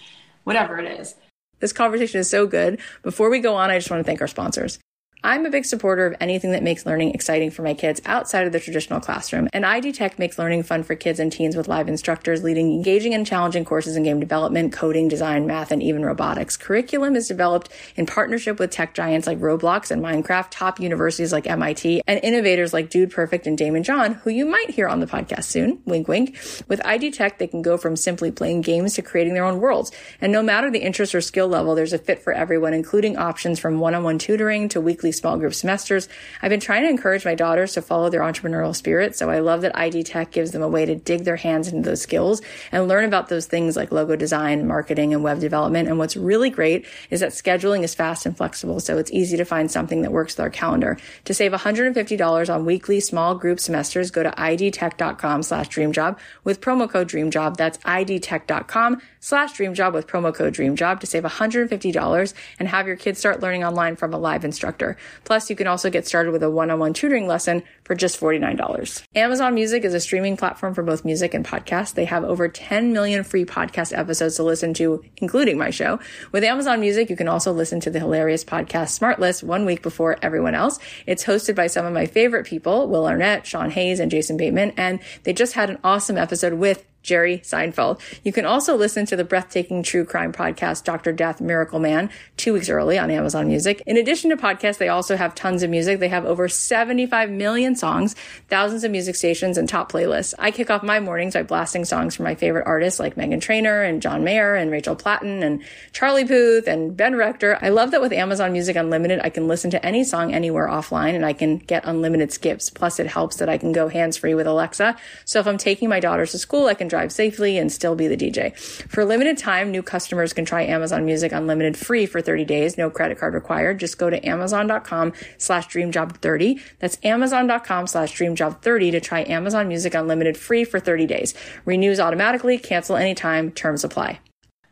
whatever 0.44 0.78
it 0.78 1.00
is 1.00 1.16
this 1.60 1.72
conversation 1.72 2.20
is 2.20 2.30
so 2.30 2.46
good. 2.46 2.80
Before 3.02 3.30
we 3.30 3.40
go 3.40 3.54
on 3.54 3.70
i 3.70 3.78
just 3.78 3.90
want 3.90 4.00
to 4.00 4.04
thank 4.04 4.20
our 4.20 4.26
sponsors 4.26 4.78
I'm 5.24 5.44
a 5.46 5.50
big 5.50 5.64
supporter 5.64 6.06
of 6.06 6.14
anything 6.20 6.52
that 6.52 6.62
makes 6.62 6.86
learning 6.86 7.12
exciting 7.12 7.50
for 7.50 7.62
my 7.62 7.74
kids 7.74 8.00
outside 8.06 8.46
of 8.46 8.52
the 8.52 8.60
traditional 8.60 9.00
classroom, 9.00 9.48
and 9.52 9.66
ID 9.66 9.90
Tech 9.90 10.16
makes 10.16 10.38
learning 10.38 10.62
fun 10.62 10.84
for 10.84 10.94
kids 10.94 11.18
and 11.18 11.32
teens 11.32 11.56
with 11.56 11.66
live 11.66 11.88
instructors 11.88 12.44
leading 12.44 12.72
engaging 12.72 13.14
and 13.14 13.26
challenging 13.26 13.64
courses 13.64 13.96
in 13.96 14.04
game 14.04 14.20
development, 14.20 14.72
coding, 14.72 15.08
design, 15.08 15.44
math, 15.44 15.72
and 15.72 15.82
even 15.82 16.04
robotics. 16.04 16.56
Curriculum 16.56 17.16
is 17.16 17.26
developed 17.26 17.68
in 17.96 18.06
partnership 18.06 18.60
with 18.60 18.70
tech 18.70 18.94
giants 18.94 19.26
like 19.26 19.40
Roblox 19.40 19.90
and 19.90 20.00
Minecraft, 20.00 20.46
top 20.50 20.78
universities 20.78 21.32
like 21.32 21.48
MIT, 21.48 22.00
and 22.06 22.20
innovators 22.22 22.72
like 22.72 22.88
Dude 22.88 23.10
Perfect 23.10 23.48
and 23.48 23.58
Daymond 23.58 23.82
John, 23.82 24.14
who 24.14 24.30
you 24.30 24.46
might 24.46 24.70
hear 24.70 24.86
on 24.86 25.00
the 25.00 25.06
podcast 25.06 25.44
soon. 25.44 25.82
Wink, 25.84 26.06
wink. 26.06 26.38
With 26.68 26.80
ID 26.86 27.10
Tech, 27.10 27.38
they 27.38 27.48
can 27.48 27.62
go 27.62 27.76
from 27.76 27.96
simply 27.96 28.30
playing 28.30 28.60
games 28.60 28.94
to 28.94 29.02
creating 29.02 29.34
their 29.34 29.44
own 29.44 29.58
worlds. 29.58 29.90
And 30.20 30.30
no 30.30 30.44
matter 30.44 30.70
the 30.70 30.78
interest 30.78 31.12
or 31.12 31.20
skill 31.20 31.48
level, 31.48 31.74
there's 31.74 31.92
a 31.92 31.98
fit 31.98 32.22
for 32.22 32.32
everyone, 32.32 32.72
including 32.72 33.16
options 33.16 33.58
from 33.58 33.80
one-on-one 33.80 34.18
tutoring 34.18 34.68
to 34.68 34.80
weekly 34.80 35.07
weekly 35.08 35.18
small 35.18 35.38
group 35.38 35.54
semesters. 35.54 36.08
I've 36.42 36.50
been 36.50 36.60
trying 36.60 36.82
to 36.82 36.90
encourage 36.90 37.24
my 37.24 37.34
daughters 37.34 37.72
to 37.74 37.82
follow 37.82 38.10
their 38.10 38.20
entrepreneurial 38.20 38.76
spirit. 38.76 39.16
So 39.16 39.30
I 39.30 39.38
love 39.38 39.62
that 39.62 39.76
ID 39.76 40.02
Tech 40.02 40.30
gives 40.32 40.50
them 40.50 40.62
a 40.62 40.68
way 40.68 40.84
to 40.84 40.94
dig 40.94 41.24
their 41.24 41.36
hands 41.36 41.68
into 41.68 41.88
those 41.88 42.02
skills 42.02 42.42
and 42.72 42.88
learn 42.88 43.04
about 43.04 43.28
those 43.28 43.46
things 43.46 43.76
like 43.76 43.90
logo 43.90 44.16
design, 44.16 44.66
marketing, 44.66 45.14
and 45.14 45.22
web 45.22 45.40
development. 45.40 45.88
And 45.88 45.98
what's 45.98 46.16
really 46.16 46.50
great 46.50 46.86
is 47.10 47.20
that 47.20 47.32
scheduling 47.32 47.84
is 47.84 47.94
fast 47.94 48.26
and 48.26 48.36
flexible. 48.36 48.80
So 48.80 48.98
it's 48.98 49.10
easy 49.10 49.36
to 49.38 49.44
find 49.44 49.70
something 49.70 50.02
that 50.02 50.12
works 50.12 50.36
with 50.36 50.44
our 50.44 50.50
calendar. 50.50 50.98
To 51.24 51.32
save 51.32 51.52
$150 51.52 52.54
on 52.54 52.64
weekly 52.66 53.00
small 53.00 53.34
group 53.34 53.60
semesters, 53.60 54.10
go 54.10 54.22
to 54.22 54.30
idtech.com 54.30 55.42
slash 55.42 55.68
dreamjob 55.70 56.18
with 56.44 56.60
promo 56.60 56.88
code 56.88 57.08
dreamjob. 57.08 57.56
That's 57.56 57.78
idtech.com 57.78 59.00
slash 59.20 59.52
dreamjob 59.54 59.94
with 59.94 60.06
promo 60.06 60.34
code 60.34 60.54
dreamjob 60.54 61.00
to 61.00 61.06
save 61.06 61.22
$150 61.22 62.34
and 62.58 62.68
have 62.68 62.86
your 62.86 62.96
kids 62.96 63.18
start 63.18 63.40
learning 63.40 63.64
online 63.64 63.96
from 63.96 64.12
a 64.12 64.18
live 64.18 64.44
instructor. 64.44 64.97
Plus, 65.24 65.50
you 65.50 65.56
can 65.56 65.66
also 65.66 65.90
get 65.90 66.06
started 66.06 66.32
with 66.32 66.42
a 66.42 66.50
one-on-one 66.50 66.92
tutoring 66.92 67.26
lesson 67.26 67.62
for 67.84 67.94
just 67.94 68.20
$49. 68.20 69.02
Amazon 69.14 69.54
Music 69.54 69.84
is 69.84 69.94
a 69.94 70.00
streaming 70.00 70.36
platform 70.36 70.74
for 70.74 70.82
both 70.82 71.04
music 71.04 71.34
and 71.34 71.44
podcasts. 71.44 71.94
They 71.94 72.04
have 72.04 72.24
over 72.24 72.48
10 72.48 72.92
million 72.92 73.24
free 73.24 73.44
podcast 73.44 73.96
episodes 73.96 74.36
to 74.36 74.42
listen 74.42 74.74
to, 74.74 75.04
including 75.16 75.58
my 75.58 75.70
show. 75.70 75.98
With 76.32 76.44
Amazon 76.44 76.80
Music, 76.80 77.10
you 77.10 77.16
can 77.16 77.28
also 77.28 77.52
listen 77.52 77.80
to 77.80 77.90
the 77.90 77.98
hilarious 77.98 78.44
podcast 78.44 78.98
SmartLess 78.98 79.42
one 79.42 79.64
week 79.64 79.82
before 79.82 80.16
everyone 80.22 80.54
else. 80.54 80.78
It's 81.06 81.24
hosted 81.24 81.54
by 81.54 81.66
some 81.66 81.86
of 81.86 81.92
my 81.92 82.06
favorite 82.06 82.46
people, 82.46 82.88
Will 82.88 83.06
Arnett, 83.06 83.46
Sean 83.46 83.70
Hayes, 83.70 84.00
and 84.00 84.10
Jason 84.10 84.36
Bateman, 84.36 84.72
and 84.76 85.00
they 85.24 85.32
just 85.32 85.54
had 85.54 85.70
an 85.70 85.78
awesome 85.84 86.18
episode 86.18 86.54
with 86.54 86.84
Jerry 87.08 87.38
Seinfeld. 87.38 88.00
You 88.22 88.32
can 88.32 88.44
also 88.44 88.76
listen 88.76 89.06
to 89.06 89.16
the 89.16 89.24
breathtaking 89.24 89.82
true 89.82 90.04
crime 90.04 90.30
podcast, 90.30 90.84
Dr. 90.84 91.10
Death 91.10 91.40
Miracle 91.40 91.78
Man, 91.78 92.10
two 92.36 92.52
weeks 92.52 92.68
early 92.68 92.98
on 92.98 93.10
Amazon 93.10 93.48
Music. 93.48 93.82
In 93.86 93.96
addition 93.96 94.28
to 94.28 94.36
podcasts, 94.36 94.76
they 94.76 94.90
also 94.90 95.16
have 95.16 95.34
tons 95.34 95.62
of 95.62 95.70
music. 95.70 96.00
They 96.00 96.08
have 96.08 96.26
over 96.26 96.50
75 96.50 97.30
million 97.30 97.76
songs, 97.76 98.14
thousands 98.48 98.84
of 98.84 98.90
music 98.90 99.16
stations, 99.16 99.56
and 99.56 99.66
top 99.66 99.90
playlists. 99.90 100.34
I 100.38 100.50
kick 100.50 100.68
off 100.68 100.82
my 100.82 101.00
mornings 101.00 101.32
by 101.32 101.44
blasting 101.44 101.86
songs 101.86 102.14
from 102.14 102.24
my 102.24 102.34
favorite 102.34 102.66
artists 102.66 103.00
like 103.00 103.14
Meghan 103.14 103.40
Trainor 103.40 103.82
and 103.82 104.02
John 104.02 104.22
Mayer 104.22 104.54
and 104.54 104.70
Rachel 104.70 104.94
Platten 104.94 105.42
and 105.42 105.62
Charlie 105.92 106.26
Puth 106.26 106.66
and 106.66 106.94
Ben 106.94 107.16
Rector. 107.16 107.58
I 107.62 107.70
love 107.70 107.92
that 107.92 108.02
with 108.02 108.12
Amazon 108.12 108.52
Music 108.52 108.76
Unlimited, 108.76 109.20
I 109.22 109.30
can 109.30 109.48
listen 109.48 109.70
to 109.70 109.86
any 109.86 110.04
song 110.04 110.34
anywhere 110.34 110.68
offline 110.68 111.14
and 111.14 111.24
I 111.24 111.32
can 111.32 111.56
get 111.56 111.86
unlimited 111.86 112.32
skips. 112.32 112.68
Plus, 112.68 113.00
it 113.00 113.06
helps 113.06 113.36
that 113.36 113.48
I 113.48 113.56
can 113.56 113.72
go 113.72 113.88
hands 113.88 114.18
free 114.18 114.34
with 114.34 114.46
Alexa. 114.46 114.94
So 115.24 115.40
if 115.40 115.46
I'm 115.46 115.56
taking 115.56 115.88
my 115.88 116.00
daughters 116.00 116.32
to 116.32 116.38
school, 116.38 116.66
I 116.66 116.74
can 116.74 116.88
drive 116.88 116.97
drive 116.98 117.12
safely 117.12 117.58
and 117.58 117.70
still 117.70 117.94
be 117.94 118.08
the 118.08 118.16
DJ. 118.16 118.56
For 118.90 119.02
a 119.02 119.04
limited 119.04 119.38
time, 119.38 119.70
new 119.70 119.84
customers 119.84 120.32
can 120.32 120.44
try 120.44 120.62
Amazon 120.62 121.04
Music 121.04 121.30
Unlimited 121.30 121.76
free 121.76 122.06
for 122.06 122.20
30 122.20 122.44
days, 122.44 122.76
no 122.76 122.90
credit 122.90 123.18
card 123.18 123.34
required. 123.34 123.78
Just 123.78 123.98
go 123.98 124.10
to 124.10 124.26
amazon.com 124.26 125.12
slash 125.38 125.68
dreamjob30. 125.68 126.60
That's 126.80 126.98
amazon.com 127.04 127.86
slash 127.86 128.18
dreamjob30 128.18 128.90
to 128.90 129.00
try 129.00 129.24
Amazon 129.28 129.68
Music 129.68 129.94
Unlimited 129.94 130.36
free 130.36 130.64
for 130.64 130.80
30 130.80 131.06
days. 131.06 131.34
Renews 131.64 132.00
automatically, 132.00 132.58
cancel 132.58 132.96
anytime, 132.96 133.52
terms 133.52 133.84
apply. 133.84 134.18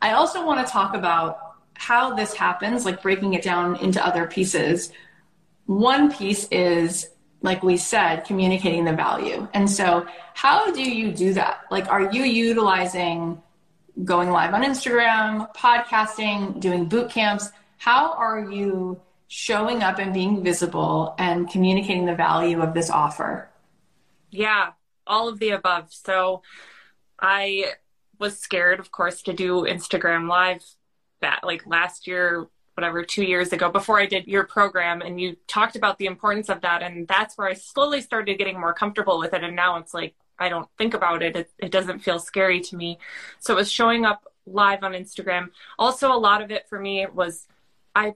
I 0.01 0.11
also 0.11 0.45
want 0.45 0.65
to 0.65 0.71
talk 0.71 0.95
about 0.95 1.39
how 1.75 2.13
this 2.13 2.33
happens, 2.33 2.83
like 2.83 3.01
breaking 3.01 3.35
it 3.35 3.41
down 3.41 3.77
into 3.77 4.05
other 4.05 4.27
pieces. 4.27 4.91
One 5.65 6.11
piece 6.11 6.47
is 6.51 7.07
like 7.41 7.63
we 7.63 7.77
said, 7.77 8.25
communicating 8.25 8.85
the 8.85 8.93
value. 8.93 9.47
And 9.53 9.69
so, 9.69 10.07
how 10.33 10.71
do 10.71 10.81
you 10.81 11.11
do 11.11 11.33
that? 11.33 11.61
Like, 11.69 11.87
are 11.87 12.11
you 12.11 12.23
utilizing 12.23 13.41
going 14.03 14.31
live 14.31 14.53
on 14.53 14.63
Instagram, 14.63 15.53
podcasting, 15.55 16.59
doing 16.59 16.85
boot 16.85 17.09
camps? 17.09 17.49
How 17.77 18.13
are 18.13 18.49
you 18.51 18.99
showing 19.27 19.83
up 19.83 19.99
and 19.99 20.13
being 20.13 20.43
visible 20.43 21.15
and 21.17 21.49
communicating 21.49 22.05
the 22.05 22.15
value 22.15 22.61
of 22.61 22.73
this 22.73 22.89
offer? 22.89 23.49
Yeah, 24.31 24.71
all 25.05 25.27
of 25.27 25.39
the 25.39 25.51
above. 25.51 25.93
So, 25.93 26.41
I 27.19 27.73
was 28.19 28.39
scared, 28.39 28.79
of 28.79 28.91
course, 28.91 29.21
to 29.23 29.33
do 29.33 29.61
Instagram 29.61 30.27
live 30.27 30.63
that 31.21 31.41
like 31.43 31.65
last 31.65 32.07
year 32.07 32.47
whatever 32.77 33.03
two 33.03 33.23
years 33.23 33.51
ago 33.51 33.71
before 33.71 33.99
I 33.99 34.05
did 34.05 34.27
your 34.27 34.43
program 34.43 35.01
and 35.01 35.19
you 35.19 35.35
talked 35.47 35.75
about 35.75 35.97
the 35.97 36.05
importance 36.05 36.47
of 36.47 36.61
that 36.61 36.83
and 36.83 37.07
that's 37.07 37.35
where 37.35 37.47
I 37.47 37.55
slowly 37.55 38.01
started 38.01 38.37
getting 38.37 38.59
more 38.59 38.71
comfortable 38.71 39.17
with 39.17 39.33
it 39.33 39.43
and 39.43 39.55
now 39.55 39.77
it's 39.77 39.95
like 39.95 40.13
I 40.37 40.49
don't 40.49 40.69
think 40.77 40.93
about 40.93 41.23
it. 41.23 41.35
It, 41.35 41.49
it 41.57 41.71
doesn't 41.71 41.99
feel 41.99 42.19
scary 42.19 42.61
to 42.61 42.75
me. 42.75 42.99
So 43.39 43.53
it 43.53 43.57
was 43.57 43.71
showing 43.71 44.05
up 44.05 44.31
live 44.45 44.83
on 44.83 44.93
Instagram. 44.93 45.49
Also 45.79 46.13
a 46.13 46.19
lot 46.19 46.43
of 46.43 46.51
it 46.51 46.69
for 46.69 46.79
me 46.79 47.07
was 47.11 47.47
I 47.95 48.13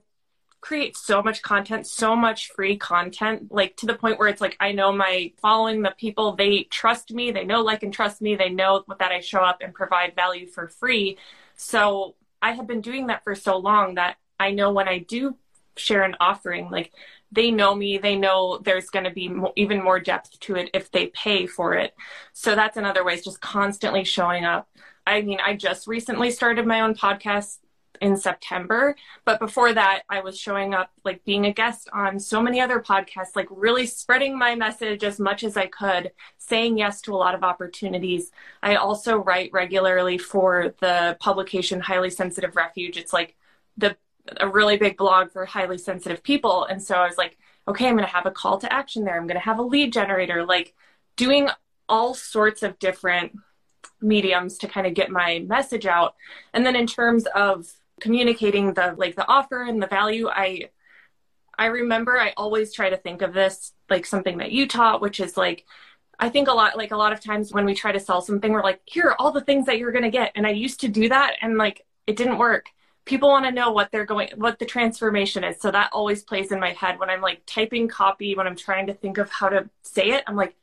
create 0.60 0.96
so 0.96 1.20
much 1.20 1.42
content 1.42 1.88
so 1.88 2.14
much 2.14 2.52
free 2.52 2.76
content 2.76 3.50
like 3.50 3.76
to 3.78 3.84
the 3.84 3.94
point 3.94 4.16
where 4.16 4.28
it's 4.28 4.40
like 4.40 4.56
I 4.60 4.70
know 4.70 4.92
my 4.92 5.32
following 5.42 5.82
the 5.82 5.92
people 5.98 6.36
they 6.36 6.62
trust 6.70 7.12
me 7.12 7.32
they 7.32 7.42
know 7.42 7.62
like 7.62 7.82
and 7.82 7.92
trust 7.92 8.22
me 8.22 8.36
they 8.36 8.48
know 8.48 8.84
that 9.00 9.10
I 9.10 9.18
show 9.18 9.40
up 9.40 9.58
and 9.60 9.74
provide 9.74 10.14
value 10.14 10.46
for 10.46 10.68
free. 10.68 11.18
So 11.56 12.14
I 12.40 12.52
have 12.52 12.68
been 12.68 12.80
doing 12.80 13.08
that 13.08 13.24
for 13.24 13.34
so 13.34 13.56
long 13.56 13.96
that 13.96 14.18
I 14.42 14.50
know 14.50 14.72
when 14.72 14.88
I 14.88 14.98
do 14.98 15.36
share 15.76 16.02
an 16.02 16.16
offering, 16.20 16.70
like 16.70 16.92
they 17.30 17.50
know 17.50 17.74
me, 17.74 17.98
they 17.98 18.16
know 18.16 18.58
there's 18.58 18.90
going 18.90 19.04
to 19.04 19.10
be 19.10 19.28
mo- 19.28 19.52
even 19.56 19.82
more 19.82 20.00
depth 20.00 20.38
to 20.40 20.56
it 20.56 20.70
if 20.74 20.90
they 20.90 21.06
pay 21.06 21.46
for 21.46 21.74
it. 21.74 21.94
So 22.32 22.54
that's 22.54 22.76
another 22.76 23.04
way 23.04 23.14
is 23.14 23.24
just 23.24 23.40
constantly 23.40 24.04
showing 24.04 24.44
up. 24.44 24.68
I 25.06 25.22
mean, 25.22 25.38
I 25.44 25.56
just 25.56 25.86
recently 25.86 26.30
started 26.30 26.66
my 26.66 26.80
own 26.80 26.94
podcast 26.94 27.58
in 28.00 28.16
September, 28.16 28.96
but 29.24 29.38
before 29.38 29.72
that, 29.72 30.02
I 30.10 30.20
was 30.20 30.36
showing 30.36 30.74
up, 30.74 30.90
like 31.04 31.24
being 31.24 31.46
a 31.46 31.52
guest 31.52 31.88
on 31.92 32.18
so 32.18 32.42
many 32.42 32.60
other 32.60 32.80
podcasts, 32.80 33.36
like 33.36 33.46
really 33.50 33.86
spreading 33.86 34.36
my 34.36 34.56
message 34.56 35.04
as 35.04 35.20
much 35.20 35.44
as 35.44 35.56
I 35.56 35.66
could, 35.68 36.10
saying 36.36 36.78
yes 36.78 37.00
to 37.02 37.14
a 37.14 37.16
lot 37.16 37.36
of 37.36 37.44
opportunities. 37.44 38.32
I 38.60 38.74
also 38.74 39.18
write 39.18 39.50
regularly 39.52 40.18
for 40.18 40.74
the 40.80 41.16
publication 41.20 41.80
Highly 41.80 42.10
Sensitive 42.10 42.56
Refuge. 42.56 42.96
It's 42.96 43.12
like 43.12 43.36
the 43.76 43.96
a 44.38 44.48
really 44.48 44.76
big 44.76 44.96
blog 44.96 45.32
for 45.32 45.44
highly 45.44 45.78
sensitive 45.78 46.22
people. 46.22 46.64
And 46.64 46.82
so 46.82 46.94
I 46.94 47.06
was 47.06 47.18
like, 47.18 47.36
okay, 47.66 47.86
I'm 47.86 47.96
going 47.96 48.06
to 48.06 48.12
have 48.12 48.26
a 48.26 48.30
call 48.30 48.58
to 48.58 48.72
action 48.72 49.04
there. 49.04 49.16
I'm 49.16 49.26
going 49.26 49.38
to 49.38 49.44
have 49.44 49.58
a 49.58 49.62
lead 49.62 49.92
generator, 49.92 50.44
like 50.44 50.74
doing 51.16 51.48
all 51.88 52.14
sorts 52.14 52.62
of 52.62 52.78
different 52.78 53.32
mediums 54.00 54.58
to 54.58 54.68
kind 54.68 54.86
of 54.86 54.94
get 54.94 55.10
my 55.10 55.44
message 55.46 55.86
out. 55.86 56.14
And 56.52 56.64
then 56.64 56.76
in 56.76 56.86
terms 56.86 57.26
of 57.34 57.72
communicating 58.00 58.74
the 58.74 58.94
like 58.96 59.14
the 59.14 59.28
offer 59.28 59.62
and 59.62 59.80
the 59.82 59.86
value, 59.86 60.28
I 60.28 60.70
I 61.58 61.66
remember 61.66 62.18
I 62.18 62.32
always 62.36 62.72
try 62.72 62.90
to 62.90 62.96
think 62.96 63.22
of 63.22 63.34
this 63.34 63.72
like 63.90 64.06
something 64.06 64.38
that 64.38 64.52
you 64.52 64.66
taught, 64.66 65.00
which 65.00 65.20
is 65.20 65.36
like 65.36 65.64
I 66.18 66.28
think 66.28 66.48
a 66.48 66.52
lot 66.52 66.76
like 66.76 66.92
a 66.92 66.96
lot 66.96 67.12
of 67.12 67.20
times 67.20 67.52
when 67.52 67.64
we 67.64 67.74
try 67.74 67.92
to 67.92 68.00
sell 68.00 68.20
something, 68.20 68.52
we're 68.52 68.62
like, 68.62 68.80
here 68.84 69.06
are 69.06 69.20
all 69.20 69.32
the 69.32 69.40
things 69.40 69.66
that 69.66 69.78
you're 69.78 69.92
gonna 69.92 70.10
get. 70.10 70.32
And 70.34 70.46
I 70.46 70.50
used 70.50 70.80
to 70.80 70.88
do 70.88 71.08
that 71.08 71.34
and 71.42 71.56
like 71.58 71.84
it 72.06 72.16
didn't 72.16 72.38
work 72.38 72.66
people 73.04 73.28
want 73.28 73.44
to 73.44 73.50
know 73.50 73.72
what 73.72 73.90
they're 73.90 74.04
going 74.04 74.30
what 74.36 74.58
the 74.58 74.64
transformation 74.64 75.44
is. 75.44 75.60
So 75.60 75.70
that 75.70 75.90
always 75.92 76.22
plays 76.22 76.52
in 76.52 76.60
my 76.60 76.70
head 76.70 76.98
when 76.98 77.10
i'm 77.10 77.20
like 77.20 77.42
typing 77.46 77.88
copy 77.88 78.34
when 78.34 78.46
i'm 78.46 78.56
trying 78.56 78.86
to 78.86 78.94
think 78.94 79.18
of 79.18 79.30
how 79.30 79.48
to 79.48 79.68
say 79.82 80.10
it 80.10 80.24
i'm 80.26 80.36
like 80.36 80.54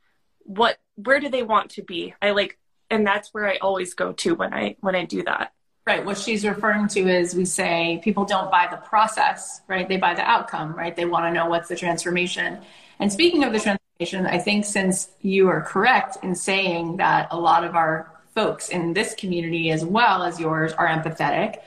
what 0.43 0.77
where 0.95 1.19
do 1.19 1.29
they 1.29 1.43
want 1.43 1.71
to 1.71 1.83
be? 1.83 2.13
I 2.21 2.31
like 2.31 2.57
and 2.89 3.05
that's 3.05 3.33
where 3.33 3.47
i 3.47 3.57
always 3.57 3.93
go 3.93 4.13
to 4.13 4.35
when 4.35 4.53
i 4.53 4.75
when 4.79 4.95
i 4.95 5.05
do 5.05 5.23
that. 5.23 5.53
Right 5.85 6.05
what 6.05 6.17
she's 6.17 6.45
referring 6.45 6.87
to 6.89 7.01
is 7.01 7.35
we 7.35 7.45
say 7.45 7.99
people 8.03 8.25
don't 8.25 8.51
buy 8.51 8.67
the 8.69 8.77
process 8.77 9.61
right? 9.67 9.87
They 9.87 9.97
buy 9.97 10.13
the 10.13 10.27
outcome 10.27 10.73
right? 10.73 10.95
They 10.95 11.05
want 11.05 11.25
to 11.25 11.31
know 11.31 11.47
what's 11.47 11.69
the 11.69 11.75
transformation. 11.75 12.59
And 12.99 13.11
speaking 13.11 13.43
of 13.43 13.53
the 13.53 13.59
transformation 13.59 14.25
i 14.27 14.37
think 14.37 14.63
since 14.63 15.09
you 15.19 15.49
are 15.49 15.61
correct 15.61 16.17
in 16.23 16.33
saying 16.33 16.95
that 16.97 17.27
a 17.31 17.37
lot 17.37 17.65
of 17.65 17.75
our 17.75 18.09
folks 18.33 18.69
in 18.69 18.93
this 18.93 19.13
community 19.15 19.71
as 19.71 19.83
well 19.83 20.23
as 20.23 20.39
yours 20.39 20.71
are 20.73 20.87
empathetic 20.87 21.57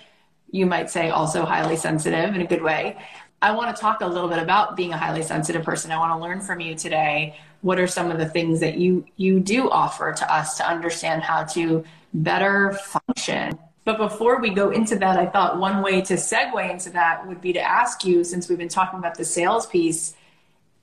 you 0.52 0.66
might 0.66 0.88
say 0.90 1.10
also 1.10 1.44
highly 1.44 1.76
sensitive 1.76 2.34
in 2.36 2.40
a 2.40 2.46
good 2.46 2.62
way. 2.62 2.96
I 3.40 3.50
want 3.50 3.74
to 3.74 3.80
talk 3.80 4.02
a 4.02 4.06
little 4.06 4.28
bit 4.28 4.38
about 4.38 4.76
being 4.76 4.92
a 4.92 4.96
highly 4.96 5.22
sensitive 5.22 5.64
person. 5.64 5.90
I 5.90 5.98
want 5.98 6.12
to 6.12 6.22
learn 6.22 6.40
from 6.40 6.60
you 6.60 6.76
today. 6.76 7.36
What 7.62 7.80
are 7.80 7.88
some 7.88 8.12
of 8.12 8.18
the 8.18 8.26
things 8.26 8.60
that 8.60 8.76
you 8.78 9.04
you 9.16 9.40
do 9.40 9.68
offer 9.68 10.12
to 10.12 10.32
us 10.32 10.56
to 10.58 10.68
understand 10.68 11.22
how 11.22 11.42
to 11.56 11.84
better 12.14 12.74
function? 12.74 13.58
But 13.84 13.98
before 13.98 14.40
we 14.40 14.50
go 14.50 14.70
into 14.70 14.96
that, 14.96 15.18
I 15.18 15.26
thought 15.26 15.58
one 15.58 15.82
way 15.82 16.02
to 16.02 16.14
segue 16.14 16.70
into 16.70 16.90
that 16.90 17.26
would 17.26 17.40
be 17.40 17.52
to 17.54 17.60
ask 17.60 18.04
you, 18.04 18.22
since 18.22 18.48
we've 18.48 18.58
been 18.58 18.68
talking 18.68 19.00
about 19.00 19.16
the 19.16 19.24
sales 19.24 19.66
piece, 19.66 20.14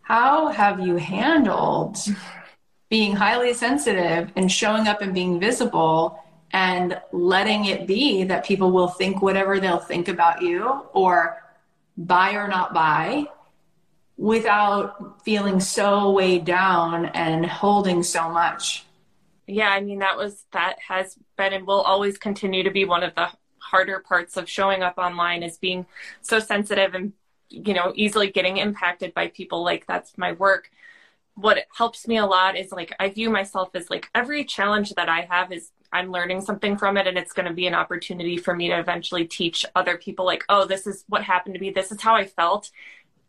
how 0.02 0.48
have 0.48 0.82
you 0.82 0.98
handled 0.98 1.98
being 2.90 3.16
highly 3.16 3.54
sensitive 3.54 4.32
and 4.36 4.52
showing 4.52 4.88
up 4.88 5.02
and 5.02 5.14
being 5.14 5.40
visible 5.40 6.22
and 6.52 7.00
letting 7.12 7.66
it 7.66 7.86
be 7.86 8.24
that 8.24 8.46
people 8.46 8.72
will 8.72 8.88
think 8.88 9.22
whatever 9.22 9.60
they'll 9.60 9.80
think 9.80 10.08
about 10.08 10.42
you 10.42 10.86
or 10.94 11.44
buy 11.98 12.34
or 12.34 12.48
not 12.48 12.74
buy 12.74 13.26
without 14.18 15.24
feeling 15.24 15.60
so 15.60 16.12
weighed 16.12 16.46
down 16.46 17.06
and 17.08 17.46
holding 17.46 18.04
so 18.04 18.30
much. 18.30 18.86
Yeah, 19.48 19.70
I 19.70 19.82
mean, 19.82 20.00
that 20.00 20.18
was, 20.18 20.46
that 20.52 20.78
has 20.88 21.18
been 21.38 21.54
and 21.54 21.66
will 21.66 21.82
always 21.82 22.18
continue 22.18 22.64
to 22.64 22.72
be 22.72 22.86
one 22.86 23.04
of 23.04 23.16
the 23.16 23.30
harder 23.60 24.00
parts 24.00 24.38
of 24.38 24.50
showing 24.50 24.84
up 24.84 24.98
online 24.98 25.44
is 25.44 25.58
being 25.58 25.86
so 26.22 26.40
sensitive 26.40 26.96
and 26.96 27.14
you 27.50 27.74
know, 27.74 27.92
easily 27.96 28.30
getting 28.32 28.58
impacted 28.58 29.14
by 29.14 29.28
people. 29.28 29.64
Like 29.64 29.86
that's 29.88 30.18
my 30.18 30.34
work. 30.34 30.70
What 31.36 31.66
helps 31.76 32.08
me 32.08 32.18
a 32.18 32.26
lot 32.26 32.58
is 32.58 32.72
like 32.72 32.94
I 33.00 33.10
view 33.10 33.30
myself 33.30 33.70
as 33.74 33.90
like 33.90 34.10
every 34.14 34.44
challenge 34.46 34.94
that 34.96 35.10
I 35.10 35.22
have 35.22 35.52
is 35.52 35.72
I'm 35.92 36.12
learning 36.12 36.42
something 36.42 36.78
from 36.78 36.98
it 36.98 37.08
and 37.08 37.18
it's 37.18 37.34
going 37.34 37.48
to 37.48 37.54
be 37.54 37.68
an 37.68 37.74
opportunity 37.74 38.38
for 38.38 38.56
me 38.56 38.70
to 38.70 38.80
eventually 38.80 39.26
teach 39.26 39.66
other 39.76 39.98
people 39.98 40.26
like, 40.26 40.44
oh, 40.50 40.66
this 40.66 40.86
is 40.86 41.04
what 41.08 41.24
happened 41.24 41.56
to 41.56 41.62
me. 41.62 41.72
This 41.72 41.92
is 41.92 42.02
how 42.02 42.16
I 42.16 42.26
felt. 42.26 42.72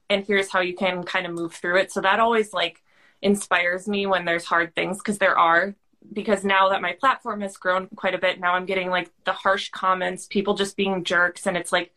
And 0.08 0.24
here's 0.24 0.50
how 0.50 0.60
you 0.60 0.74
can 0.74 1.04
kind 1.04 1.26
of 1.26 1.32
move 1.32 1.54
through 1.54 1.78
it. 1.78 1.92
So 1.92 2.00
that 2.00 2.20
always 2.20 2.52
like 2.52 2.82
inspires 3.22 3.88
me 3.88 4.06
when 4.06 4.24
there's 4.24 4.44
hard 4.44 4.74
things 4.74 4.98
because 4.98 5.18
there 5.18 5.38
are 5.38 5.74
because 6.12 6.44
now 6.44 6.70
that 6.70 6.82
my 6.82 6.92
platform 6.92 7.42
has 7.42 7.56
grown 7.56 7.88
quite 7.94 8.14
a 8.14 8.18
bit, 8.18 8.40
now 8.40 8.54
I'm 8.54 8.66
getting 8.66 8.90
like 8.90 9.10
the 9.24 9.32
harsh 9.32 9.70
comments, 9.70 10.26
people 10.26 10.54
just 10.54 10.76
being 10.76 11.04
jerks. 11.04 11.46
And 11.46 11.56
it's 11.56 11.72
like 11.72 11.94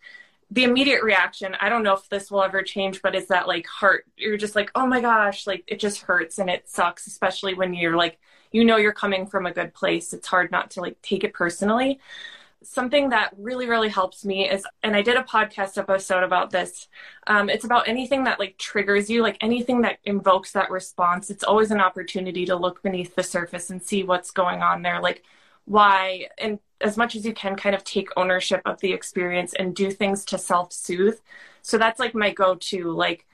the 0.52 0.66
immediate 0.66 1.04
reaction, 1.04 1.56
I 1.60 1.70
don't 1.70 1.84
know 1.84 1.94
if 1.94 2.10
this 2.10 2.30
will 2.30 2.44
ever 2.44 2.62
change, 2.62 3.02
but 3.02 3.16
is 3.16 3.28
that 3.30 3.48
like 3.48 3.66
heart, 3.66 4.06
you're 4.18 4.38
just 4.38 4.56
like, 4.56 4.72
oh 4.76 4.86
my 4.86 5.02
gosh, 5.02 5.48
like 5.48 5.64
it 5.68 5.80
just 5.80 6.02
hurts 6.02 6.38
and 6.38 6.50
it 6.50 6.70
sucks, 6.70 7.08
especially 7.08 7.54
when 7.54 7.74
you're 7.74 7.98
like, 7.98 8.20
you 8.54 8.64
know, 8.64 8.78
you're 8.78 8.94
coming 8.94 9.26
from 9.26 9.46
a 9.46 9.52
good 9.52 9.74
place. 9.74 10.14
It's 10.14 10.28
hard 10.28 10.52
not 10.52 10.72
to 10.72 10.82
like 10.82 11.02
take 11.02 11.24
it 11.26 11.34
personally. 11.34 12.00
Something 12.62 13.10
that 13.10 13.32
really 13.38 13.68
really 13.68 13.90
helps 13.90 14.24
me 14.24 14.50
is 14.50 14.66
and 14.84 14.96
i 14.96 15.02
did 15.02 15.18
a 15.18 15.24
podcast 15.24 15.78
episode 15.78 16.24
about 16.24 16.50
this 16.50 16.88
um, 17.28 17.50
it's 17.50 17.66
about 17.66 17.90
anything 17.90 18.24
that 18.24 18.40
like 18.40 18.58
triggers 18.58 19.10
you 19.10 19.22
like 19.22 19.38
anything 19.42 19.82
that 19.82 20.00
invokes 20.06 20.54
that 20.54 20.72
response. 20.72 21.30
It's 21.30 21.44
always 21.44 21.72
an 21.72 21.82
opportunity 21.82 22.46
to 22.46 22.56
look 22.56 22.82
beneath 22.82 23.16
the 23.16 23.24
surface 23.24 23.70
and 23.70 23.84
see 23.84 24.04
what's 24.04 24.32
going 24.32 24.62
on 24.62 24.82
there 24.82 25.02
like 25.02 25.24
why 25.66 26.28
and 26.38 26.60
as 26.82 26.98
much 26.98 27.16
as 27.16 27.26
you 27.26 27.34
can 27.34 27.56
kind 27.56 27.76
of 27.76 27.84
take 27.84 28.10
ownership 28.18 28.62
of 28.66 28.80
the 28.82 28.94
experience 28.94 29.54
and 29.54 29.76
do 29.76 29.90
things 29.92 30.26
to 30.26 30.38
self-soothe. 30.38 31.20
So 31.62 31.78
that's 31.78 32.00
like 32.00 32.14
my 32.16 32.32
go-to 32.32 32.92
like 32.92 33.26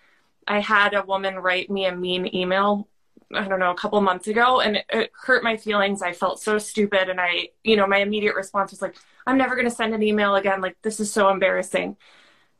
i 0.47 0.59
had 0.59 0.93
a 0.95 1.03
woman 1.03 1.35
write 1.35 1.69
me 1.69 1.85
a 1.85 1.95
mean 1.95 2.33
email 2.35 2.87
I 3.33 3.47
don't 3.47 3.59
know, 3.59 3.71
a 3.71 3.75
couple 3.75 4.01
months 4.01 4.27
ago 4.27 4.59
and 4.59 4.77
it, 4.77 4.85
it, 4.89 5.11
hurt 5.13 5.43
my 5.43 5.55
feelings. 5.55 6.01
I 6.01 6.13
felt 6.13 6.41
so 6.41 6.57
stupid. 6.57 7.09
And 7.09 7.21
I, 7.21 7.49
you 7.63 7.75
know, 7.75 7.85
my 7.85 7.97
immediate 7.97 8.35
response 8.35 8.71
was 8.71 8.81
like, 8.81 8.95
I'm 9.27 9.37
never 9.37 9.55
going 9.55 9.69
to 9.69 9.75
send 9.75 9.93
an 9.93 10.01
email 10.01 10.35
again. 10.35 10.61
Like, 10.61 10.77
this 10.81 10.99
is 10.99 11.11
so 11.11 11.29
embarrassing. 11.29 11.97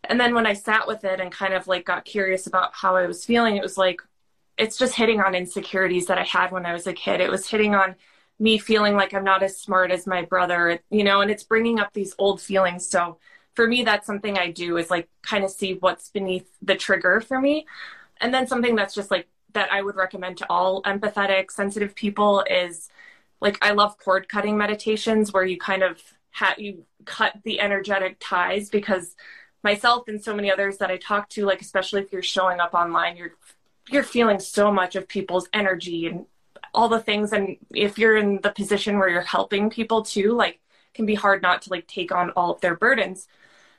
And 0.04 0.20
then 0.20 0.36
when 0.36 0.46
I 0.46 0.54
sat 0.54 0.88
with 0.88 1.04
it 1.04 1.20
and 1.20 1.32
kind 1.32 1.54
of 1.54 1.68
like 1.68 1.86
got 1.86 2.06
curious 2.06 2.48
about 2.48 2.76
how 2.76 2.96
I 2.96 3.08
was 3.08 3.26
feeling, 3.26 3.58
it 3.58 3.64
was 3.64 3.78
like, 3.78 4.02
it's 4.58 4.78
just 4.78 4.94
hitting 4.94 5.22
on 5.22 5.36
insecurities 5.36 6.08
that 6.08 6.18
I 6.18 6.24
had 6.24 6.52
when 6.52 6.66
I 6.66 6.74
was 6.74 6.86
a 6.86 6.94
kid. 6.94 7.22
It 7.22 7.32
was 7.32 7.48
hitting 7.48 7.76
on 7.76 7.96
me 8.40 8.58
feeling 8.58 8.96
like 8.96 9.14
I'm 9.14 9.24
not 9.24 9.44
as 9.44 9.60
smart 9.60 9.92
as 9.92 10.06
my 10.08 10.24
brother, 10.24 10.80
you 10.90 11.04
know, 11.04 11.22
and 11.22 11.32
it's 11.32 11.44
bringing 11.44 11.80
up 11.80 11.94
these 11.94 12.14
old 12.18 12.42
feelings. 12.42 12.88
So 12.88 13.18
for 13.56 13.68
me, 13.68 13.84
that's 13.84 14.08
something 14.08 14.38
I 14.38 14.52
do 14.52 14.78
is 14.78 14.90
like 14.90 15.10
kind 15.22 15.44
of 15.44 15.52
see 15.52 15.74
what's 15.74 16.10
beneath 16.10 16.48
the 16.62 16.76
trigger 16.76 17.20
for 17.20 17.40
me. 17.40 17.66
And 18.22 18.34
then 18.34 18.48
something 18.48 18.76
that's 18.76 18.94
just 18.94 19.12
like 19.12 19.28
that 19.54 19.72
I 19.72 19.82
would 19.82 19.96
recommend 19.96 20.38
to 20.38 20.48
all 20.50 20.82
empathetic, 20.84 21.52
sensitive 21.52 21.96
people 21.96 22.44
is 22.50 22.90
like 23.42 23.58
I 23.62 23.72
love 23.72 23.98
cord 23.98 24.28
cutting 24.30 24.58
meditations 24.58 25.32
where 25.34 25.46
you 25.46 25.58
kind 25.58 25.84
of 25.84 26.02
ha- 26.32 26.56
you 26.58 26.86
cut 27.06 27.34
the 27.44 27.60
energetic 27.60 28.18
ties 28.20 28.70
because 28.70 29.16
myself 29.64 30.08
and 30.08 30.24
so 30.24 30.36
many 30.36 30.52
others 30.52 30.78
that 30.78 30.92
I 30.92 30.98
talk 30.98 31.30
to, 31.30 31.46
like 31.46 31.62
especially 31.62 32.02
if 32.02 32.12
you're 32.12 32.22
showing 32.22 32.60
up 32.60 32.74
online, 32.74 33.18
you're 33.18 33.34
you're 33.90 34.04
feeling 34.04 34.40
so 34.40 34.72
much 34.72 34.96
of 34.96 35.08
people's 35.08 35.48
energy 35.54 36.06
and 36.06 36.26
all 36.74 36.90
the 36.90 37.00
things. 37.00 37.34
And 37.34 37.58
if 37.74 37.98
you're 37.98 38.18
in 38.18 38.40
the 38.44 38.52
position 38.52 39.00
where 39.00 39.10
you're 39.10 39.22
helping 39.22 39.70
people 39.70 40.04
too 40.04 40.34
like 40.34 40.60
can 40.94 41.06
be 41.06 41.16
hard 41.16 41.42
not 41.42 41.64
to 41.64 41.70
like 41.72 41.88
take 41.88 42.12
on 42.12 42.30
all 42.32 42.52
of 42.54 42.62
their 42.62 42.76
burdens. 42.76 43.28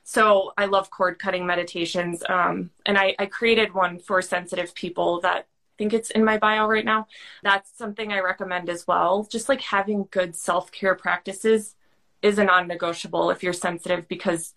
So 0.03 0.53
i 0.57 0.65
love 0.65 0.89
cord 0.89 1.19
cutting 1.19 1.45
meditations. 1.45 2.23
Um, 2.27 2.71
and 2.85 2.97
I, 2.97 3.15
I 3.19 3.27
created 3.27 3.73
one 3.73 3.99
for 3.99 4.21
sensitive 4.21 4.73
people 4.75 5.21
that 5.21 5.47
think 5.81 5.93
it's 5.93 6.11
in 6.11 6.23
my 6.23 6.37
bio 6.37 6.67
right 6.67 6.85
now. 6.85 7.07
That's 7.41 7.75
something 7.75 8.13
I 8.13 8.19
recommend 8.19 8.69
as 8.69 8.85
well. 8.85 9.27
Just 9.31 9.49
like 9.49 9.61
having 9.61 10.07
good 10.11 10.35
self 10.35 10.71
care 10.71 10.93
practices 10.93 11.75
is 12.21 12.37
a 12.37 12.43
non 12.43 12.67
negotiable 12.67 13.31
if 13.31 13.41
you're 13.41 13.51
sensitive 13.51 14.07
because 14.07 14.53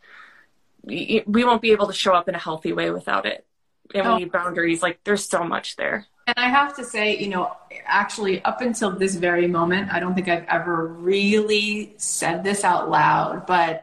we 0.83 1.25
won't 1.27 1.63
be 1.63 1.73
able 1.73 1.87
to 1.87 1.95
show 1.95 2.13
up 2.13 2.29
in 2.29 2.35
a 2.35 2.39
healthy 2.39 2.75
way 2.75 2.91
without 2.91 3.25
it. 3.25 3.47
And 3.95 4.07
we 4.07 4.13
oh. 4.13 4.19
need 4.19 4.33
boundaries. 4.33 4.83
Like 4.83 5.01
there's 5.05 5.27
so 5.27 5.45
much 5.45 5.77
there. 5.77 6.07
And 6.27 6.37
I 6.37 6.49
have 6.51 6.77
to 6.77 6.85
say, 6.85 7.17
you 7.17 7.29
know, 7.29 7.57
actually, 7.87 8.45
up 8.45 8.61
until 8.61 8.91
this 8.91 9.15
very 9.15 9.47
moment, 9.47 9.95
I 9.95 10.01
don't 10.01 10.15
think 10.15 10.29
I've 10.29 10.45
ever 10.45 10.89
really 10.89 11.95
said 11.97 12.45
this 12.45 12.65
out 12.65 12.91
loud, 12.91 13.47
but 13.47 13.83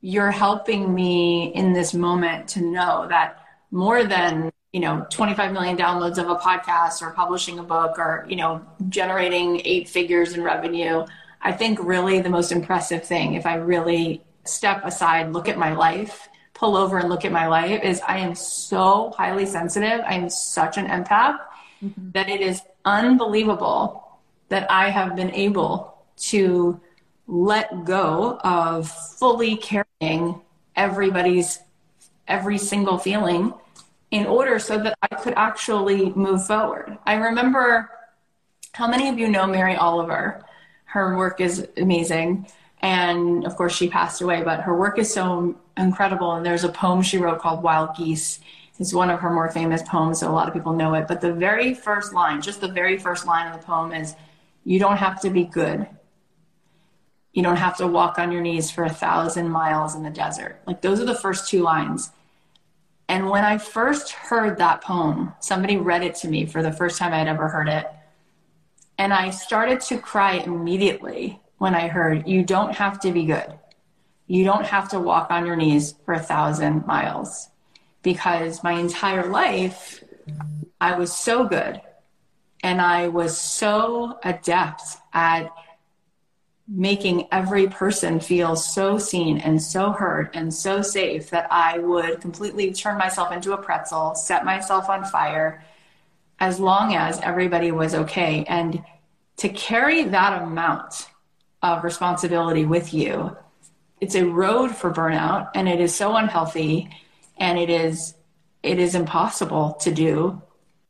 you're 0.00 0.30
helping 0.30 0.94
me 0.94 1.52
in 1.54 1.74
this 1.74 1.92
moment 1.92 2.48
to 2.48 2.60
know 2.60 3.06
that 3.08 3.40
more 3.70 4.04
than 4.04 4.50
you 4.72 4.80
know 4.80 5.06
25 5.10 5.52
million 5.52 5.76
downloads 5.76 6.18
of 6.18 6.28
a 6.28 6.36
podcast 6.36 7.02
or 7.02 7.10
publishing 7.12 7.58
a 7.58 7.62
book 7.62 7.98
or 7.98 8.26
you 8.28 8.36
know 8.36 8.64
generating 8.88 9.60
eight 9.64 9.88
figures 9.88 10.34
in 10.34 10.42
revenue 10.42 11.04
i 11.42 11.52
think 11.52 11.78
really 11.82 12.20
the 12.20 12.28
most 12.28 12.52
impressive 12.52 13.04
thing 13.04 13.34
if 13.34 13.46
i 13.46 13.54
really 13.54 14.22
step 14.44 14.84
aside 14.84 15.32
look 15.32 15.48
at 15.48 15.58
my 15.58 15.72
life 15.72 16.28
pull 16.54 16.76
over 16.76 16.98
and 16.98 17.08
look 17.08 17.24
at 17.24 17.32
my 17.32 17.46
life 17.46 17.82
is 17.82 18.00
i 18.06 18.18
am 18.18 18.34
so 18.34 19.12
highly 19.16 19.46
sensitive 19.46 20.00
i 20.06 20.14
am 20.14 20.28
such 20.28 20.78
an 20.78 20.86
empath 20.86 21.38
mm-hmm. 21.82 22.10
that 22.10 22.28
it 22.28 22.40
is 22.40 22.60
unbelievable 22.84 24.18
that 24.48 24.70
i 24.70 24.90
have 24.90 25.16
been 25.16 25.30
able 25.30 26.04
to 26.16 26.80
let 27.26 27.84
go 27.84 28.38
of 28.44 28.88
fully 28.88 29.56
carrying 29.56 30.40
everybody's 30.76 31.58
every 32.28 32.58
single 32.58 32.98
feeling 32.98 33.52
in 34.16 34.26
order 34.26 34.58
so 34.58 34.78
that 34.78 34.96
I 35.02 35.08
could 35.14 35.34
actually 35.36 36.10
move 36.14 36.46
forward. 36.46 36.96
I 37.04 37.14
remember 37.14 37.90
how 38.72 38.88
many 38.88 39.08
of 39.08 39.18
you 39.18 39.28
know 39.28 39.46
Mary 39.46 39.76
Oliver? 39.76 40.42
Her 40.86 41.16
work 41.16 41.40
is 41.40 41.68
amazing. 41.76 42.46
And 42.80 43.44
of 43.44 43.56
course, 43.56 43.74
she 43.74 43.88
passed 43.88 44.22
away, 44.22 44.42
but 44.42 44.60
her 44.60 44.74
work 44.74 44.98
is 44.98 45.12
so 45.12 45.56
incredible. 45.76 46.32
And 46.32 46.46
there's 46.46 46.64
a 46.64 46.70
poem 46.70 47.02
she 47.02 47.18
wrote 47.18 47.40
called 47.40 47.62
Wild 47.62 47.94
Geese. 47.96 48.40
It's 48.78 48.94
one 48.94 49.10
of 49.10 49.20
her 49.20 49.30
more 49.30 49.50
famous 49.50 49.82
poems, 49.82 50.20
so 50.20 50.30
a 50.30 50.32
lot 50.32 50.48
of 50.48 50.54
people 50.54 50.72
know 50.72 50.94
it. 50.94 51.08
But 51.08 51.20
the 51.20 51.32
very 51.32 51.74
first 51.74 52.14
line, 52.14 52.40
just 52.40 52.60
the 52.60 52.68
very 52.68 52.96
first 52.98 53.26
line 53.26 53.50
of 53.50 53.58
the 53.58 53.66
poem 53.66 53.92
is 53.92 54.14
You 54.64 54.78
don't 54.78 54.96
have 54.96 55.20
to 55.20 55.30
be 55.30 55.44
good. 55.44 55.86
You 57.32 57.42
don't 57.42 57.56
have 57.56 57.76
to 57.78 57.86
walk 57.86 58.18
on 58.18 58.32
your 58.32 58.40
knees 58.40 58.70
for 58.70 58.84
a 58.84 58.90
thousand 58.90 59.50
miles 59.50 59.94
in 59.94 60.02
the 60.02 60.10
desert. 60.10 60.60
Like, 60.66 60.80
those 60.80 61.00
are 61.00 61.04
the 61.04 61.14
first 61.14 61.50
two 61.50 61.62
lines. 61.62 62.10
And 63.08 63.30
when 63.30 63.44
I 63.44 63.58
first 63.58 64.10
heard 64.10 64.58
that 64.58 64.82
poem, 64.82 65.34
somebody 65.40 65.76
read 65.76 66.02
it 66.02 66.14
to 66.16 66.28
me 66.28 66.46
for 66.46 66.62
the 66.62 66.72
first 66.72 66.98
time 66.98 67.12
I'd 67.12 67.28
ever 67.28 67.48
heard 67.48 67.68
it. 67.68 67.86
And 68.98 69.12
I 69.12 69.30
started 69.30 69.80
to 69.82 69.98
cry 69.98 70.34
immediately 70.34 71.40
when 71.58 71.74
I 71.74 71.88
heard, 71.88 72.26
You 72.26 72.42
don't 72.42 72.74
have 72.74 73.00
to 73.00 73.12
be 73.12 73.24
good. 73.24 73.58
You 74.26 74.44
don't 74.44 74.66
have 74.66 74.88
to 74.90 74.98
walk 74.98 75.30
on 75.30 75.46
your 75.46 75.56
knees 75.56 75.94
for 76.04 76.14
a 76.14 76.18
thousand 76.18 76.86
miles. 76.86 77.48
Because 78.02 78.64
my 78.64 78.72
entire 78.72 79.28
life, 79.28 80.02
I 80.80 80.98
was 80.98 81.14
so 81.14 81.46
good 81.46 81.80
and 82.62 82.80
I 82.80 83.08
was 83.08 83.38
so 83.38 84.18
adept 84.24 84.82
at 85.12 85.50
making 86.68 87.28
every 87.30 87.68
person 87.68 88.18
feel 88.18 88.56
so 88.56 88.98
seen 88.98 89.38
and 89.38 89.62
so 89.62 89.92
heard 89.92 90.30
and 90.34 90.52
so 90.52 90.82
safe 90.82 91.30
that 91.30 91.46
I 91.50 91.78
would 91.78 92.20
completely 92.20 92.72
turn 92.72 92.98
myself 92.98 93.32
into 93.32 93.52
a 93.52 93.56
pretzel, 93.56 94.14
set 94.14 94.44
myself 94.44 94.88
on 94.88 95.04
fire, 95.04 95.64
as 96.40 96.58
long 96.58 96.94
as 96.94 97.20
everybody 97.20 97.70
was 97.70 97.94
okay. 97.94 98.44
And 98.48 98.82
to 99.38 99.48
carry 99.48 100.04
that 100.04 100.42
amount 100.42 101.08
of 101.62 101.84
responsibility 101.84 102.64
with 102.64 102.92
you, 102.92 103.36
it's 104.00 104.16
a 104.16 104.26
road 104.26 104.74
for 104.74 104.92
burnout 104.92 105.50
and 105.54 105.68
it 105.68 105.80
is 105.80 105.94
so 105.94 106.16
unhealthy 106.16 106.90
and 107.38 107.58
it 107.58 107.70
is 107.70 108.14
it 108.62 108.80
is 108.80 108.96
impossible 108.96 109.74
to 109.82 109.92
do. 109.92 110.42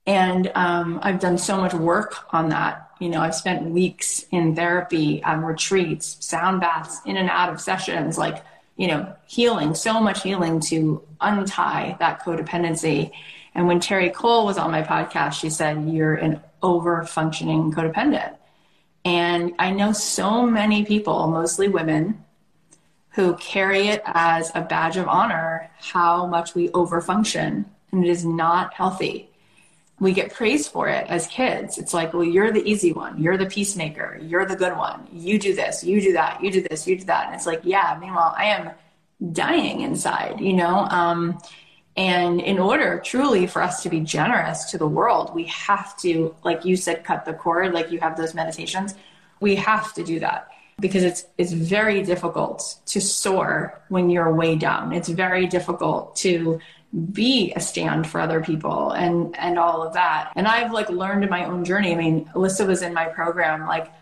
And 0.06 0.50
um, 0.54 1.00
I've 1.02 1.20
done 1.20 1.36
so 1.36 1.58
much 1.58 1.74
work 1.74 2.32
on 2.32 2.48
that 2.48 2.85
you 2.98 3.08
know, 3.08 3.20
I've 3.20 3.34
spent 3.34 3.70
weeks 3.70 4.24
in 4.30 4.56
therapy, 4.56 5.22
um, 5.22 5.44
retreats, 5.44 6.16
sound 6.24 6.60
baths, 6.60 7.00
in 7.04 7.16
and 7.16 7.28
out 7.28 7.52
of 7.52 7.60
sessions, 7.60 8.16
like, 8.16 8.42
you 8.76 8.86
know, 8.86 9.14
healing, 9.26 9.74
so 9.74 10.00
much 10.00 10.22
healing 10.22 10.60
to 10.60 11.02
untie 11.20 11.96
that 11.98 12.22
codependency. 12.22 13.10
And 13.54 13.66
when 13.66 13.80
Terri 13.80 14.12
Cole 14.12 14.46
was 14.46 14.58
on 14.58 14.70
my 14.70 14.82
podcast, 14.82 15.34
she 15.34 15.50
said, 15.50 15.88
You're 15.88 16.14
an 16.14 16.40
over 16.62 17.04
functioning 17.04 17.72
codependent. 17.72 18.34
And 19.04 19.54
I 19.58 19.70
know 19.70 19.92
so 19.92 20.46
many 20.46 20.84
people, 20.84 21.28
mostly 21.28 21.68
women, 21.68 22.24
who 23.10 23.34
carry 23.36 23.88
it 23.88 24.02
as 24.04 24.50
a 24.54 24.60
badge 24.60 24.96
of 24.96 25.08
honor 25.08 25.70
how 25.78 26.26
much 26.26 26.54
we 26.54 26.68
overfunction. 26.70 27.64
And 27.92 28.04
it 28.04 28.10
is 28.10 28.24
not 28.24 28.74
healthy 28.74 29.30
we 29.98 30.12
get 30.12 30.32
praised 30.32 30.70
for 30.70 30.88
it 30.88 31.06
as 31.08 31.26
kids. 31.26 31.78
It's 31.78 31.94
like, 31.94 32.12
well, 32.12 32.24
you're 32.24 32.52
the 32.52 32.64
easy 32.68 32.92
one. 32.92 33.20
You're 33.22 33.36
the 33.36 33.46
peacemaker. 33.46 34.18
You're 34.22 34.46
the 34.46 34.56
good 34.56 34.76
one. 34.76 35.08
You 35.12 35.38
do 35.38 35.54
this, 35.54 35.82
you 35.82 36.00
do 36.00 36.12
that, 36.12 36.42
you 36.42 36.50
do 36.50 36.60
this, 36.60 36.86
you 36.86 36.98
do 36.98 37.04
that. 37.04 37.26
And 37.26 37.34
it's 37.34 37.46
like, 37.46 37.60
yeah, 37.64 37.96
meanwhile, 38.00 38.34
I 38.36 38.44
am 38.46 38.70
dying 39.32 39.80
inside, 39.80 40.40
you 40.40 40.52
know? 40.52 40.86
Um, 40.90 41.38
And 41.98 42.42
in 42.42 42.58
order 42.58 43.00
truly 43.02 43.46
for 43.46 43.62
us 43.62 43.82
to 43.82 43.88
be 43.88 44.00
generous 44.00 44.70
to 44.70 44.76
the 44.76 44.86
world, 44.86 45.34
we 45.34 45.44
have 45.44 45.96
to, 46.04 46.34
like 46.44 46.66
you 46.68 46.76
said, 46.76 47.04
cut 47.04 47.24
the 47.24 47.32
cord, 47.32 47.72
like 47.72 47.90
you 47.90 47.98
have 48.00 48.18
those 48.18 48.34
meditations. 48.34 48.94
We 49.40 49.56
have 49.56 49.94
to 49.94 50.04
do 50.04 50.20
that 50.20 50.48
because 50.78 51.04
it's 51.04 51.24
it's 51.38 51.52
very 51.52 52.02
difficult 52.02 52.58
to 52.92 53.00
soar 53.00 53.80
when 53.88 54.10
you're 54.10 54.30
way 54.34 54.56
down. 54.56 54.92
It's 54.92 55.08
very 55.08 55.46
difficult 55.46 56.16
to 56.16 56.60
be 57.12 57.52
a 57.54 57.60
stand 57.60 58.06
for 58.06 58.20
other 58.20 58.40
people 58.40 58.92
and 58.92 59.36
and 59.38 59.58
all 59.58 59.82
of 59.82 59.92
that. 59.94 60.32
And 60.36 60.46
I've 60.46 60.72
like 60.72 60.88
learned 60.88 61.24
in 61.24 61.30
my 61.30 61.44
own 61.44 61.64
journey. 61.64 61.92
I 61.92 61.96
mean, 61.96 62.24
Alissa 62.34 62.66
was 62.66 62.82
in 62.82 62.94
my 62.94 63.06
program 63.06 63.66
like 63.66 63.92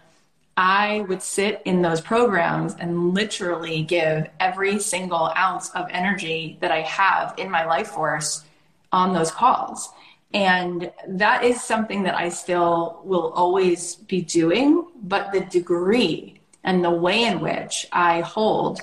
I 0.56 1.04
would 1.08 1.22
sit 1.22 1.62
in 1.64 1.82
those 1.82 2.00
programs 2.00 2.74
and 2.78 3.12
literally 3.12 3.82
give 3.82 4.28
every 4.38 4.78
single 4.78 5.32
ounce 5.36 5.70
of 5.70 5.86
energy 5.90 6.58
that 6.60 6.70
I 6.70 6.82
have 6.82 7.34
in 7.38 7.50
my 7.50 7.64
life 7.64 7.88
force 7.88 8.44
on 8.92 9.12
those 9.12 9.32
calls. 9.32 9.90
And 10.32 10.92
that 11.08 11.44
is 11.44 11.62
something 11.62 12.04
that 12.04 12.16
I 12.16 12.28
still 12.28 13.00
will 13.04 13.32
always 13.32 13.96
be 13.96 14.20
doing, 14.20 14.86
but 15.02 15.32
the 15.32 15.40
degree 15.40 16.40
and 16.62 16.84
the 16.84 16.90
way 16.90 17.24
in 17.24 17.40
which 17.40 17.86
I 17.92 18.20
hold 18.20 18.80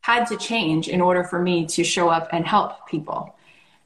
had 0.00 0.26
to 0.26 0.36
change 0.36 0.88
in 0.88 1.00
order 1.00 1.24
for 1.24 1.40
me 1.40 1.66
to 1.66 1.84
show 1.84 2.08
up 2.08 2.28
and 2.32 2.46
help 2.46 2.88
people 2.88 3.34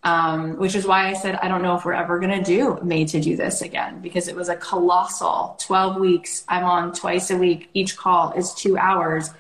um, 0.07 0.57
which 0.57 0.77
is 0.77 0.87
why 0.87 1.09
I 1.09 1.15
said, 1.15 1.35
I 1.43 1.49
don't 1.49 1.63
know 1.63 1.77
if 1.77 1.85
we're 1.85 1.93
ever 1.93 2.21
going 2.21 2.31
to 2.31 2.43
do 2.43 2.79
Made 2.81 3.09
to 3.09 3.21
Do 3.21 3.35
This 3.35 3.61
again 3.61 4.01
because 4.01 4.29
it 4.29 4.37
was 4.37 4.49
a 4.49 4.55
colossal 4.55 5.59
12 5.61 5.97
weeks. 5.97 6.45
I'm 6.49 6.63
on 6.63 6.95
twice 6.95 7.33
a 7.33 7.37
week. 7.37 7.71
Each 7.75 7.97
call 7.97 8.31
is 8.35 8.55
two 8.55 8.79
hours. 8.79 9.31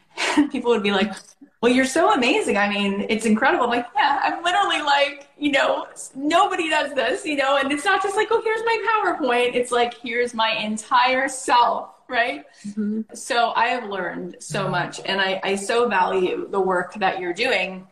People 0.52 0.70
would 0.70 0.84
be 0.84 0.92
like, 0.92 1.12
well, 1.60 1.72
you're 1.72 1.84
so 1.84 2.12
amazing. 2.12 2.56
I 2.56 2.68
mean, 2.68 3.04
it's 3.08 3.26
incredible. 3.26 3.64
I'm 3.64 3.70
like, 3.70 3.88
yeah, 3.96 4.20
I'm 4.22 4.44
literally 4.44 4.80
like, 4.82 5.26
you 5.38 5.50
know, 5.50 5.88
nobody 6.14 6.70
does 6.70 6.94
this, 6.94 7.26
you 7.26 7.34
know, 7.34 7.56
and 7.56 7.72
it's 7.72 7.84
not 7.84 8.00
just 8.00 8.14
like, 8.14 8.28
oh, 8.30 8.40
here's 8.44 8.62
my 8.64 9.02
PowerPoint. 9.18 9.56
It's 9.56 9.72
like, 9.72 9.94
here's 9.94 10.34
my 10.34 10.52
entire 10.52 11.28
self, 11.28 11.90
right? 12.06 12.44
Mm-hmm. 12.64 13.00
So 13.14 13.52
I 13.56 13.66
have 13.68 13.90
learned 13.90 14.36
so 14.38 14.68
much 14.68 15.00
and 15.04 15.20
I, 15.20 15.40
I 15.42 15.56
so 15.56 15.88
value 15.88 16.46
the 16.48 16.60
work 16.60 16.94
that 16.94 17.18
you're 17.18 17.34
doing 17.34 17.88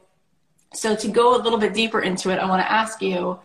so, 0.72 0.94
to 0.94 1.08
go 1.08 1.36
a 1.36 1.42
little 1.42 1.58
bit 1.58 1.74
deeper 1.74 2.00
into 2.00 2.30
it, 2.30 2.38
I 2.38 2.46
want 2.48 2.62
to 2.62 2.70
ask 2.70 3.02
you 3.02 3.38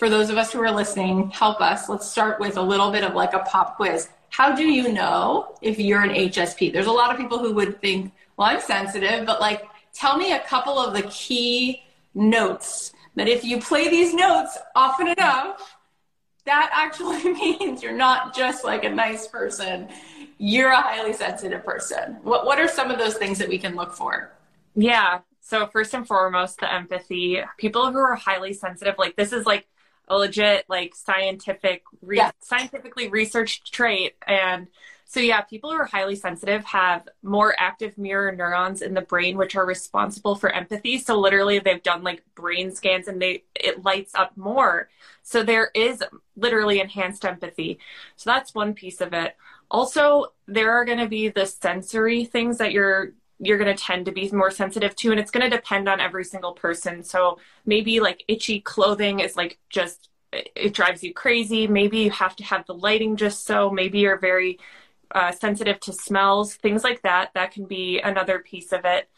for 0.00 0.08
those 0.08 0.30
of 0.30 0.38
us 0.38 0.52
who 0.52 0.62
are 0.62 0.70
listening, 0.70 1.28
help 1.30 1.60
us. 1.60 1.88
Let's 1.88 2.10
start 2.10 2.40
with 2.40 2.56
a 2.56 2.62
little 2.62 2.90
bit 2.90 3.04
of 3.04 3.14
like 3.14 3.34
a 3.34 3.40
pop 3.40 3.76
quiz. 3.76 4.08
How 4.30 4.54
do 4.54 4.64
you 4.64 4.92
know 4.92 5.56
if 5.60 5.78
you're 5.78 6.02
an 6.02 6.10
HSP? 6.10 6.72
There's 6.72 6.86
a 6.86 6.92
lot 6.92 7.10
of 7.10 7.18
people 7.18 7.38
who 7.38 7.52
would 7.54 7.80
think, 7.80 8.12
well, 8.36 8.48
I'm 8.48 8.60
sensitive, 8.60 9.26
but 9.26 9.40
like, 9.40 9.64
tell 9.92 10.16
me 10.16 10.32
a 10.32 10.40
couple 10.40 10.78
of 10.78 10.94
the 10.94 11.02
key 11.10 11.82
notes 12.14 12.92
that 13.16 13.28
if 13.28 13.44
you 13.44 13.60
play 13.60 13.90
these 13.90 14.14
notes 14.14 14.56
often 14.74 15.08
enough, 15.08 15.76
that 16.46 16.70
actually 16.72 17.22
means 17.34 17.82
you're 17.82 17.92
not 17.92 18.34
just 18.34 18.64
like 18.64 18.84
a 18.84 18.88
nice 18.88 19.26
person, 19.26 19.88
you're 20.38 20.70
a 20.70 20.80
highly 20.80 21.12
sensitive 21.12 21.64
person. 21.64 22.16
What, 22.22 22.46
what 22.46 22.58
are 22.58 22.68
some 22.68 22.90
of 22.90 22.98
those 22.98 23.14
things 23.14 23.38
that 23.38 23.48
we 23.48 23.58
can 23.58 23.74
look 23.74 23.92
for? 23.92 24.32
Yeah, 24.74 25.18
so 25.50 25.66
first 25.66 25.92
and 25.94 26.06
foremost, 26.06 26.60
the 26.60 26.72
empathy. 26.72 27.42
People 27.58 27.90
who 27.90 27.98
are 27.98 28.14
highly 28.14 28.52
sensitive, 28.52 28.94
like 28.98 29.16
this 29.16 29.32
is 29.32 29.44
like 29.44 29.66
a 30.06 30.16
legit, 30.16 30.64
like 30.68 30.94
scientific, 30.94 31.82
re- 32.02 32.18
yeah. 32.18 32.30
scientifically 32.40 33.08
researched 33.08 33.72
trait. 33.72 34.14
And 34.28 34.68
so 35.06 35.18
yeah, 35.18 35.40
people 35.40 35.70
who 35.70 35.76
are 35.76 35.86
highly 35.86 36.14
sensitive 36.14 36.64
have 36.66 37.08
more 37.24 37.52
active 37.58 37.98
mirror 37.98 38.30
neurons 38.30 38.80
in 38.80 38.94
the 38.94 39.00
brain, 39.00 39.36
which 39.36 39.56
are 39.56 39.66
responsible 39.66 40.36
for 40.36 40.50
empathy. 40.50 40.98
So 40.98 41.18
literally, 41.18 41.58
they've 41.58 41.82
done 41.82 42.04
like 42.04 42.22
brain 42.36 42.72
scans, 42.72 43.08
and 43.08 43.20
they 43.20 43.42
it 43.56 43.84
lights 43.84 44.14
up 44.14 44.36
more. 44.36 44.88
So 45.24 45.42
there 45.42 45.72
is 45.74 46.00
literally 46.36 46.80
enhanced 46.80 47.24
empathy. 47.24 47.80
So 48.14 48.30
that's 48.30 48.54
one 48.54 48.72
piece 48.72 49.00
of 49.00 49.12
it. 49.12 49.36
Also, 49.68 50.26
there 50.46 50.70
are 50.72 50.84
going 50.84 50.98
to 50.98 51.08
be 51.08 51.28
the 51.28 51.46
sensory 51.46 52.24
things 52.24 52.58
that 52.58 52.70
you're 52.70 53.12
you're 53.40 53.58
going 53.58 53.74
to 53.74 53.82
tend 53.82 54.06
to 54.06 54.12
be 54.12 54.30
more 54.30 54.50
sensitive 54.50 54.94
to 54.96 55.10
and 55.10 55.18
it's 55.18 55.30
going 55.30 55.48
to 55.48 55.56
depend 55.56 55.88
on 55.88 55.98
every 55.98 56.24
single 56.24 56.52
person. 56.52 57.02
So 57.02 57.38
maybe 57.64 57.98
like 58.00 58.22
itchy 58.28 58.60
clothing 58.60 59.20
is 59.20 59.34
like 59.34 59.58
just 59.70 60.10
it 60.32 60.74
drives 60.74 61.02
you 61.02 61.12
crazy. 61.12 61.66
Maybe 61.66 62.00
you 62.00 62.10
have 62.10 62.36
to 62.36 62.44
have 62.44 62.64
the 62.66 62.74
lighting 62.74 63.16
just 63.16 63.44
so. 63.44 63.70
Maybe 63.70 64.00
you're 64.00 64.18
very 64.18 64.58
uh, 65.12 65.32
sensitive 65.32 65.80
to 65.80 65.92
smells 65.92 66.54
things 66.54 66.84
like 66.84 67.02
that. 67.02 67.30
That 67.34 67.52
can 67.52 67.64
be 67.64 67.98
another 67.98 68.38
piece 68.38 68.72
of 68.72 68.82
it. 68.84 69.08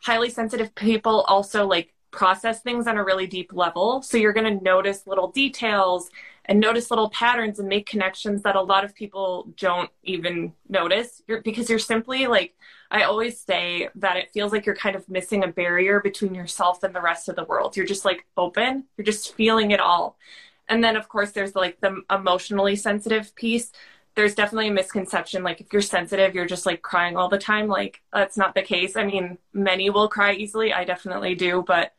Highly 0.00 0.30
sensitive 0.30 0.74
people 0.74 1.20
also 1.28 1.66
like 1.66 1.94
process 2.10 2.60
things 2.62 2.86
on 2.86 2.96
a 2.96 3.04
really 3.04 3.26
deep 3.26 3.52
level. 3.52 4.02
So 4.02 4.16
you're 4.16 4.32
going 4.32 4.58
to 4.58 4.64
notice 4.64 5.06
little 5.06 5.28
details 5.28 6.10
and 6.46 6.58
notice 6.58 6.90
little 6.90 7.10
patterns 7.10 7.58
and 7.58 7.68
make 7.68 7.86
connections 7.86 8.42
that 8.42 8.56
a 8.56 8.62
lot 8.62 8.84
of 8.84 8.94
people 8.94 9.52
don't 9.58 9.90
even 10.02 10.54
notice. 10.68 11.22
You're, 11.28 11.42
because 11.42 11.68
you're 11.68 11.78
simply 11.78 12.26
like 12.26 12.54
I 12.90 13.02
always 13.02 13.38
say 13.38 13.88
that 13.96 14.16
it 14.16 14.30
feels 14.32 14.52
like 14.52 14.64
you're 14.64 14.74
kind 14.74 14.96
of 14.96 15.08
missing 15.08 15.44
a 15.44 15.48
barrier 15.48 16.00
between 16.00 16.34
yourself 16.34 16.82
and 16.82 16.94
the 16.94 17.02
rest 17.02 17.28
of 17.28 17.36
the 17.36 17.44
world. 17.44 17.76
You're 17.76 17.86
just 17.86 18.04
like 18.04 18.26
open, 18.36 18.84
you're 18.96 19.04
just 19.04 19.34
feeling 19.34 19.72
it 19.72 19.80
all. 19.80 20.16
And 20.68 20.82
then, 20.82 20.96
of 20.96 21.08
course, 21.08 21.32
there's 21.32 21.54
like 21.54 21.80
the 21.80 22.02
emotionally 22.10 22.76
sensitive 22.76 23.34
piece. 23.34 23.72
There's 24.14 24.34
definitely 24.34 24.68
a 24.68 24.72
misconception. 24.72 25.42
Like, 25.42 25.60
if 25.60 25.72
you're 25.72 25.82
sensitive, 25.82 26.34
you're 26.34 26.46
just 26.46 26.66
like 26.66 26.82
crying 26.82 27.16
all 27.16 27.28
the 27.28 27.38
time. 27.38 27.68
Like, 27.68 28.02
that's 28.12 28.36
not 28.36 28.54
the 28.54 28.62
case. 28.62 28.96
I 28.96 29.04
mean, 29.04 29.38
many 29.52 29.90
will 29.90 30.08
cry 30.08 30.32
easily. 30.32 30.72
I 30.72 30.84
definitely 30.84 31.34
do, 31.34 31.62
but 31.66 31.94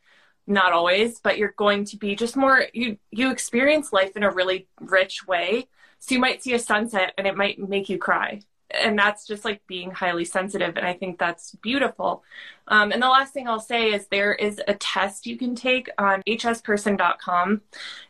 not 0.46 0.72
always. 0.72 1.18
But 1.20 1.38
you're 1.38 1.54
going 1.56 1.84
to 1.86 1.96
be 1.96 2.14
just 2.14 2.36
more, 2.36 2.66
you, 2.72 2.98
you 3.10 3.30
experience 3.30 3.92
life 3.92 4.16
in 4.16 4.22
a 4.22 4.30
really 4.30 4.68
rich 4.80 5.26
way. 5.26 5.68
So 5.98 6.14
you 6.14 6.20
might 6.20 6.42
see 6.42 6.54
a 6.54 6.58
sunset 6.58 7.12
and 7.18 7.26
it 7.26 7.36
might 7.36 7.58
make 7.58 7.88
you 7.88 7.98
cry 7.98 8.42
and 8.74 8.98
that's 8.98 9.26
just 9.26 9.44
like 9.44 9.66
being 9.66 9.90
highly 9.90 10.24
sensitive 10.24 10.76
and 10.76 10.86
i 10.86 10.92
think 10.92 11.18
that's 11.18 11.52
beautiful. 11.56 12.22
Um, 12.68 12.92
and 12.92 13.02
the 13.02 13.08
last 13.08 13.32
thing 13.32 13.48
i'll 13.48 13.58
say 13.60 13.92
is 13.92 14.06
there 14.06 14.34
is 14.34 14.60
a 14.68 14.74
test 14.74 15.26
you 15.26 15.36
can 15.36 15.54
take 15.54 15.88
on 15.98 16.22
hsperson.com 16.22 17.62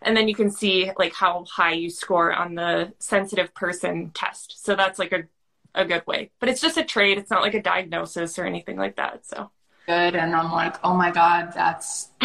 and 0.02 0.16
then 0.16 0.28
you 0.28 0.34
can 0.34 0.50
see 0.50 0.90
like 0.98 1.14
how 1.14 1.44
high 1.44 1.72
you 1.72 1.88
score 1.90 2.32
on 2.32 2.54
the 2.54 2.92
sensitive 2.98 3.54
person 3.54 4.10
test. 4.10 4.64
So 4.64 4.76
that's 4.76 4.98
like 4.98 5.12
a, 5.12 5.22
a 5.74 5.84
good 5.84 6.06
way. 6.06 6.30
But 6.40 6.48
it's 6.50 6.60
just 6.60 6.76
a 6.76 6.84
trade. 6.84 7.16
It's 7.16 7.30
not 7.30 7.42
like 7.42 7.54
a 7.54 7.62
diagnosis 7.62 8.38
or 8.38 8.44
anything 8.44 8.76
like 8.76 8.96
that 8.96 9.26
so. 9.26 9.50
Good 9.86 10.14
and 10.14 10.36
i'm 10.36 10.52
like 10.52 10.76
oh 10.84 10.94
my 10.94 11.10
god 11.10 11.52
that's 11.54 12.10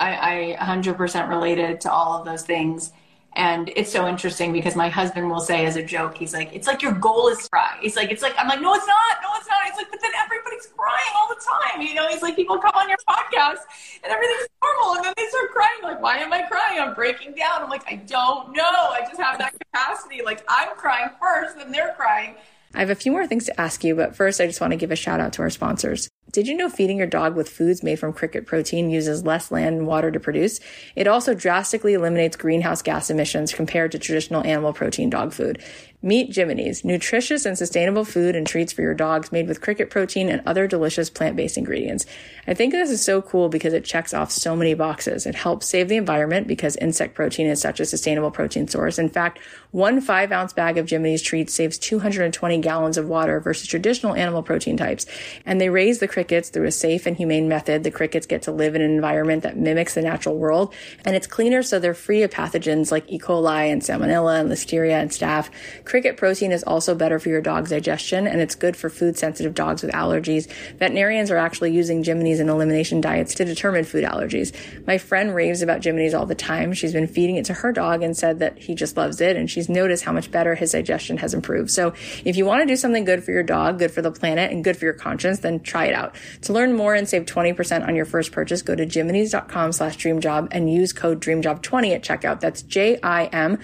I, 0.00 0.56
I 0.60 0.64
100% 0.64 1.28
related 1.28 1.80
to 1.82 1.92
all 1.92 2.18
of 2.18 2.24
those 2.24 2.44
things 2.44 2.92
and 3.38 3.70
it's 3.76 3.92
so 3.92 4.08
interesting 4.08 4.52
because 4.52 4.74
my 4.74 4.88
husband 4.88 5.30
will 5.30 5.38
say 5.38 5.64
as 5.64 5.76
a 5.76 5.82
joke, 5.82 6.18
he's 6.18 6.34
like, 6.34 6.52
it's 6.52 6.66
like 6.66 6.82
your 6.82 6.90
goal 6.90 7.28
is 7.28 7.48
cry. 7.48 7.78
He's 7.80 7.94
like, 7.94 8.10
it's 8.10 8.20
like, 8.20 8.34
I'm 8.36 8.48
like, 8.48 8.60
no, 8.60 8.74
it's 8.74 8.84
not. 8.84 9.22
No, 9.22 9.28
it's 9.36 9.46
not. 9.46 9.64
He's 9.64 9.76
like, 9.76 9.88
but 9.92 10.00
then 10.02 10.10
everybody's 10.24 10.66
crying 10.76 11.12
all 11.16 11.28
the 11.28 11.40
time. 11.40 11.80
You 11.80 11.94
know, 11.94 12.08
he's 12.08 12.20
like, 12.20 12.34
people 12.34 12.58
come 12.58 12.72
on 12.74 12.88
your 12.88 12.98
podcast 13.08 13.60
and 14.02 14.12
everything's 14.12 14.48
normal. 14.60 14.96
And 14.96 15.04
then 15.04 15.14
they 15.16 15.26
start 15.28 15.52
crying. 15.52 15.84
Like, 15.84 16.02
why 16.02 16.16
am 16.16 16.32
I 16.32 16.42
crying? 16.42 16.80
I'm 16.80 16.94
breaking 16.94 17.34
down. 17.34 17.62
I'm 17.62 17.70
like, 17.70 17.84
I 17.86 17.94
don't 17.94 18.56
know. 18.56 18.64
I 18.64 19.02
just 19.08 19.20
have 19.20 19.38
that 19.38 19.54
capacity. 19.56 20.20
Like, 20.24 20.44
I'm 20.48 20.76
crying 20.76 21.10
first, 21.22 21.58
then 21.58 21.70
they're 21.70 21.94
crying. 21.96 22.34
I 22.74 22.80
have 22.80 22.90
a 22.90 22.96
few 22.96 23.12
more 23.12 23.28
things 23.28 23.44
to 23.44 23.60
ask 23.60 23.84
you, 23.84 23.94
but 23.94 24.16
first 24.16 24.40
I 24.40 24.46
just 24.48 24.60
want 24.60 24.72
to 24.72 24.76
give 24.76 24.90
a 24.90 24.96
shout 24.96 25.20
out 25.20 25.32
to 25.34 25.42
our 25.42 25.50
sponsors. 25.50 26.08
Did 26.30 26.46
you 26.46 26.54
know 26.54 26.68
feeding 26.68 26.98
your 26.98 27.06
dog 27.06 27.36
with 27.36 27.48
foods 27.48 27.82
made 27.82 27.98
from 27.98 28.12
cricket 28.12 28.46
protein 28.46 28.90
uses 28.90 29.24
less 29.24 29.50
land 29.50 29.78
and 29.78 29.86
water 29.86 30.10
to 30.10 30.20
produce? 30.20 30.60
It 30.94 31.06
also 31.06 31.32
drastically 31.32 31.94
eliminates 31.94 32.36
greenhouse 32.36 32.82
gas 32.82 33.08
emissions 33.08 33.54
compared 33.54 33.92
to 33.92 33.98
traditional 33.98 34.44
animal 34.44 34.74
protein 34.74 35.08
dog 35.08 35.32
food. 35.32 35.62
Meet 36.00 36.30
Jiminy's, 36.30 36.84
nutritious 36.84 37.44
and 37.44 37.58
sustainable 37.58 38.04
food 38.04 38.36
and 38.36 38.46
treats 38.46 38.72
for 38.72 38.82
your 38.82 38.94
dogs 38.94 39.32
made 39.32 39.48
with 39.48 39.60
cricket 39.60 39.90
protein 39.90 40.28
and 40.28 40.40
other 40.46 40.68
delicious 40.68 41.10
plant-based 41.10 41.58
ingredients. 41.58 42.06
I 42.46 42.54
think 42.54 42.72
this 42.72 42.90
is 42.90 43.04
so 43.04 43.20
cool 43.20 43.48
because 43.48 43.72
it 43.72 43.84
checks 43.84 44.14
off 44.14 44.30
so 44.30 44.54
many 44.54 44.74
boxes. 44.74 45.26
It 45.26 45.34
helps 45.34 45.66
save 45.66 45.88
the 45.88 45.96
environment 45.96 46.46
because 46.46 46.76
insect 46.76 47.16
protein 47.16 47.48
is 47.48 47.60
such 47.60 47.80
a 47.80 47.84
sustainable 47.84 48.30
protein 48.30 48.68
source. 48.68 48.96
In 48.96 49.08
fact, 49.08 49.40
one 49.72 50.00
five 50.00 50.30
ounce 50.30 50.52
bag 50.52 50.78
of 50.78 50.86
Jiminy's 50.86 51.20
treats 51.20 51.52
saves 51.52 51.78
220 51.78 52.58
gallons 52.58 52.96
of 52.96 53.08
water 53.08 53.40
versus 53.40 53.66
traditional 53.66 54.14
animal 54.14 54.44
protein 54.44 54.76
types. 54.76 55.04
And 55.44 55.60
they 55.60 55.68
raise 55.68 55.98
the 55.98 56.06
crickets 56.06 56.48
through 56.48 56.66
a 56.66 56.72
safe 56.72 57.06
and 57.06 57.16
humane 57.16 57.48
method. 57.48 57.82
The 57.82 57.90
crickets 57.90 58.24
get 58.24 58.42
to 58.42 58.52
live 58.52 58.76
in 58.76 58.82
an 58.82 58.92
environment 58.92 59.42
that 59.42 59.56
mimics 59.56 59.94
the 59.94 60.02
natural 60.02 60.38
world. 60.38 60.72
And 61.04 61.16
it's 61.16 61.26
cleaner 61.26 61.64
so 61.64 61.80
they're 61.80 61.92
free 61.92 62.22
of 62.22 62.30
pathogens 62.30 62.92
like 62.92 63.10
E. 63.10 63.18
coli 63.18 63.72
and 63.72 63.82
salmonella 63.82 64.38
and 64.38 64.48
listeria 64.48 65.02
and 65.02 65.10
staph. 65.10 65.50
Cricket 65.88 66.18
protein 66.18 66.52
is 66.52 66.62
also 66.64 66.94
better 66.94 67.18
for 67.18 67.30
your 67.30 67.40
dog's 67.40 67.70
digestion 67.70 68.26
and 68.26 68.42
it's 68.42 68.54
good 68.54 68.76
for 68.76 68.90
food 68.90 69.16
sensitive 69.16 69.54
dogs 69.54 69.82
with 69.82 69.90
allergies. 69.92 70.46
Veterinarians 70.76 71.30
are 71.30 71.38
actually 71.38 71.72
using 71.72 72.02
Jiminy's 72.02 72.40
in 72.40 72.50
elimination 72.50 73.00
diets 73.00 73.34
to 73.36 73.46
determine 73.46 73.84
food 73.84 74.04
allergies. 74.04 74.52
My 74.86 74.98
friend 74.98 75.34
raves 75.34 75.62
about 75.62 75.80
Jiminy's 75.80 76.12
all 76.12 76.26
the 76.26 76.34
time. 76.34 76.74
She's 76.74 76.92
been 76.92 77.06
feeding 77.06 77.36
it 77.36 77.46
to 77.46 77.54
her 77.54 77.72
dog 77.72 78.02
and 78.02 78.14
said 78.14 78.40
that 78.40 78.58
he 78.58 78.74
just 78.74 78.98
loves 78.98 79.22
it 79.22 79.34
and 79.34 79.50
she's 79.50 79.70
noticed 79.70 80.04
how 80.04 80.12
much 80.12 80.30
better 80.30 80.54
his 80.54 80.72
digestion 80.72 81.16
has 81.16 81.32
improved. 81.32 81.70
So 81.70 81.94
if 82.22 82.36
you 82.36 82.44
want 82.44 82.60
to 82.60 82.66
do 82.66 82.76
something 82.76 83.04
good 83.06 83.24
for 83.24 83.32
your 83.32 83.42
dog, 83.42 83.78
good 83.78 83.90
for 83.90 84.02
the 84.02 84.12
planet 84.12 84.52
and 84.52 84.62
good 84.62 84.76
for 84.76 84.84
your 84.84 84.92
conscience, 84.92 85.38
then 85.38 85.60
try 85.60 85.86
it 85.86 85.94
out. 85.94 86.16
To 86.42 86.52
learn 86.52 86.74
more 86.74 86.94
and 86.94 87.08
save 87.08 87.24
20% 87.24 87.88
on 87.88 87.96
your 87.96 88.04
first 88.04 88.30
purchase, 88.30 88.60
go 88.60 88.74
to 88.74 88.84
jiminys.com 88.84 89.72
slash 89.72 89.96
dreamjob 89.96 90.48
and 90.50 90.70
use 90.70 90.92
code 90.92 91.22
dreamjob20 91.22 91.94
at 91.94 92.02
checkout. 92.02 92.40
That's 92.40 92.60
J-I-M-I-N-Y-S 92.60 93.62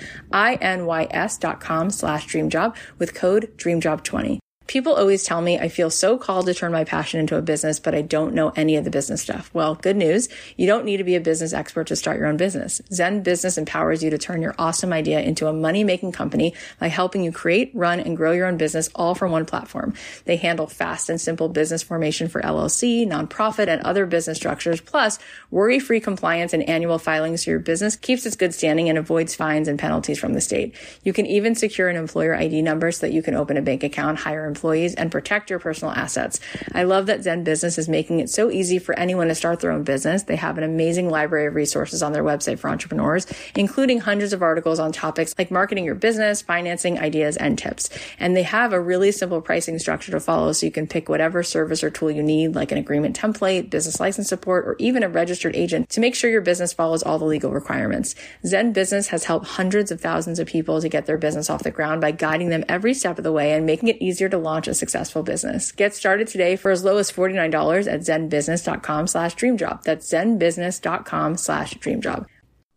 dot 1.36 1.60
com 1.60 1.90
slash 1.90 2.13
dreamjob 2.22 2.76
with 2.98 3.14
code 3.14 3.50
dreamjob20. 3.58 4.43
People 4.66 4.94
always 4.94 5.24
tell 5.24 5.42
me 5.42 5.58
I 5.58 5.68
feel 5.68 5.90
so 5.90 6.16
called 6.16 6.46
to 6.46 6.54
turn 6.54 6.72
my 6.72 6.84
passion 6.84 7.20
into 7.20 7.36
a 7.36 7.42
business, 7.42 7.78
but 7.78 7.94
I 7.94 8.00
don't 8.00 8.34
know 8.34 8.48
any 8.56 8.76
of 8.76 8.84
the 8.84 8.90
business 8.90 9.20
stuff. 9.20 9.50
Well, 9.52 9.74
good 9.74 9.96
news. 9.96 10.28
You 10.56 10.66
don't 10.66 10.86
need 10.86 10.96
to 10.96 11.04
be 11.04 11.16
a 11.16 11.20
business 11.20 11.52
expert 11.52 11.88
to 11.88 11.96
start 11.96 12.18
your 12.18 12.28
own 12.28 12.38
business. 12.38 12.80
ZenBusiness 12.90 13.58
empowers 13.58 14.02
you 14.02 14.08
to 14.08 14.16
turn 14.16 14.40
your 14.40 14.54
awesome 14.58 14.92
idea 14.92 15.20
into 15.20 15.48
a 15.48 15.52
money 15.52 15.84
making 15.84 16.12
company 16.12 16.54
by 16.80 16.88
helping 16.88 17.22
you 17.22 17.30
create, 17.30 17.72
run, 17.74 18.00
and 18.00 18.16
grow 18.16 18.32
your 18.32 18.46
own 18.46 18.56
business 18.56 18.88
all 18.94 19.14
from 19.14 19.32
one 19.32 19.44
platform. 19.44 19.92
They 20.24 20.36
handle 20.36 20.66
fast 20.66 21.10
and 21.10 21.20
simple 21.20 21.50
business 21.50 21.82
formation 21.82 22.28
for 22.28 22.40
LLC, 22.40 23.06
nonprofit, 23.06 23.68
and 23.68 23.82
other 23.82 24.06
business 24.06 24.38
structures, 24.38 24.80
plus 24.80 25.18
worry 25.50 25.78
free 25.78 26.00
compliance 26.00 26.54
and 26.54 26.66
annual 26.68 26.98
filings 26.98 27.44
so 27.44 27.50
your 27.50 27.60
business 27.60 27.96
keeps 27.96 28.24
its 28.24 28.34
good 28.34 28.54
standing 28.54 28.88
and 28.88 28.96
avoids 28.96 29.34
fines 29.34 29.68
and 29.68 29.78
penalties 29.78 30.18
from 30.18 30.32
the 30.32 30.40
state. 30.40 30.74
You 31.02 31.12
can 31.12 31.26
even 31.26 31.54
secure 31.54 31.88
an 31.88 31.96
employer 31.96 32.34
ID 32.34 32.62
number 32.62 32.90
so 32.90 33.06
that 33.06 33.12
you 33.12 33.22
can 33.22 33.34
open 33.34 33.58
a 33.58 33.62
bank 33.62 33.84
account, 33.84 34.18
hire 34.18 34.53
employees 34.54 34.94
and 34.94 35.10
protect 35.10 35.50
your 35.50 35.58
personal 35.58 35.92
assets. 35.92 36.38
I 36.72 36.84
love 36.84 37.06
that 37.06 37.20
ZenBusiness 37.20 37.76
is 37.76 37.88
making 37.88 38.20
it 38.20 38.30
so 38.30 38.50
easy 38.50 38.78
for 38.78 38.96
anyone 38.96 39.26
to 39.28 39.34
start 39.34 39.58
their 39.60 39.72
own 39.72 39.82
business. 39.82 40.22
They 40.22 40.36
have 40.36 40.58
an 40.58 40.64
amazing 40.64 41.10
library 41.10 41.46
of 41.46 41.54
resources 41.56 42.02
on 42.02 42.12
their 42.12 42.22
website 42.22 42.60
for 42.60 42.68
entrepreneurs, 42.70 43.26
including 43.56 43.98
hundreds 44.00 44.32
of 44.32 44.42
articles 44.42 44.78
on 44.78 44.92
topics 44.92 45.34
like 45.36 45.50
marketing 45.50 45.84
your 45.84 45.96
business, 45.96 46.40
financing, 46.40 46.98
ideas, 46.98 47.36
and 47.36 47.58
tips. 47.58 47.90
And 48.18 48.36
they 48.36 48.44
have 48.44 48.72
a 48.72 48.80
really 48.80 49.10
simple 49.10 49.40
pricing 49.40 49.78
structure 49.78 50.12
to 50.12 50.20
follow 50.20 50.52
so 50.52 50.66
you 50.66 50.72
can 50.72 50.86
pick 50.86 51.08
whatever 51.08 51.42
service 51.42 51.82
or 51.82 51.90
tool 51.90 52.10
you 52.10 52.22
need, 52.22 52.54
like 52.54 52.70
an 52.70 52.78
agreement 52.78 53.18
template, 53.18 53.70
business 53.70 53.98
license 53.98 54.28
support, 54.28 54.66
or 54.66 54.76
even 54.78 55.02
a 55.02 55.08
registered 55.08 55.56
agent 55.56 55.88
to 55.90 56.00
make 56.00 56.14
sure 56.14 56.30
your 56.30 56.40
business 56.40 56.72
follows 56.72 57.02
all 57.02 57.18
the 57.18 57.24
legal 57.24 57.50
requirements. 57.50 58.14
ZenBusiness 58.44 59.08
has 59.08 59.24
helped 59.24 59.46
hundreds 59.46 59.90
of 59.90 60.00
thousands 60.00 60.38
of 60.38 60.46
people 60.46 60.80
to 60.80 60.88
get 60.88 61.06
their 61.06 61.18
business 61.18 61.50
off 61.50 61.62
the 61.62 61.70
ground 61.70 62.00
by 62.00 62.10
guiding 62.10 62.50
them 62.50 62.64
every 62.68 62.94
step 62.94 63.18
of 63.18 63.24
the 63.24 63.32
way 63.32 63.52
and 63.52 63.66
making 63.66 63.88
it 63.88 64.00
easier 64.00 64.28
to 64.28 64.38
launch 64.44 64.68
a 64.68 64.74
successful 64.74 65.24
business. 65.24 65.72
Get 65.72 65.94
started 65.94 66.28
today 66.28 66.54
for 66.54 66.70
as 66.70 66.84
low 66.84 66.98
as 66.98 67.10
$49 67.10 67.92
at 67.92 68.00
zenbusiness.com 68.00 69.08
slash 69.08 69.34
dreamjob. 69.34 69.82
That's 69.82 70.08
zenbusiness.com 70.08 71.36
slash 71.36 71.74
dreamjob. 71.74 72.26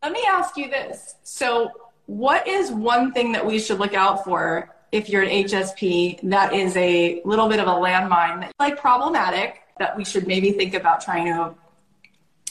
Let 0.01 0.11
me 0.11 0.23
ask 0.27 0.57
you 0.57 0.69
this. 0.69 1.15
So, 1.23 1.69
what 2.07 2.47
is 2.47 2.71
one 2.71 3.11
thing 3.11 3.33
that 3.33 3.45
we 3.45 3.59
should 3.59 3.79
look 3.79 3.93
out 3.93 4.23
for 4.23 4.73
if 4.91 5.09
you're 5.09 5.23
an 5.23 5.29
HSP 5.29 6.21
that 6.29 6.53
is 6.53 6.75
a 6.77 7.21
little 7.25 7.49
bit 7.49 7.59
of 7.59 7.67
a 7.67 7.71
landmine, 7.71 8.49
like 8.59 8.79
problematic, 8.79 9.61
that 9.77 9.97
we 9.97 10.05
should 10.05 10.25
maybe 10.25 10.51
think 10.51 10.73
about 10.73 11.01
trying 11.01 11.25
to 11.25 11.53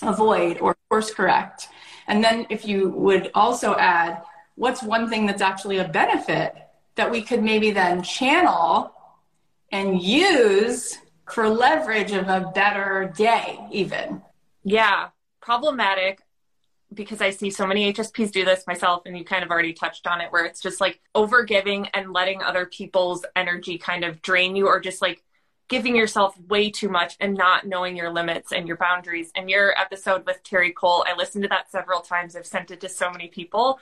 avoid 0.02 0.58
or 0.60 0.76
course 0.90 1.12
correct? 1.12 1.68
And 2.06 2.22
then, 2.22 2.46
if 2.50 2.66
you 2.66 2.90
would 2.90 3.30
also 3.34 3.74
add, 3.76 4.22
what's 4.56 4.82
one 4.82 5.08
thing 5.08 5.26
that's 5.26 5.42
actually 5.42 5.78
a 5.78 5.88
benefit 5.88 6.54
that 6.96 7.10
we 7.10 7.22
could 7.22 7.42
maybe 7.42 7.70
then 7.70 8.02
channel 8.02 8.92
and 9.72 10.00
use 10.00 10.98
for 11.30 11.48
leverage 11.48 12.12
of 12.12 12.28
a 12.28 12.50
better 12.54 13.12
day, 13.16 13.58
even. 13.70 14.22
Yeah, 14.64 15.08
problematic 15.40 16.22
because 16.94 17.20
I 17.20 17.30
see 17.30 17.50
so 17.50 17.66
many 17.66 17.92
HSPs 17.92 18.30
do 18.30 18.44
this 18.44 18.66
myself, 18.66 19.02
and 19.06 19.18
you 19.18 19.24
kind 19.24 19.42
of 19.44 19.50
already 19.50 19.72
touched 19.72 20.06
on 20.06 20.20
it, 20.20 20.30
where 20.30 20.44
it's 20.44 20.60
just 20.60 20.80
like 20.80 21.00
over 21.14 21.42
giving 21.42 21.88
and 21.88 22.12
letting 22.12 22.42
other 22.42 22.66
people's 22.66 23.24
energy 23.34 23.76
kind 23.76 24.04
of 24.04 24.22
drain 24.22 24.54
you, 24.54 24.68
or 24.68 24.80
just 24.80 25.02
like 25.02 25.22
giving 25.68 25.96
yourself 25.96 26.38
way 26.48 26.70
too 26.70 26.88
much 26.88 27.16
and 27.18 27.34
not 27.34 27.66
knowing 27.66 27.96
your 27.96 28.10
limits 28.10 28.52
and 28.52 28.68
your 28.68 28.76
boundaries. 28.76 29.32
And 29.34 29.50
your 29.50 29.76
episode 29.78 30.24
with 30.24 30.42
Terri 30.44 30.72
Cole, 30.72 31.04
I 31.08 31.16
listened 31.16 31.42
to 31.42 31.48
that 31.48 31.70
several 31.70 32.00
times. 32.00 32.36
I've 32.36 32.46
sent 32.46 32.70
it 32.70 32.80
to 32.82 32.88
so 32.88 33.10
many 33.10 33.26
people 33.26 33.80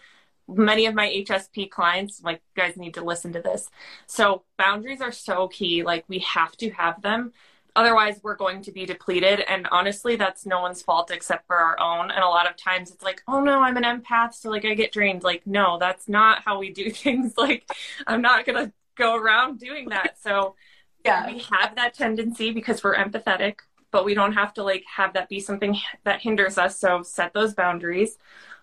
many 0.48 0.86
of 0.86 0.94
my 0.94 1.08
HSP 1.08 1.70
clients, 1.70 2.22
like, 2.22 2.42
you 2.56 2.62
guys 2.62 2.76
need 2.76 2.94
to 2.94 3.04
listen 3.04 3.32
to 3.32 3.40
this. 3.40 3.70
So, 4.06 4.44
boundaries 4.58 5.00
are 5.00 5.12
so 5.12 5.48
key. 5.48 5.82
Like, 5.82 6.04
we 6.08 6.20
have 6.20 6.56
to 6.58 6.70
have 6.70 7.02
them. 7.02 7.32
Otherwise, 7.76 8.20
we're 8.22 8.36
going 8.36 8.62
to 8.62 8.70
be 8.70 8.86
depleted. 8.86 9.40
And 9.40 9.66
honestly, 9.72 10.14
that's 10.16 10.46
no 10.46 10.60
one's 10.60 10.82
fault 10.82 11.10
except 11.10 11.46
for 11.46 11.56
our 11.56 11.78
own. 11.80 12.10
And 12.10 12.22
a 12.22 12.28
lot 12.28 12.48
of 12.48 12.56
times 12.56 12.92
it's 12.92 13.02
like, 13.02 13.22
oh 13.26 13.40
no, 13.42 13.62
I'm 13.62 13.76
an 13.76 13.82
empath. 13.82 14.34
So, 14.34 14.50
like, 14.50 14.64
I 14.64 14.74
get 14.74 14.92
drained. 14.92 15.24
Like, 15.24 15.46
no, 15.46 15.78
that's 15.78 16.08
not 16.08 16.42
how 16.44 16.58
we 16.58 16.70
do 16.70 16.90
things. 16.90 17.34
Like, 17.36 17.68
I'm 18.06 18.22
not 18.22 18.46
going 18.46 18.66
to 18.66 18.72
go 18.96 19.16
around 19.16 19.58
doing 19.58 19.88
that. 19.88 20.18
So, 20.22 20.54
yeah, 21.04 21.26
we 21.26 21.40
have 21.40 21.74
that 21.76 21.94
tendency 21.94 22.52
because 22.52 22.82
we're 22.84 22.94
empathetic, 22.94 23.56
but 23.90 24.04
we 24.04 24.14
don't 24.14 24.32
have 24.34 24.54
to 24.54 24.62
like 24.62 24.84
have 24.96 25.14
that 25.14 25.28
be 25.28 25.40
something 25.40 25.76
that 26.04 26.20
hinders 26.20 26.58
us. 26.58 26.78
So, 26.78 27.02
set 27.02 27.34
those 27.34 27.54
boundaries. 27.54 28.18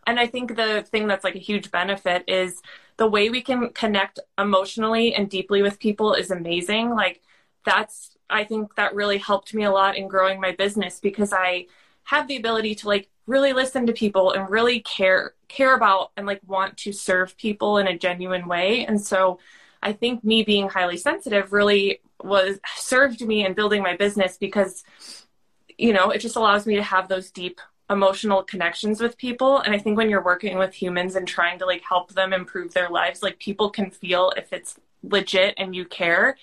And 0.07 0.19
I 0.19 0.27
think 0.27 0.55
the 0.55 0.83
thing 0.83 1.07
that's 1.07 1.23
like 1.23 1.35
a 1.35 1.39
huge 1.39 1.71
benefit 1.71 2.23
is 2.27 2.61
the 2.97 3.07
way 3.07 3.29
we 3.29 3.41
can 3.41 3.69
connect 3.69 4.19
emotionally 4.37 5.13
and 5.13 5.29
deeply 5.29 5.61
with 5.61 5.79
people 5.79 6.13
is 6.13 6.31
amazing. 6.31 6.91
Like 6.91 7.21
that's 7.65 8.17
I 8.29 8.43
think 8.43 8.75
that 8.75 8.95
really 8.95 9.17
helped 9.17 9.53
me 9.53 9.63
a 9.63 9.71
lot 9.71 9.97
in 9.97 10.07
growing 10.07 10.39
my 10.39 10.53
business 10.53 10.99
because 10.99 11.33
I 11.33 11.67
have 12.03 12.27
the 12.27 12.37
ability 12.37 12.75
to 12.75 12.87
like 12.87 13.09
really 13.27 13.53
listen 13.53 13.85
to 13.85 13.93
people 13.93 14.31
and 14.31 14.49
really 14.49 14.79
care 14.79 15.33
care 15.47 15.75
about 15.75 16.11
and 16.17 16.25
like 16.25 16.41
want 16.47 16.77
to 16.77 16.91
serve 16.91 17.37
people 17.37 17.77
in 17.77 17.87
a 17.87 17.97
genuine 17.97 18.47
way. 18.47 18.85
And 18.85 18.99
so 18.99 19.39
I 19.83 19.93
think 19.93 20.23
me 20.23 20.43
being 20.43 20.69
highly 20.69 20.97
sensitive 20.97 21.53
really 21.53 22.01
was 22.23 22.59
served 22.75 23.21
me 23.25 23.45
in 23.45 23.53
building 23.53 23.81
my 23.83 23.95
business 23.95 24.37
because 24.37 24.83
you 25.77 25.93
know, 25.93 26.11
it 26.11 26.19
just 26.19 26.35
allows 26.35 26.67
me 26.67 26.75
to 26.75 26.83
have 26.83 27.07
those 27.07 27.31
deep 27.31 27.59
emotional 27.91 28.41
connections 28.41 29.01
with 29.01 29.17
people. 29.17 29.59
And 29.59 29.75
i 29.75 29.77
think 29.77 29.97
when 29.97 30.09
you're 30.09 30.23
working 30.23 30.57
with 30.57 30.73
humans 30.73 31.15
and 31.15 31.27
trying 31.27 31.59
to 31.59 31.65
like 31.65 31.83
help 31.87 32.13
them 32.13 32.33
improve 32.33 32.73
their 32.73 32.89
lives 32.89 33.21
like 33.21 33.37
people 33.39 33.69
can 33.69 33.91
feel 33.91 34.31
if 34.37 34.51
it's 34.53 34.79
legit 35.03 35.53
and 35.57 35.75
you 35.75 35.85
care. 35.85 36.37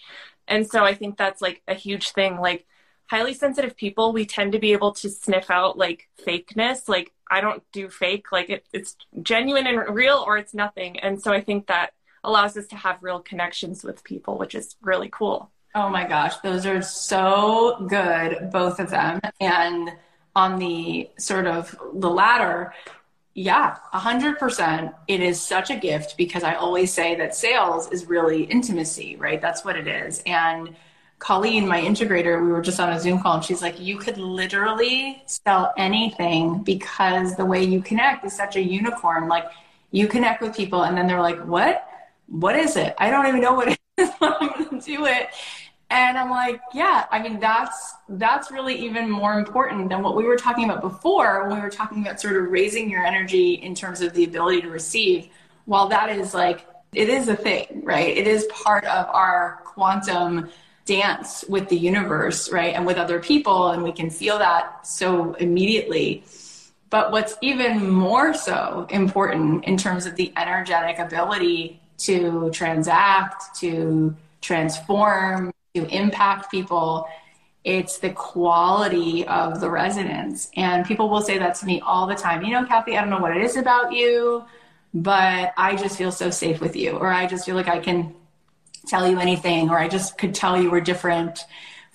And 0.46 0.68
so 0.68 0.84
i 0.84 0.94
think 0.94 1.16
that's 1.16 1.42
like 1.42 1.62
a 1.66 1.74
huge 1.74 2.10
thing. 2.10 2.38
Like 2.38 2.66
highly 3.06 3.32
sensitive 3.32 3.76
people 3.76 4.12
we 4.12 4.26
tend 4.26 4.52
to 4.52 4.58
be 4.58 4.72
able 4.72 4.92
to 4.92 5.08
sniff 5.08 5.50
out 5.50 5.78
like 5.78 6.08
fakeness. 6.24 6.88
Like 6.88 7.12
i 7.30 7.40
don't 7.40 7.62
do 7.72 7.88
fake. 7.88 8.30
Like 8.30 8.50
it, 8.50 8.66
it's 8.72 8.96
genuine 9.22 9.66
and 9.66 9.94
real 9.94 10.22
or 10.26 10.36
it's 10.36 10.54
nothing. 10.54 10.98
And 11.00 11.20
so 11.20 11.32
i 11.32 11.40
think 11.40 11.66
that 11.66 11.94
allows 12.24 12.56
us 12.56 12.66
to 12.66 12.76
have 12.76 13.02
real 13.02 13.20
connections 13.20 13.82
with 13.82 14.04
people 14.04 14.36
which 14.36 14.54
is 14.54 14.76
really 14.82 15.08
cool. 15.10 15.50
Oh 15.74 15.88
my 15.88 16.06
gosh. 16.06 16.36
Those 16.38 16.66
are 16.66 16.82
so 16.82 17.86
good 17.88 18.50
both 18.50 18.80
of 18.80 18.90
them. 18.90 19.20
And 19.40 19.92
on 20.38 20.56
the 20.60 21.10
sort 21.18 21.48
of 21.48 21.76
the 21.94 22.08
latter, 22.08 22.72
yeah, 23.34 23.76
100%. 23.92 24.94
It 25.08 25.20
is 25.20 25.42
such 25.42 25.68
a 25.70 25.76
gift 25.76 26.16
because 26.16 26.44
I 26.44 26.54
always 26.54 26.92
say 26.92 27.16
that 27.16 27.34
sales 27.34 27.90
is 27.90 28.06
really 28.06 28.44
intimacy, 28.44 29.16
right? 29.16 29.42
That's 29.42 29.64
what 29.64 29.76
it 29.76 29.88
is. 29.88 30.22
And 30.26 30.76
Colleen, 31.18 31.66
my 31.66 31.80
integrator, 31.80 32.40
we 32.40 32.52
were 32.52 32.62
just 32.62 32.78
on 32.78 32.92
a 32.92 33.00
Zoom 33.00 33.20
call 33.20 33.34
and 33.34 33.44
she's 33.44 33.62
like, 33.62 33.80
you 33.80 33.98
could 33.98 34.16
literally 34.16 35.24
sell 35.26 35.74
anything 35.76 36.62
because 36.62 37.34
the 37.34 37.44
way 37.44 37.64
you 37.64 37.82
connect 37.82 38.24
is 38.24 38.32
such 38.32 38.54
a 38.54 38.62
unicorn. 38.62 39.26
Like 39.26 39.46
you 39.90 40.06
connect 40.06 40.40
with 40.40 40.56
people 40.56 40.84
and 40.84 40.96
then 40.96 41.08
they're 41.08 41.20
like, 41.20 41.40
what? 41.40 41.84
What 42.28 42.54
is 42.54 42.76
it? 42.76 42.94
I 42.98 43.10
don't 43.10 43.26
even 43.26 43.40
know 43.40 43.54
what 43.54 43.68
it 43.72 43.78
is, 43.96 44.10
I'm 44.20 44.48
going 44.50 44.80
to 44.80 44.86
do 44.86 45.06
it. 45.06 45.30
And 45.90 46.18
I'm 46.18 46.28
like, 46.28 46.60
yeah, 46.74 47.06
I 47.10 47.22
mean, 47.22 47.40
that's, 47.40 47.94
that's 48.10 48.50
really 48.50 48.74
even 48.74 49.08
more 49.08 49.38
important 49.38 49.88
than 49.88 50.02
what 50.02 50.16
we 50.16 50.24
were 50.24 50.36
talking 50.36 50.64
about 50.64 50.82
before 50.82 51.48
when 51.48 51.56
we 51.56 51.62
were 51.62 51.70
talking 51.70 52.02
about 52.02 52.20
sort 52.20 52.36
of 52.36 52.50
raising 52.50 52.90
your 52.90 53.04
energy 53.04 53.54
in 53.54 53.74
terms 53.74 54.02
of 54.02 54.12
the 54.12 54.24
ability 54.24 54.60
to 54.62 54.68
receive. 54.68 55.28
While 55.64 55.88
that 55.88 56.10
is 56.10 56.34
like, 56.34 56.66
it 56.94 57.08
is 57.08 57.28
a 57.28 57.36
thing, 57.36 57.82
right? 57.84 58.16
It 58.16 58.26
is 58.26 58.46
part 58.46 58.84
of 58.84 59.06
our 59.08 59.62
quantum 59.64 60.50
dance 60.84 61.44
with 61.48 61.68
the 61.68 61.76
universe, 61.76 62.50
right? 62.50 62.74
And 62.74 62.86
with 62.86 62.96
other 62.96 63.20
people. 63.20 63.68
And 63.68 63.82
we 63.82 63.92
can 63.92 64.10
feel 64.10 64.38
that 64.38 64.86
so 64.86 65.34
immediately. 65.34 66.24
But 66.90 67.12
what's 67.12 67.36
even 67.42 67.90
more 67.90 68.34
so 68.34 68.86
important 68.90 69.64
in 69.64 69.76
terms 69.76 70.06
of 70.06 70.16
the 70.16 70.32
energetic 70.36 70.98
ability 70.98 71.80
to 71.98 72.50
transact, 72.52 73.58
to 73.60 74.14
transform, 74.40 75.52
impact 75.86 76.50
people 76.50 77.08
it's 77.64 77.98
the 77.98 78.10
quality 78.10 79.26
of 79.26 79.60
the 79.60 79.68
resonance 79.68 80.50
and 80.56 80.86
people 80.86 81.08
will 81.10 81.20
say 81.20 81.38
that 81.38 81.54
to 81.54 81.66
me 81.66 81.80
all 81.80 82.06
the 82.06 82.14
time 82.14 82.42
you 82.42 82.52
know 82.52 82.64
Cathy 82.64 82.96
i 82.96 83.00
don't 83.00 83.10
know 83.10 83.18
what 83.18 83.36
it 83.36 83.42
is 83.42 83.56
about 83.56 83.92
you 83.92 84.44
but 84.94 85.52
i 85.56 85.74
just 85.76 85.98
feel 85.98 86.12
so 86.12 86.30
safe 86.30 86.60
with 86.60 86.76
you 86.76 86.92
or 86.92 87.08
i 87.08 87.26
just 87.26 87.44
feel 87.44 87.56
like 87.56 87.68
i 87.68 87.78
can 87.78 88.14
tell 88.86 89.08
you 89.08 89.18
anything 89.18 89.68
or 89.70 89.78
i 89.78 89.88
just 89.88 90.16
could 90.16 90.34
tell 90.34 90.60
you 90.60 90.70
we're 90.70 90.80
different 90.80 91.44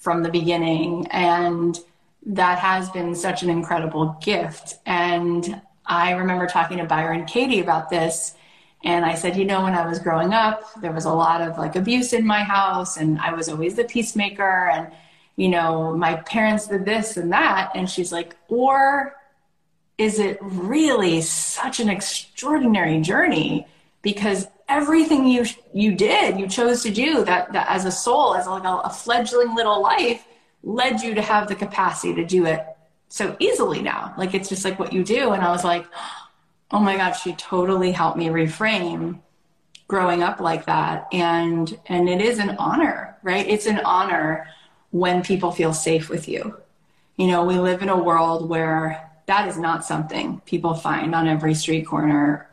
from 0.03 0.21
the 0.21 0.29
beginning. 0.29 1.07
And 1.11 1.79
that 2.25 2.59
has 2.59 2.89
been 2.89 3.15
such 3.15 3.41
an 3.41 3.49
incredible 3.49 4.17
gift. 4.21 4.75
And 4.85 5.61
i 5.85 6.11
remember 6.11 6.47
talking 6.47 6.77
to 6.77 6.85
byron 6.85 7.25
katie 7.25 7.59
about 7.59 7.89
this 7.89 8.35
and 8.83 9.05
I 9.05 9.15
said, 9.15 9.37
you 9.37 9.45
know, 9.45 9.63
when 9.63 9.75
I 9.75 9.87
was 9.87 9.99
growing 9.99 10.33
up, 10.33 10.81
there 10.81 10.91
was 10.91 11.05
a 11.05 11.13
lot 11.13 11.41
of 11.41 11.57
like 11.57 11.75
abuse 11.75 12.11
in 12.11 12.25
my 12.25 12.43
house, 12.43 12.97
and 12.97 13.17
I 13.19 13.33
was 13.33 13.47
always 13.47 13.75
the 13.75 13.85
peacemaker. 13.85 14.69
And 14.69 14.91
you 15.35 15.47
know, 15.49 15.95
my 15.95 16.15
parents 16.17 16.67
did 16.67 16.85
this 16.85 17.17
and 17.17 17.31
that. 17.31 17.71
And 17.75 17.89
she's 17.89 18.11
like, 18.11 18.35
or 18.49 19.15
is 19.97 20.19
it 20.19 20.37
really 20.41 21.21
such 21.21 21.79
an 21.79 21.89
extraordinary 21.89 22.99
journey? 22.99 23.67
Because 24.01 24.47
everything 24.67 25.27
you 25.27 25.45
you 25.73 25.95
did, 25.95 26.37
you 26.37 26.47
chose 26.47 26.83
to 26.83 26.91
do 26.91 27.23
that, 27.23 27.53
that 27.53 27.67
as 27.69 27.85
a 27.85 27.91
soul, 27.91 28.35
as 28.35 28.47
like 28.47 28.65
a, 28.65 28.77
a 28.79 28.89
fledgling 28.89 29.55
little 29.55 29.81
life, 29.81 30.25
led 30.61 31.01
you 31.01 31.15
to 31.15 31.21
have 31.21 31.47
the 31.47 31.55
capacity 31.55 32.13
to 32.15 32.25
do 32.25 32.45
it 32.45 32.65
so 33.07 33.35
easily 33.39 33.81
now. 33.81 34.13
Like 34.17 34.33
it's 34.33 34.49
just 34.49 34.65
like 34.65 34.77
what 34.77 34.91
you 34.91 35.05
do. 35.05 35.31
And 35.31 35.41
I 35.41 35.51
was 35.51 35.63
like, 35.63 35.85
oh 36.73 36.79
my 36.79 36.97
God, 36.97 37.13
she 37.13 37.33
totally 37.33 37.91
helped 37.91 38.17
me 38.17 38.27
reframe 38.27 39.19
growing 39.87 40.23
up 40.23 40.39
like 40.39 40.65
that. 40.65 41.07
And 41.13 41.79
and 41.85 42.09
it 42.09 42.21
is 42.21 42.39
an 42.39 42.55
honor, 42.57 43.17
right? 43.23 43.47
It's 43.47 43.67
an 43.67 43.79
honor 43.85 44.47
when 44.91 45.23
people 45.23 45.51
feel 45.51 45.73
safe 45.73 46.09
with 46.09 46.27
you. 46.27 46.57
You 47.15 47.27
know, 47.27 47.45
we 47.45 47.59
live 47.59 47.81
in 47.81 47.89
a 47.89 48.03
world 48.03 48.49
where 48.49 49.11
that 49.25 49.47
is 49.47 49.57
not 49.57 49.85
something 49.85 50.41
people 50.45 50.73
find 50.73 51.15
on 51.15 51.27
every 51.27 51.53
street 51.53 51.85
corner 51.85 52.49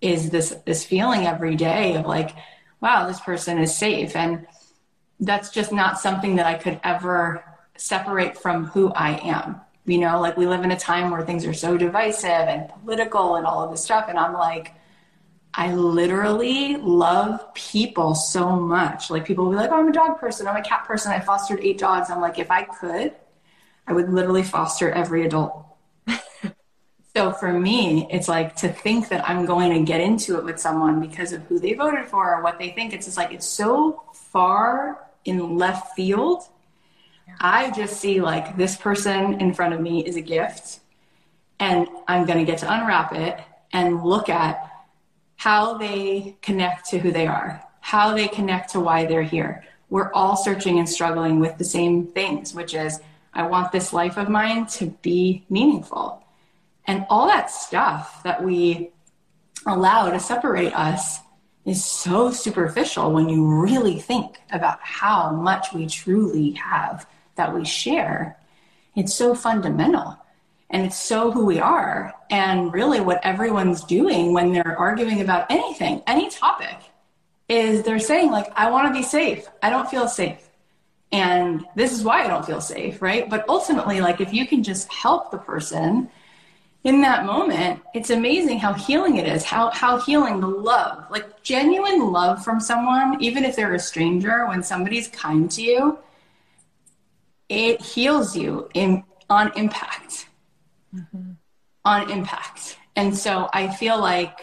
is 0.00 0.30
this 0.30 0.50
this 0.66 0.84
feeling 0.84 1.26
every 1.26 1.56
day 1.56 1.94
of 1.96 2.06
like 2.06 2.30
wow 2.80 3.06
this 3.06 3.20
person 3.20 3.58
is 3.58 3.76
safe 3.76 4.14
and 4.16 4.46
that's 5.20 5.50
just 5.50 5.72
not 5.72 5.98
something 5.98 6.36
that 6.36 6.46
i 6.46 6.54
could 6.54 6.80
ever 6.84 7.44
separate 7.76 8.36
from 8.36 8.66
who 8.66 8.92
i 8.92 9.12
am 9.18 9.60
you 9.84 9.98
know 9.98 10.20
like 10.20 10.36
we 10.36 10.46
live 10.46 10.62
in 10.62 10.70
a 10.70 10.78
time 10.78 11.10
where 11.10 11.22
things 11.22 11.44
are 11.44 11.54
so 11.54 11.76
divisive 11.76 12.24
and 12.24 12.68
political 12.68 13.36
and 13.36 13.46
all 13.46 13.62
of 13.64 13.70
this 13.70 13.84
stuff 13.84 14.06
and 14.08 14.18
i'm 14.18 14.32
like 14.32 14.74
i 15.54 15.72
literally 15.74 16.76
love 16.76 17.52
people 17.54 18.14
so 18.14 18.56
much 18.56 19.10
like 19.10 19.24
people 19.24 19.44
will 19.44 19.52
be 19.52 19.56
like 19.56 19.70
oh 19.70 19.80
i'm 19.80 19.88
a 19.88 19.92
dog 19.92 20.18
person 20.18 20.46
i'm 20.46 20.56
a 20.56 20.62
cat 20.62 20.84
person 20.84 21.12
i 21.12 21.20
fostered 21.20 21.60
eight 21.60 21.78
dogs 21.78 22.10
i'm 22.10 22.20
like 22.20 22.38
if 22.38 22.50
i 22.50 22.62
could 22.62 23.12
i 23.86 23.92
would 23.92 24.08
literally 24.08 24.42
foster 24.42 24.90
every 24.90 25.26
adult 25.26 25.66
so 27.16 27.32
for 27.32 27.52
me, 27.52 28.06
it's 28.10 28.28
like 28.28 28.56
to 28.56 28.68
think 28.68 29.08
that 29.08 29.28
I'm 29.28 29.44
going 29.44 29.72
to 29.72 29.84
get 29.84 30.00
into 30.00 30.38
it 30.38 30.44
with 30.44 30.58
someone 30.58 31.00
because 31.00 31.32
of 31.32 31.42
who 31.42 31.58
they 31.58 31.74
voted 31.74 32.06
for 32.06 32.34
or 32.34 32.42
what 32.42 32.58
they 32.58 32.70
think. 32.70 32.92
It's 32.92 33.06
just 33.06 33.16
like 33.16 33.32
it's 33.32 33.46
so 33.46 34.02
far 34.12 35.08
in 35.24 35.58
left 35.58 35.94
field. 35.94 36.44
I 37.40 37.70
just 37.70 38.00
see 38.00 38.20
like 38.20 38.56
this 38.56 38.76
person 38.76 39.40
in 39.40 39.54
front 39.54 39.74
of 39.74 39.80
me 39.80 40.04
is 40.04 40.16
a 40.16 40.20
gift, 40.20 40.80
and 41.58 41.88
I'm 42.08 42.26
going 42.26 42.38
to 42.38 42.44
get 42.44 42.58
to 42.58 42.72
unwrap 42.72 43.14
it 43.14 43.38
and 43.72 44.02
look 44.04 44.28
at 44.28 44.70
how 45.36 45.76
they 45.78 46.36
connect 46.42 46.88
to 46.90 46.98
who 46.98 47.10
they 47.10 47.26
are, 47.26 47.62
how 47.80 48.14
they 48.14 48.28
connect 48.28 48.72
to 48.72 48.80
why 48.80 49.06
they're 49.06 49.22
here. 49.22 49.64
We're 49.90 50.12
all 50.12 50.36
searching 50.36 50.78
and 50.78 50.88
struggling 50.88 51.40
with 51.40 51.58
the 51.58 51.64
same 51.64 52.06
things, 52.06 52.54
which 52.54 52.74
is 52.74 53.00
I 53.34 53.46
want 53.46 53.72
this 53.72 53.92
life 53.92 54.18
of 54.18 54.28
mine 54.28 54.66
to 54.66 54.86
be 55.02 55.44
meaningful. 55.50 56.22
And 56.86 57.06
all 57.08 57.26
that 57.28 57.50
stuff 57.50 58.22
that 58.24 58.42
we 58.42 58.90
allow 59.66 60.10
to 60.10 60.20
separate 60.20 60.74
us 60.74 61.18
is 61.64 61.84
so 61.84 62.30
superficial 62.30 63.12
when 63.12 63.28
you 63.28 63.46
really 63.46 63.98
think 63.98 64.40
about 64.50 64.78
how 64.80 65.30
much 65.30 65.72
we 65.72 65.86
truly 65.86 66.52
have 66.52 67.06
that 67.36 67.54
we 67.54 67.64
share. 67.64 68.38
It's 68.94 69.14
so 69.14 69.34
fundamental 69.34 70.18
and 70.70 70.86
it's 70.86 70.98
so 70.98 71.30
who 71.30 71.44
we 71.44 71.60
are. 71.60 72.14
And 72.30 72.72
really, 72.72 73.00
what 73.00 73.20
everyone's 73.24 73.84
doing 73.84 74.32
when 74.32 74.52
they're 74.52 74.78
arguing 74.78 75.20
about 75.20 75.50
anything, 75.50 76.02
any 76.06 76.30
topic, 76.30 76.76
is 77.48 77.82
they're 77.82 77.98
saying, 77.98 78.30
like, 78.30 78.50
I 78.56 78.70
want 78.70 78.88
to 78.88 78.98
be 78.98 79.04
safe. 79.04 79.46
I 79.62 79.68
don't 79.68 79.88
feel 79.88 80.08
safe. 80.08 80.48
And 81.12 81.66
this 81.76 81.92
is 81.92 82.02
why 82.02 82.24
I 82.24 82.28
don't 82.28 82.46
feel 82.46 82.62
safe, 82.62 83.02
right? 83.02 83.28
But 83.28 83.44
ultimately, 83.48 84.00
like, 84.00 84.22
if 84.22 84.32
you 84.32 84.46
can 84.46 84.62
just 84.62 84.90
help 84.90 85.30
the 85.30 85.36
person 85.36 86.08
in 86.84 87.02
that 87.02 87.26
moment, 87.26 87.80
it's 87.94 88.08
amazing 88.08 88.58
how 88.58 88.72
healing 88.72 89.16
it 89.16 89.28
is, 89.28 89.44
how, 89.44 89.70
how 89.70 90.00
healing 90.00 90.40
the 90.40 90.48
love, 90.48 91.04
like 91.10 91.42
genuine 91.42 92.10
love 92.10 92.42
from 92.42 92.58
someone, 92.58 93.22
even 93.22 93.44
if 93.44 93.54
they're 93.54 93.74
a 93.74 93.78
stranger, 93.78 94.46
when 94.48 94.62
somebody's 94.62 95.08
kind 95.08 95.50
to 95.50 95.62
you, 95.62 95.98
it 97.52 97.82
heals 97.82 98.36
you 98.36 98.68
in, 98.74 99.04
on 99.28 99.52
impact. 99.56 100.28
Mm-hmm. 100.94 101.32
On 101.84 102.10
impact. 102.10 102.78
And 102.96 103.16
so 103.16 103.48
I 103.52 103.68
feel 103.68 104.00
like 104.00 104.40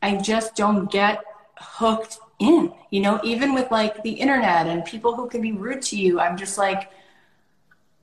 I 0.00 0.16
just 0.16 0.54
don't 0.54 0.90
get 0.90 1.22
hooked 1.56 2.18
in, 2.38 2.72
you 2.90 3.00
know, 3.00 3.20
even 3.24 3.54
with 3.54 3.70
like 3.70 4.02
the 4.02 4.12
internet 4.12 4.66
and 4.66 4.84
people 4.84 5.16
who 5.16 5.28
can 5.28 5.42
be 5.42 5.52
rude 5.52 5.82
to 5.82 5.96
you. 5.96 6.20
I'm 6.20 6.36
just 6.36 6.56
like, 6.56 6.90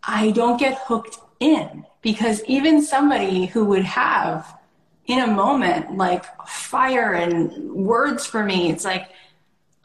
I 0.04 0.32
don't 0.32 0.60
get 0.60 0.78
hooked 0.78 1.18
in 1.40 1.86
because 2.02 2.44
even 2.46 2.82
somebody 2.82 3.46
who 3.46 3.66
would 3.66 3.84
have 3.84 4.58
in 5.08 5.20
a 5.20 5.28
moment 5.28 5.96
like 5.96 6.26
fire 6.48 7.14
and 7.14 7.72
words 7.72 8.26
for 8.26 8.44
me 8.44 8.72
it's 8.72 8.84
like 8.84 9.10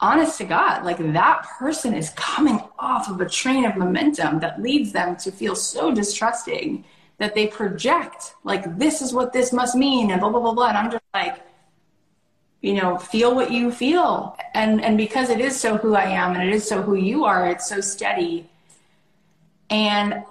honest 0.01 0.37
to 0.37 0.43
god 0.43 0.83
like 0.83 0.97
that 1.13 1.45
person 1.59 1.93
is 1.93 2.09
coming 2.11 2.59
off 2.79 3.09
of 3.09 3.21
a 3.21 3.29
train 3.29 3.65
of 3.65 3.75
momentum 3.75 4.39
that 4.39 4.61
leads 4.61 4.91
them 4.91 5.15
to 5.15 5.31
feel 5.31 5.55
so 5.55 5.93
distrusting 5.93 6.83
that 7.19 7.35
they 7.35 7.47
project 7.47 8.33
like 8.43 8.77
this 8.77 9.01
is 9.01 9.13
what 9.13 9.31
this 9.31 9.53
must 9.53 9.75
mean 9.75 10.11
and 10.11 10.19
blah 10.19 10.29
blah 10.29 10.39
blah 10.39 10.53
blah 10.53 10.69
and 10.69 10.77
i'm 10.77 10.91
just 10.91 11.03
like 11.13 11.41
you 12.61 12.73
know 12.73 12.97
feel 12.97 13.35
what 13.35 13.51
you 13.51 13.71
feel. 13.71 14.37
And 14.53 14.83
and 14.83 14.97
because 14.97 15.29
it 15.29 15.41
is 15.41 15.59
so 15.59 15.77
who 15.77 15.95
i 15.95 16.03
am 16.03 16.35
and 16.35 16.47
it 16.47 16.53
is 16.53 16.67
so 16.67 16.81
who 16.81 16.95
you 16.95 17.25
are 17.25 17.49
it's 17.49 17.67
so 17.67 17.81
steady. 17.81 18.49
And 19.69 20.23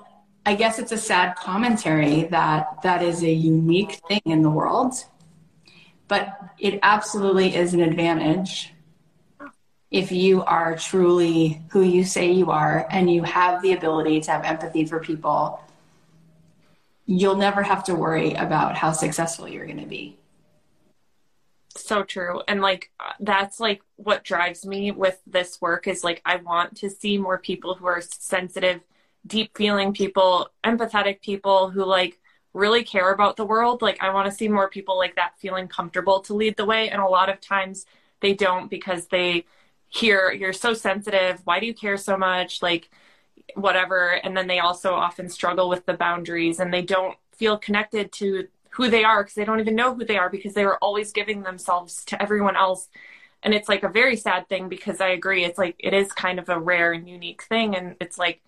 I 0.47 0.55
guess 0.55 0.79
it's 0.79 0.93
a 0.93 0.99
sad 0.99 1.37
commentary 1.37 2.25
that 2.25 2.83
that 2.83 3.03
is 3.03 3.23
a 3.23 3.31
unique 3.31 4.01
thing 4.09 4.23
in 4.25 4.43
the 4.43 4.51
world, 4.51 4.95
but 6.09 6.39
it 6.59 6.79
absolutely 6.83 7.55
is 7.55 7.75
an 7.75 7.81
advantage 7.81 8.73
if 9.91 10.13
you 10.13 10.43
are 10.45 10.77
truly 10.77 11.63
who 11.71 11.83
you 11.83 12.05
say 12.05 12.31
you 12.31 12.51
are 12.51 12.87
and 12.91 13.11
you 13.11 13.25
have 13.25 13.61
the 13.63 13.73
ability 13.73 14.21
to 14.21 14.31
have 14.31 14.45
empathy 14.45 14.85
for 14.85 15.01
people. 15.01 15.61
You'll 17.07 17.37
never 17.37 17.63
have 17.63 17.83
to 17.85 17.95
worry 17.95 18.35
about 18.35 18.77
how 18.77 18.93
successful 18.93 19.49
you're 19.49 19.67
going 19.67 19.81
to 19.81 19.87
be. 19.87 20.17
So 21.77 22.05
true. 22.05 22.43
And 22.47 22.61
like, 22.61 22.91
that's 23.19 23.59
like 23.59 23.83
what 23.97 24.23
drives 24.23 24.65
me 24.65 24.93
with 24.93 25.21
this 25.27 25.61
work 25.61 25.89
is 25.89 26.05
like, 26.05 26.23
I 26.25 26.37
want 26.37 26.77
to 26.79 26.91
see 26.91 27.19
more 27.19 27.39
people 27.39 27.75
who 27.75 27.87
are 27.87 28.01
sensitive 28.01 28.81
deep 29.27 29.57
feeling 29.57 29.93
people, 29.93 30.51
empathetic 30.65 31.21
people 31.21 31.71
who 31.71 31.85
like 31.85 32.19
really 32.55 32.85
care 32.85 33.13
about 33.13 33.37
the 33.37 33.45
world. 33.45 33.83
Like 33.83 34.01
I 34.01 34.11
want 34.11 34.31
to 34.31 34.37
see 34.37 34.49
more 34.49 34.69
people 34.69 34.97
like 34.97 35.17
that 35.17 35.39
feeling 35.39 35.67
comfortable 35.67 36.21
to 36.21 36.35
lead 36.35 36.57
the 36.57 36.65
way. 36.65 36.91
And 36.91 37.03
a 37.03 37.07
lot 37.07 37.29
of 37.29 37.41
times 37.41 37.87
they 38.21 38.35
don't 38.35 38.71
because 38.71 39.07
they 39.07 39.45
hear 39.91 40.33
you're 40.33 40.53
so 40.53 40.73
sensitive. 40.73 41.41
Why 41.45 41.61
do 41.61 41.67
you 41.67 41.75
care 41.75 41.97
so 41.97 42.17
much? 42.17 42.63
Like 42.63 42.89
whatever. 43.55 44.13
And 44.13 44.37
then 44.37 44.47
they 44.47 44.61
also 44.61 44.95
often 44.95 45.29
struggle 45.29 45.69
with 45.69 45.85
the 45.85 45.95
boundaries 45.95 46.61
and 46.61 46.73
they 46.73 46.83
don't 46.83 47.19
feel 47.33 47.59
connected 47.59 48.13
to 48.13 48.47
who 48.71 48.89
they 48.89 49.05
are 49.05 49.23
because 49.23 49.35
they 49.35 49.45
don't 49.45 49.61
even 49.61 49.75
know 49.75 49.95
who 49.95 50.05
they 50.05 50.17
are 50.17 50.31
because 50.31 50.55
they 50.55 50.65
were 50.65 50.79
always 50.79 51.13
giving 51.13 51.43
themselves 51.43 52.05
to 52.07 52.23
everyone 52.23 52.57
else. 52.57 52.89
And 53.43 53.53
it's 53.53 53.69
like 53.69 53.83
a 53.83 53.89
very 53.89 54.17
sad 54.17 54.49
thing 54.49 54.69
because 54.69 55.01
I 55.01 55.09
agree. 55.09 55.45
It's 55.45 55.59
like 55.59 55.75
it 55.79 55.93
is 55.93 56.13
kind 56.13 56.39
of 56.39 56.49
a 56.49 56.59
rare 56.59 56.93
and 56.93 57.09
unique 57.09 57.43
thing. 57.43 57.75
And 57.75 57.97
it's 58.01 58.19
like 58.19 58.43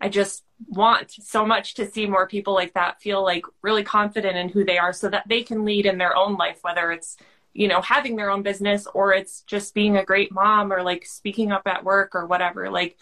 I 0.00 0.08
just 0.08 0.44
want 0.66 1.10
so 1.10 1.44
much 1.46 1.74
to 1.74 1.86
see 1.90 2.06
more 2.06 2.26
people 2.26 2.54
like 2.54 2.74
that 2.74 3.00
feel 3.00 3.22
like 3.22 3.44
really 3.62 3.84
confident 3.84 4.36
in 4.36 4.48
who 4.48 4.64
they 4.64 4.78
are 4.78 4.92
so 4.92 5.08
that 5.08 5.28
they 5.28 5.42
can 5.42 5.64
lead 5.64 5.86
in 5.86 5.98
their 5.98 6.16
own 6.16 6.36
life, 6.36 6.58
whether 6.62 6.92
it's, 6.92 7.16
you 7.58 7.66
know, 7.66 7.82
having 7.82 8.14
their 8.14 8.30
own 8.30 8.42
business 8.42 8.86
or 8.94 9.12
it's 9.12 9.40
just 9.40 9.74
being 9.74 9.96
a 9.96 10.04
great 10.04 10.30
mom 10.30 10.72
or 10.72 10.80
like 10.84 11.04
speaking 11.04 11.50
up 11.50 11.66
at 11.66 11.82
work 11.82 12.14
or 12.14 12.24
whatever. 12.24 12.70
Like, 12.70 12.96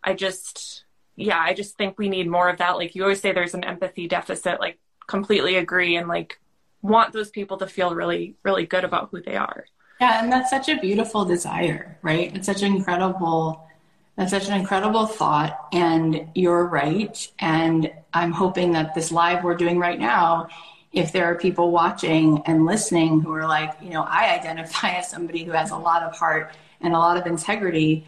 I 0.00 0.14
just, 0.14 0.84
yeah, 1.16 1.40
I 1.40 1.54
just 1.54 1.76
think 1.76 1.98
we 1.98 2.08
need 2.08 2.28
more 2.28 2.48
of 2.48 2.58
that. 2.58 2.76
Like, 2.76 2.94
you 2.94 3.02
always 3.02 3.20
say 3.20 3.32
there's 3.32 3.54
an 3.54 3.64
empathy 3.64 4.06
deficit, 4.06 4.60
like, 4.60 4.78
completely 5.08 5.56
agree 5.56 5.96
and 5.96 6.06
like 6.06 6.38
want 6.82 7.12
those 7.12 7.30
people 7.30 7.56
to 7.56 7.66
feel 7.66 7.96
really, 7.96 8.36
really 8.44 8.64
good 8.64 8.84
about 8.84 9.08
who 9.10 9.20
they 9.20 9.34
are. 9.34 9.66
Yeah, 10.00 10.22
and 10.22 10.30
that's 10.30 10.50
such 10.50 10.68
a 10.68 10.76
beautiful 10.76 11.24
desire, 11.24 11.98
right? 12.02 12.34
It's 12.36 12.46
such 12.46 12.62
an 12.62 12.76
incredible 12.76 13.66
that's 14.16 14.30
such 14.30 14.48
an 14.48 14.54
incredible 14.54 15.06
thought, 15.06 15.68
and 15.72 16.28
you're 16.34 16.64
right. 16.64 17.28
And 17.38 17.92
I'm 18.14 18.32
hoping 18.32 18.72
that 18.72 18.94
this 18.94 19.12
live 19.12 19.44
we're 19.44 19.56
doing 19.56 19.78
right 19.78 19.98
now, 19.98 20.48
if 20.96 21.12
there 21.12 21.26
are 21.26 21.34
people 21.34 21.70
watching 21.70 22.42
and 22.46 22.64
listening 22.64 23.20
who 23.20 23.30
are 23.34 23.46
like, 23.46 23.74
you 23.82 23.90
know, 23.90 24.02
I 24.02 24.34
identify 24.34 24.92
as 24.92 25.10
somebody 25.10 25.44
who 25.44 25.52
has 25.52 25.70
a 25.70 25.76
lot 25.76 26.02
of 26.02 26.16
heart 26.16 26.52
and 26.80 26.94
a 26.94 26.98
lot 26.98 27.18
of 27.18 27.26
integrity. 27.26 28.06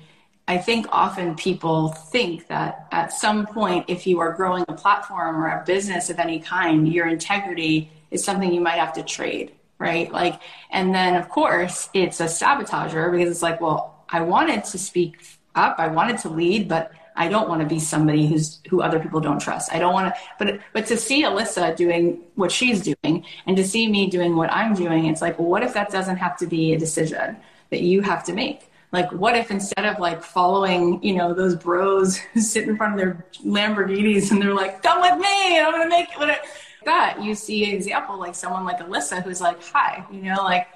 I 0.48 0.56
think 0.56 0.86
often 0.90 1.36
people 1.36 1.88
think 1.88 2.46
that 2.46 2.88
at 2.90 3.12
some 3.12 3.46
point, 3.46 3.84
if 3.88 4.06
you 4.06 4.20
are 4.20 4.32
growing 4.32 4.64
a 4.68 4.72
platform 4.72 5.36
or 5.36 5.48
a 5.48 5.62
business 5.66 6.08
of 6.08 6.18
any 6.18 6.40
kind, 6.40 6.90
your 6.90 7.06
integrity 7.06 7.90
is 8.10 8.24
something 8.24 8.50
you 8.50 8.62
might 8.62 8.78
have 8.78 8.94
to 8.94 9.02
trade, 9.02 9.52
right? 9.78 10.10
Like, 10.10 10.40
and 10.70 10.94
then 10.94 11.14
of 11.14 11.28
course, 11.28 11.90
it's 11.92 12.20
a 12.20 12.24
sabotager 12.24 13.12
because 13.12 13.30
it's 13.30 13.42
like, 13.42 13.60
well, 13.60 14.02
I 14.08 14.22
wanted 14.22 14.64
to 14.64 14.78
speak 14.78 15.20
up. 15.54 15.78
I 15.78 15.88
wanted 15.88 16.16
to 16.20 16.30
lead, 16.30 16.68
but 16.68 16.92
I 17.18 17.26
don't 17.26 17.48
want 17.48 17.60
to 17.60 17.66
be 17.66 17.80
somebody 17.80 18.28
who's 18.28 18.60
who 18.70 18.80
other 18.80 19.00
people 19.00 19.18
don't 19.18 19.40
trust. 19.40 19.74
I 19.74 19.80
don't 19.80 19.92
want 19.92 20.14
to, 20.14 20.20
but 20.38 20.60
but 20.72 20.86
to 20.86 20.96
see 20.96 21.24
Alissa 21.24 21.74
doing 21.74 22.20
what 22.36 22.52
she's 22.52 22.80
doing 22.80 23.24
and 23.46 23.56
to 23.56 23.64
see 23.66 23.90
me 23.90 24.08
doing 24.08 24.36
what 24.36 24.52
I'm 24.52 24.72
doing, 24.72 25.06
it's 25.06 25.20
like, 25.20 25.36
well, 25.38 25.48
what 25.48 25.64
if 25.64 25.74
that 25.74 25.90
doesn't 25.90 26.16
have 26.16 26.36
to 26.38 26.46
be 26.46 26.72
a 26.72 26.78
decision 26.78 27.36
that 27.70 27.80
you 27.80 28.02
have 28.02 28.22
to 28.24 28.32
make? 28.32 28.70
Like, 28.92 29.10
what 29.12 29.36
if 29.36 29.50
instead 29.50 29.84
of 29.84 29.98
like 29.98 30.22
following, 30.22 31.02
you 31.02 31.14
know, 31.14 31.34
those 31.34 31.56
bros 31.56 32.16
who 32.32 32.40
sit 32.40 32.68
in 32.68 32.76
front 32.76 32.94
of 32.94 32.98
their 33.00 33.26
Lamborghinis 33.44 34.30
and 34.30 34.40
they're 34.40 34.54
like, 34.54 34.82
come 34.82 35.00
with 35.00 35.18
me, 35.18 35.58
and 35.58 35.66
I'm 35.66 35.72
gonna 35.72 35.88
make 35.90 36.08
it. 36.16 36.40
That 36.84 37.20
you 37.20 37.34
see 37.34 37.68
an 37.68 37.74
example 37.74 38.18
like 38.18 38.36
someone 38.36 38.64
like 38.64 38.78
Alissa 38.78 39.22
who's 39.22 39.40
like, 39.40 39.62
hi, 39.62 40.06
you 40.10 40.22
know, 40.22 40.42
like 40.44 40.68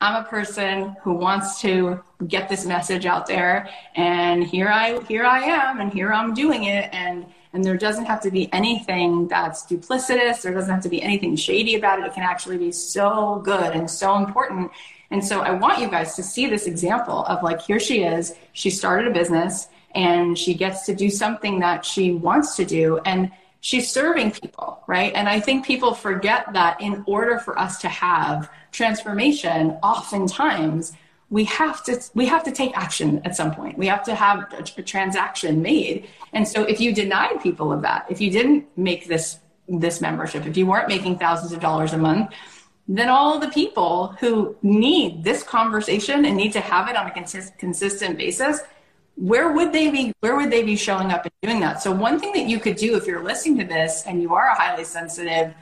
I'm 0.00 0.24
a 0.24 0.28
person 0.28 0.96
who 1.02 1.14
wants 1.14 1.60
to 1.62 2.00
get 2.28 2.48
this 2.48 2.64
message 2.64 3.04
out 3.04 3.26
there 3.26 3.68
and 3.96 4.44
here 4.44 4.68
I 4.68 5.00
here 5.08 5.24
I 5.24 5.40
am 5.40 5.80
and 5.80 5.92
here 5.92 6.12
I'm 6.12 6.34
doing 6.34 6.64
it 6.64 6.88
and 6.92 7.26
and 7.52 7.64
there 7.64 7.76
doesn't 7.76 8.04
have 8.04 8.20
to 8.22 8.30
be 8.30 8.52
anything 8.52 9.26
that's 9.26 9.64
duplicitous 9.66 10.42
there 10.42 10.54
doesn't 10.54 10.72
have 10.72 10.82
to 10.84 10.88
be 10.88 11.02
anything 11.02 11.34
shady 11.34 11.74
about 11.74 11.98
it. 11.98 12.06
It 12.06 12.14
can 12.14 12.22
actually 12.22 12.58
be 12.58 12.70
so 12.70 13.40
good 13.44 13.74
and 13.74 13.90
so 13.90 14.16
important. 14.16 14.70
And 15.10 15.24
so 15.24 15.40
I 15.40 15.50
want 15.52 15.80
you 15.80 15.88
guys 15.88 16.14
to 16.16 16.22
see 16.22 16.46
this 16.46 16.66
example 16.66 17.24
of 17.24 17.42
like 17.42 17.60
here 17.60 17.80
she 17.80 18.04
is 18.04 18.34
she 18.52 18.70
started 18.70 19.08
a 19.08 19.12
business 19.12 19.66
and 19.96 20.38
she 20.38 20.54
gets 20.54 20.86
to 20.86 20.94
do 20.94 21.10
something 21.10 21.58
that 21.58 21.84
she 21.84 22.12
wants 22.12 22.54
to 22.56 22.64
do 22.64 22.98
and 23.04 23.32
she's 23.60 23.90
serving 23.90 24.30
people 24.30 24.82
right 24.86 25.12
and 25.14 25.28
I 25.28 25.40
think 25.40 25.66
people 25.66 25.94
forget 25.94 26.52
that 26.52 26.80
in 26.80 27.02
order 27.06 27.38
for 27.38 27.58
us 27.58 27.78
to 27.78 27.88
have 27.88 28.50
transformation, 28.72 29.72
oftentimes 29.82 30.92
we 31.30 31.44
have 31.44 31.84
to 31.84 32.00
we 32.14 32.26
have 32.26 32.42
to 32.44 32.52
take 32.52 32.76
action 32.76 33.20
at 33.24 33.36
some 33.36 33.54
point. 33.54 33.76
We 33.76 33.86
have 33.86 34.02
to 34.04 34.14
have 34.14 34.50
a, 34.52 34.64
a 34.78 34.82
transaction 34.82 35.60
made. 35.60 36.08
And 36.32 36.46
so 36.46 36.62
if 36.62 36.80
you 36.80 36.94
denied 36.94 37.42
people 37.42 37.72
of 37.72 37.82
that, 37.82 38.06
if 38.08 38.20
you 38.20 38.30
didn't 38.30 38.66
make 38.76 39.08
this 39.08 39.38
this 39.68 40.00
membership, 40.00 40.46
if 40.46 40.56
you 40.56 40.66
weren't 40.66 40.88
making 40.88 41.18
thousands 41.18 41.52
of 41.52 41.60
dollars 41.60 41.92
a 41.92 41.98
month, 41.98 42.32
then 42.86 43.10
all 43.10 43.38
the 43.38 43.48
people 43.48 44.16
who 44.18 44.56
need 44.62 45.22
this 45.22 45.42
conversation 45.42 46.24
and 46.24 46.34
need 46.34 46.52
to 46.54 46.60
have 46.60 46.88
it 46.88 46.96
on 46.96 47.06
a 47.06 47.10
consist- 47.10 47.58
consistent 47.58 48.16
basis 48.16 48.60
where 49.18 49.52
would 49.52 49.72
they 49.72 49.90
be 49.90 50.12
where 50.20 50.36
would 50.36 50.50
they 50.50 50.62
be 50.62 50.76
showing 50.76 51.10
up 51.10 51.24
and 51.24 51.32
doing 51.42 51.60
that 51.60 51.82
so 51.82 51.90
one 51.90 52.20
thing 52.20 52.32
that 52.32 52.46
you 52.48 52.60
could 52.60 52.76
do 52.76 52.96
if 52.96 53.06
you're 53.06 53.22
listening 53.22 53.58
to 53.58 53.64
this 53.64 54.04
and 54.06 54.22
you 54.22 54.32
are 54.32 54.46
a 54.46 54.54
highly 54.54 54.84
sensitive 54.84 55.52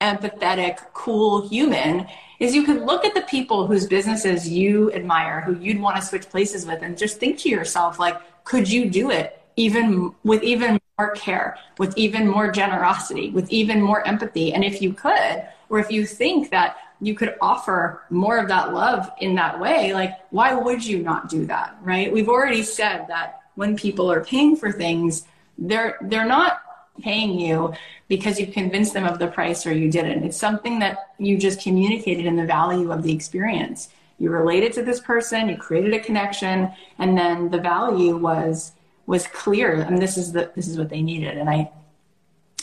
empathetic 0.00 0.78
cool 0.92 1.48
human 1.48 2.06
is 2.38 2.54
you 2.54 2.64
could 2.64 2.82
look 2.82 3.04
at 3.04 3.14
the 3.14 3.22
people 3.22 3.66
whose 3.66 3.86
businesses 3.86 4.48
you 4.48 4.92
admire, 4.92 5.40
who 5.40 5.56
you'd 5.58 5.80
want 5.80 5.96
to 5.96 6.02
switch 6.02 6.28
places 6.28 6.66
with, 6.66 6.82
and 6.82 6.98
just 6.98 7.18
think 7.18 7.38
to 7.38 7.48
yourself, 7.48 7.98
like, 7.98 8.20
could 8.44 8.70
you 8.70 8.90
do 8.90 9.10
it 9.10 9.42
even 9.56 10.14
with 10.22 10.42
even 10.42 10.78
more 10.98 11.12
care, 11.12 11.56
with 11.78 11.96
even 11.96 12.28
more 12.28 12.50
generosity, 12.50 13.30
with 13.30 13.50
even 13.50 13.80
more 13.80 14.06
empathy? 14.06 14.52
And 14.52 14.64
if 14.64 14.82
you 14.82 14.92
could, 14.92 15.46
or 15.68 15.78
if 15.78 15.90
you 15.90 16.04
think 16.06 16.50
that 16.50 16.76
you 17.00 17.14
could 17.14 17.34
offer 17.40 18.02
more 18.10 18.38
of 18.38 18.48
that 18.48 18.72
love 18.72 19.10
in 19.20 19.34
that 19.34 19.60
way, 19.60 19.92
like, 19.92 20.12
why 20.30 20.54
would 20.54 20.84
you 20.84 21.02
not 21.02 21.28
do 21.28 21.46
that? 21.46 21.76
Right? 21.82 22.12
We've 22.12 22.28
already 22.28 22.62
said 22.62 23.06
that 23.08 23.40
when 23.54 23.76
people 23.76 24.10
are 24.10 24.24
paying 24.24 24.56
for 24.56 24.72
things, 24.72 25.24
they're 25.58 25.98
they're 26.02 26.26
not 26.26 26.62
paying 27.00 27.38
you 27.38 27.74
because 28.08 28.38
you 28.38 28.46
convinced 28.46 28.94
them 28.94 29.06
of 29.06 29.18
the 29.18 29.26
price 29.26 29.66
or 29.66 29.72
you 29.72 29.90
didn't. 29.90 30.24
It's 30.24 30.36
something 30.36 30.78
that 30.78 31.10
you 31.18 31.36
just 31.36 31.60
communicated 31.60 32.26
in 32.26 32.36
the 32.36 32.46
value 32.46 32.92
of 32.92 33.02
the 33.02 33.12
experience. 33.12 33.88
You 34.18 34.30
related 34.30 34.72
to 34.74 34.82
this 34.82 35.00
person, 35.00 35.48
you 35.48 35.56
created 35.56 35.92
a 35.92 36.00
connection, 36.00 36.70
and 36.98 37.18
then 37.18 37.50
the 37.50 37.60
value 37.60 38.16
was 38.16 38.72
was 39.06 39.26
clear 39.28 39.82
and 39.82 40.02
this 40.02 40.16
is 40.16 40.32
the 40.32 40.50
this 40.54 40.68
is 40.68 40.78
what 40.78 40.88
they 40.88 41.02
needed. 41.02 41.36
And 41.36 41.48
I 41.48 41.70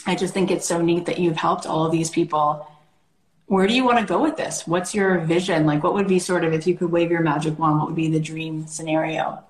I 0.06 0.14
just 0.14 0.34
think 0.34 0.50
it's 0.50 0.66
so 0.66 0.80
neat 0.80 1.06
that 1.06 1.18
you've 1.18 1.36
helped 1.36 1.66
all 1.66 1.86
of 1.86 1.92
these 1.92 2.10
people. 2.10 2.66
Where 3.46 3.66
do 3.66 3.74
you 3.74 3.84
want 3.84 3.98
to 3.98 4.06
go 4.06 4.22
with 4.22 4.36
this? 4.36 4.66
What's 4.66 4.94
your 4.94 5.18
vision? 5.20 5.66
Like 5.66 5.82
what 5.82 5.94
would 5.94 6.08
be 6.08 6.18
sort 6.18 6.44
of 6.44 6.52
if 6.52 6.66
you 6.66 6.76
could 6.76 6.90
wave 6.90 7.10
your 7.10 7.20
magic 7.20 7.58
wand, 7.58 7.78
what 7.78 7.86
would 7.88 7.96
be 7.96 8.08
the 8.08 8.20
dream 8.20 8.66
scenario? 8.66 9.44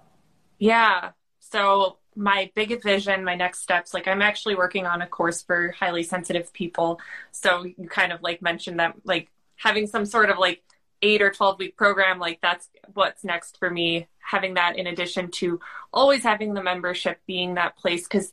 Yeah. 0.59 1.11
So 1.41 1.99
my 2.17 2.51
big 2.55 2.83
vision, 2.83 3.25
my 3.25 3.35
next 3.35 3.61
steps, 3.63 3.95
like 3.95 4.09
I'm 4.09 4.23
actually 4.23 4.55
working 4.55 4.87
on 4.87 5.03
a 5.03 5.07
course 5.07 5.43
for 5.43 5.73
highly 5.73 6.03
sensitive 6.03 6.53
people. 6.53 7.01
So 7.33 7.65
you 7.65 7.89
kind 7.89 8.13
of 8.13 8.23
like 8.23 8.43
mentioned 8.43 8.81
that 8.81 8.95
like 9.05 9.31
having 9.57 9.87
some 9.87 10.07
sort 10.07 10.31
of 10.31 10.39
like 10.39 10.63
eight 11.03 11.23
or 11.23 11.31
12 11.31 11.59
week 11.59 11.77
program, 11.77 12.19
like 12.19 12.41
that's 12.41 12.69
what's 12.95 13.25
next 13.25 13.59
for 13.59 13.71
me. 13.71 14.09
Having 14.19 14.55
that 14.55 14.79
in 14.79 14.87
addition 14.87 15.31
to 15.33 15.61
always 15.93 16.23
having 16.23 16.55
the 16.55 16.63
membership 16.63 17.21
being 17.27 17.55
that 17.55 17.77
place. 17.77 18.07
Cause 18.07 18.33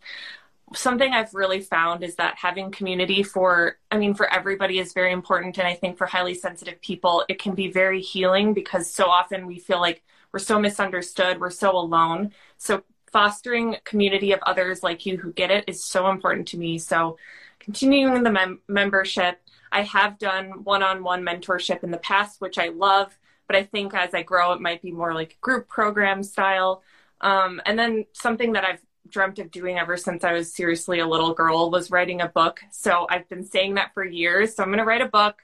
something 0.73 1.13
I've 1.13 1.33
really 1.33 1.61
found 1.61 2.03
is 2.03 2.15
that 2.15 2.35
having 2.37 2.71
community 2.71 3.23
for, 3.23 3.77
I 3.91 3.97
mean, 3.97 4.13
for 4.13 4.31
everybody 4.31 4.79
is 4.79 4.93
very 4.93 5.11
important. 5.11 5.57
And 5.57 5.67
I 5.67 5.73
think 5.73 5.97
for 5.97 6.07
highly 6.07 6.33
sensitive 6.33 6.81
people, 6.81 7.25
it 7.27 7.39
can 7.39 7.55
be 7.55 7.71
very 7.71 8.01
healing 8.01 8.53
because 8.53 8.89
so 8.89 9.05
often 9.05 9.47
we 9.47 9.59
feel 9.59 9.81
like 9.81 10.03
we're 10.31 10.39
so 10.39 10.59
misunderstood, 10.59 11.39
we're 11.39 11.49
so 11.49 11.75
alone. 11.75 12.31
So 12.57 12.83
fostering 13.11 13.77
community 13.83 14.31
of 14.31 14.39
others 14.43 14.81
like 14.83 15.05
you 15.05 15.17
who 15.17 15.33
get 15.33 15.51
it 15.51 15.65
is 15.67 15.83
so 15.83 16.09
important 16.09 16.47
to 16.49 16.57
me. 16.57 16.77
So 16.77 17.17
continuing 17.59 18.23
the 18.23 18.31
mem- 18.31 18.61
membership, 18.67 19.41
I 19.71 19.83
have 19.83 20.17
done 20.17 20.63
one-on-one 20.63 21.23
mentorship 21.23 21.83
in 21.83 21.91
the 21.91 21.97
past, 21.97 22.39
which 22.39 22.57
I 22.57 22.69
love, 22.69 23.17
but 23.47 23.55
I 23.55 23.63
think 23.63 23.93
as 23.93 24.13
I 24.13 24.23
grow, 24.23 24.53
it 24.53 24.61
might 24.61 24.81
be 24.81 24.91
more 24.91 25.13
like 25.13 25.37
group 25.41 25.67
program 25.67 26.23
style. 26.23 26.83
Um, 27.19 27.61
and 27.65 27.77
then 27.77 28.05
something 28.13 28.53
that 28.53 28.63
I've 28.63 28.81
dreamt 29.11 29.39
of 29.39 29.51
doing 29.51 29.77
ever 29.77 29.97
since 29.97 30.23
I 30.23 30.33
was 30.33 30.53
seriously 30.53 30.99
a 30.99 31.07
little 31.07 31.33
girl 31.33 31.69
was 31.69 31.91
writing 31.91 32.21
a 32.21 32.27
book. 32.27 32.61
So 32.71 33.07
I've 33.09 33.27
been 33.29 33.45
saying 33.45 33.75
that 33.75 33.93
for 33.93 34.03
years. 34.03 34.55
So 34.55 34.63
I'm 34.63 34.69
going 34.69 34.79
to 34.79 34.85
write 34.85 35.01
a 35.01 35.07
book. 35.07 35.41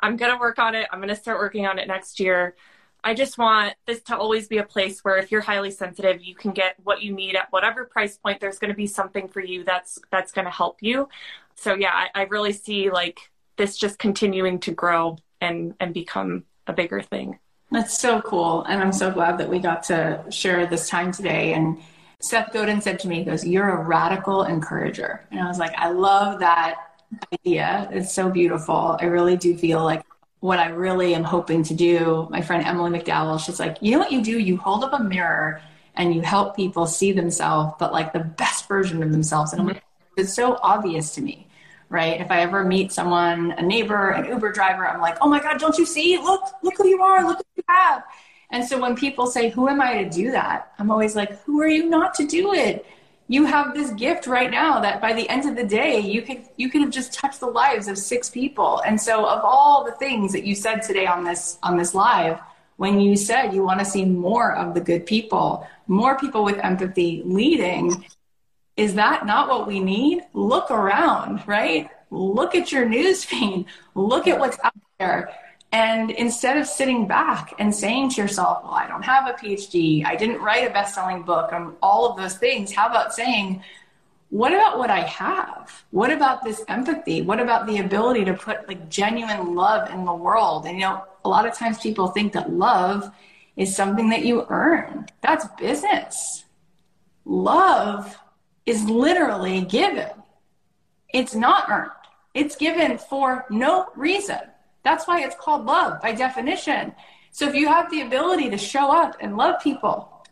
I'm 0.00 0.16
going 0.16 0.32
to 0.32 0.38
work 0.38 0.58
on 0.58 0.74
it. 0.74 0.88
I'm 0.90 0.98
going 0.98 1.10
to 1.10 1.16
start 1.16 1.38
working 1.38 1.66
on 1.66 1.78
it 1.78 1.86
next 1.86 2.20
year. 2.20 2.56
I 3.02 3.14
just 3.14 3.38
want 3.38 3.74
this 3.86 4.02
to 4.04 4.16
always 4.16 4.48
be 4.48 4.58
a 4.58 4.64
place 4.64 5.00
where 5.00 5.16
if 5.16 5.30
you're 5.32 5.40
highly 5.40 5.70
sensitive, 5.70 6.22
you 6.22 6.34
can 6.34 6.52
get 6.52 6.76
what 6.82 7.02
you 7.02 7.12
need 7.12 7.34
at 7.34 7.50
whatever 7.50 7.84
price 7.84 8.18
point. 8.18 8.40
There's 8.40 8.58
going 8.58 8.70
to 8.70 8.76
be 8.76 8.86
something 8.86 9.28
for 9.28 9.40
you 9.40 9.64
that's 9.64 9.98
that's 10.10 10.32
going 10.32 10.44
to 10.44 10.50
help 10.50 10.78
you. 10.80 11.08
So 11.54 11.74
yeah, 11.74 11.92
I, 11.92 12.08
I 12.14 12.22
really 12.24 12.52
see 12.52 12.90
like 12.90 13.20
this 13.56 13.76
just 13.76 13.98
continuing 13.98 14.58
to 14.60 14.72
grow 14.72 15.18
and 15.40 15.74
and 15.80 15.94
become 15.94 16.44
a 16.66 16.72
bigger 16.72 17.00
thing. 17.00 17.38
That's 17.70 17.98
so 17.98 18.20
cool, 18.20 18.64
and 18.64 18.82
I'm 18.82 18.92
so 18.92 19.12
glad 19.12 19.38
that 19.38 19.48
we 19.48 19.60
got 19.60 19.84
to 19.84 20.24
share 20.28 20.66
this 20.66 20.88
time 20.88 21.12
today. 21.12 21.52
And 21.52 21.78
Seth 22.20 22.52
Godin 22.52 22.80
said 22.80 23.00
to 23.00 23.08
me, 23.08 23.16
he 23.16 23.24
goes, 23.24 23.46
"You're 23.46 23.70
a 23.70 23.82
radical 23.82 24.44
encourager," 24.44 25.26
and 25.30 25.40
I 25.40 25.46
was 25.46 25.58
like, 25.58 25.74
"I 25.76 25.90
love 25.90 26.40
that 26.40 26.76
idea. 27.32 27.88
It's 27.92 28.12
so 28.12 28.30
beautiful. 28.30 28.96
I 29.00 29.06
really 29.06 29.36
do 29.36 29.56
feel 29.56 29.82
like 29.84 30.04
what 30.40 30.58
I 30.58 30.68
really 30.68 31.14
am 31.14 31.24
hoping 31.24 31.62
to 31.64 31.74
do, 31.74 32.26
my 32.30 32.40
friend 32.40 32.66
Emily 32.66 32.98
McDowell, 32.98 33.38
she's 33.44 33.60
like, 33.60 33.76
you 33.80 33.92
know 33.92 33.98
what 33.98 34.10
you 34.10 34.22
do? 34.22 34.38
You 34.38 34.56
hold 34.56 34.84
up 34.84 34.98
a 34.98 35.02
mirror 35.02 35.60
and 35.96 36.14
you 36.14 36.22
help 36.22 36.56
people 36.56 36.86
see 36.86 37.12
themselves, 37.12 37.74
but 37.78 37.92
like 37.92 38.12
the 38.12 38.20
best 38.20 38.66
version 38.66 39.02
of 39.02 39.12
themselves. 39.12 39.52
And 39.52 39.60
I'm 39.60 39.68
like, 39.68 39.82
it's 40.16 40.34
so 40.34 40.58
obvious 40.62 41.14
to 41.16 41.20
me, 41.20 41.46
right? 41.90 42.20
If 42.20 42.30
I 42.30 42.40
ever 42.40 42.64
meet 42.64 42.90
someone, 42.90 43.52
a 43.52 43.62
neighbor, 43.62 44.10
an 44.10 44.26
Uber 44.26 44.52
driver, 44.52 44.88
I'm 44.88 45.00
like, 45.00 45.18
oh 45.20 45.28
my 45.28 45.40
God, 45.40 45.58
don't 45.58 45.76
you 45.76 45.84
see? 45.84 46.16
Look, 46.16 46.42
look 46.62 46.74
who 46.78 46.88
you 46.88 47.02
are, 47.02 47.26
look 47.26 47.36
what 47.36 47.46
you 47.56 47.64
have. 47.68 48.02
And 48.50 48.64
so 48.64 48.80
when 48.80 48.96
people 48.96 49.26
say, 49.26 49.50
who 49.50 49.68
am 49.68 49.80
I 49.80 50.02
to 50.02 50.10
do 50.10 50.30
that? 50.32 50.72
I'm 50.78 50.90
always 50.90 51.14
like, 51.14 51.40
who 51.42 51.60
are 51.60 51.68
you 51.68 51.88
not 51.88 52.14
to 52.14 52.26
do 52.26 52.52
it? 52.52 52.84
you 53.30 53.44
have 53.44 53.74
this 53.74 53.92
gift 53.92 54.26
right 54.26 54.50
now 54.50 54.80
that 54.80 55.00
by 55.00 55.12
the 55.12 55.28
end 55.28 55.48
of 55.48 55.54
the 55.54 55.62
day 55.62 56.00
you 56.00 56.20
could 56.20 56.42
you 56.56 56.68
could 56.68 56.80
have 56.80 56.90
just 56.90 57.12
touched 57.12 57.38
the 57.38 57.46
lives 57.46 57.86
of 57.86 57.96
six 57.96 58.28
people. 58.28 58.82
And 58.84 59.00
so 59.00 59.24
of 59.24 59.40
all 59.44 59.84
the 59.84 59.92
things 59.92 60.32
that 60.32 60.42
you 60.42 60.56
said 60.56 60.82
today 60.82 61.06
on 61.06 61.22
this 61.22 61.56
on 61.62 61.76
this 61.76 61.94
live 61.94 62.40
when 62.76 63.00
you 63.00 63.16
said 63.16 63.54
you 63.54 63.62
want 63.62 63.78
to 63.78 63.84
see 63.84 64.04
more 64.04 64.56
of 64.56 64.74
the 64.74 64.80
good 64.80 65.06
people 65.06 65.64
more 65.86 66.18
people 66.18 66.42
with 66.42 66.58
empathy 66.58 67.22
leading 67.24 68.04
is 68.76 68.94
that 68.94 69.26
not 69.26 69.48
what 69.48 69.68
we 69.68 69.78
need? 69.78 70.22
Look 70.34 70.72
around 70.72 71.46
right? 71.46 71.88
Look 72.10 72.56
at 72.56 72.72
your 72.72 72.84
news 72.88 73.22
feed. 73.24 73.66
Look 73.94 74.26
at 74.26 74.40
what's 74.40 74.58
out 74.64 74.74
there 74.98 75.32
and 75.72 76.10
instead 76.10 76.56
of 76.56 76.66
sitting 76.66 77.06
back 77.06 77.54
and 77.58 77.72
saying 77.74 78.10
to 78.10 78.22
yourself, 78.22 78.64
well, 78.64 78.72
I 78.72 78.88
don't 78.88 79.04
have 79.04 79.28
a 79.28 79.32
PhD, 79.32 80.04
I 80.04 80.16
didn't 80.16 80.40
write 80.40 80.68
a 80.68 80.72
best 80.72 80.94
selling 80.94 81.22
book, 81.22 81.50
I'm 81.52 81.76
all 81.82 82.10
of 82.10 82.16
those 82.16 82.36
things, 82.36 82.72
how 82.72 82.88
about 82.88 83.14
saying, 83.14 83.62
what 84.30 84.52
about 84.52 84.78
what 84.78 84.90
I 84.90 85.00
have? 85.00 85.84
What 85.90 86.12
about 86.12 86.44
this 86.44 86.62
empathy? 86.68 87.20
What 87.22 87.40
about 87.40 87.66
the 87.66 87.78
ability 87.78 88.24
to 88.26 88.34
put 88.34 88.66
like 88.68 88.88
genuine 88.88 89.56
love 89.56 89.90
in 89.90 90.04
the 90.04 90.14
world? 90.14 90.66
And 90.66 90.76
you 90.78 90.84
know, 90.84 91.04
a 91.24 91.28
lot 91.28 91.46
of 91.46 91.54
times 91.54 91.80
people 91.80 92.08
think 92.08 92.32
that 92.32 92.52
love 92.52 93.12
is 93.56 93.74
something 93.74 94.08
that 94.10 94.24
you 94.24 94.46
earn. 94.48 95.06
That's 95.20 95.46
business. 95.58 96.44
Love 97.24 98.16
is 98.66 98.84
literally 98.84 99.62
given. 99.62 100.10
It's 101.12 101.34
not 101.34 101.68
earned. 101.68 101.90
It's 102.32 102.54
given 102.54 102.98
for 102.98 103.46
no 103.50 103.88
reason. 103.96 104.38
That's 104.82 105.06
why 105.06 105.22
it's 105.22 105.36
called 105.36 105.66
love 105.66 106.00
by 106.00 106.12
definition. 106.12 106.94
So 107.32 107.48
if 107.48 107.54
you 107.54 107.68
have 107.68 107.90
the 107.90 108.02
ability 108.02 108.50
to 108.50 108.58
show 108.58 108.90
up 108.90 109.16
and 109.20 109.36
love 109.36 109.60
people, 109.62 110.26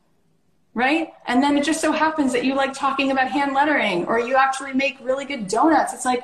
right? 0.75 1.13
And 1.27 1.43
then 1.43 1.57
it 1.57 1.65
just 1.65 1.81
so 1.81 1.93
happens 1.93 2.33
that 2.33 2.45
you 2.45 2.55
like 2.55 2.73
talking 2.73 3.11
about 3.11 3.31
hand 3.31 3.55
lettering 3.55 4.07
or 4.07 4.21
you 4.21 4.37
actually 4.37 4.73
make 4.73 4.99
really 5.01 5.25
good 5.25 5.49
donuts. 5.49 5.93
It's 5.93 6.05
like, 6.05 6.23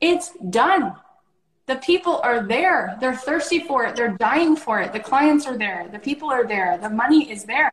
it's 0.00 0.32
done. 0.50 0.94
The 1.66 1.76
people 1.76 2.20
are 2.22 2.46
there. 2.46 2.96
They're 3.00 3.16
thirsty 3.16 3.58
for 3.58 3.84
it. 3.84 3.96
They're 3.96 4.16
dying 4.16 4.54
for 4.56 4.80
it. 4.80 4.92
The 4.92 5.00
clients 5.00 5.46
are 5.46 5.58
there. 5.58 5.88
The 5.90 5.98
people 5.98 6.30
are 6.30 6.46
there. 6.46 6.78
The 6.78 6.90
money 6.90 7.30
is 7.30 7.44
there. 7.44 7.72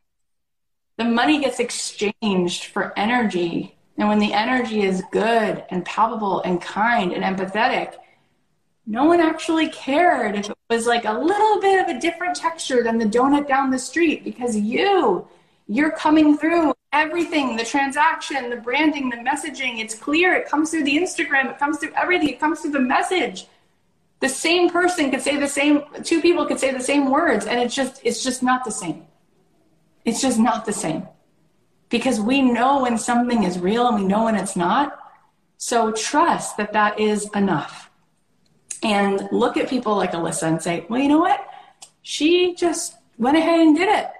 The 0.96 1.04
money 1.04 1.40
gets 1.40 1.60
exchanged 1.60 2.66
for 2.66 2.92
energy. 2.96 3.76
And 3.96 4.08
when 4.08 4.18
the 4.18 4.32
energy 4.32 4.82
is 4.82 5.02
good 5.12 5.64
and 5.70 5.84
palpable 5.84 6.40
and 6.40 6.60
kind 6.60 7.12
and 7.12 7.22
empathetic, 7.22 7.94
no 8.86 9.04
one 9.04 9.20
actually 9.20 9.68
cared 9.68 10.36
if 10.36 10.50
it 10.50 10.56
was 10.68 10.86
like 10.86 11.04
a 11.04 11.12
little 11.12 11.60
bit 11.60 11.82
of 11.82 11.96
a 11.96 11.98
different 11.98 12.36
texture 12.36 12.82
than 12.82 12.98
the 12.98 13.04
donut 13.04 13.48
down 13.48 13.70
the 13.70 13.78
street 13.78 14.24
because 14.24 14.56
you, 14.56 15.26
you're 15.66 15.90
coming 15.92 16.36
through 16.36 16.74
everything 16.92 17.56
the 17.56 17.64
transaction, 17.64 18.50
the 18.50 18.56
branding, 18.56 19.08
the 19.08 19.16
messaging. 19.16 19.80
It's 19.80 19.94
clear. 19.94 20.34
It 20.34 20.48
comes 20.48 20.70
through 20.70 20.84
the 20.84 20.96
Instagram, 20.96 21.50
it 21.50 21.58
comes 21.58 21.78
through 21.78 21.92
everything, 21.96 22.28
it 22.28 22.40
comes 22.40 22.60
through 22.60 22.72
the 22.72 22.80
message. 22.80 23.46
The 24.20 24.28
same 24.28 24.70
person 24.70 25.10
could 25.10 25.22
say 25.22 25.36
the 25.38 25.48
same, 25.48 25.82
two 26.02 26.20
people 26.20 26.46
could 26.46 26.60
say 26.60 26.72
the 26.72 26.80
same 26.80 27.10
words, 27.10 27.46
and 27.46 27.60
it's 27.60 27.74
just, 27.74 28.00
it's 28.04 28.22
just 28.22 28.42
not 28.42 28.64
the 28.64 28.70
same. 28.70 29.06
It's 30.04 30.20
just 30.20 30.38
not 30.38 30.66
the 30.66 30.72
same 30.72 31.08
because 31.88 32.20
we 32.20 32.42
know 32.42 32.82
when 32.82 32.98
something 32.98 33.44
is 33.44 33.58
real 33.58 33.86
and 33.86 33.96
we 33.96 34.04
know 34.04 34.24
when 34.24 34.34
it's 34.34 34.56
not. 34.56 34.98
So 35.56 35.92
trust 35.92 36.56
that 36.56 36.72
that 36.72 36.98
is 36.98 37.30
enough. 37.34 37.83
And 38.84 39.28
look 39.32 39.56
at 39.56 39.68
people 39.68 39.96
like 39.96 40.12
Alissa 40.12 40.44
and 40.44 40.62
say, 40.62 40.86
well, 40.88 41.00
you 41.00 41.08
know 41.08 41.18
what? 41.18 41.48
She 42.02 42.54
just 42.54 42.96
went 43.18 43.36
ahead 43.36 43.60
and 43.60 43.76
did 43.76 43.88
it. 43.88 44.10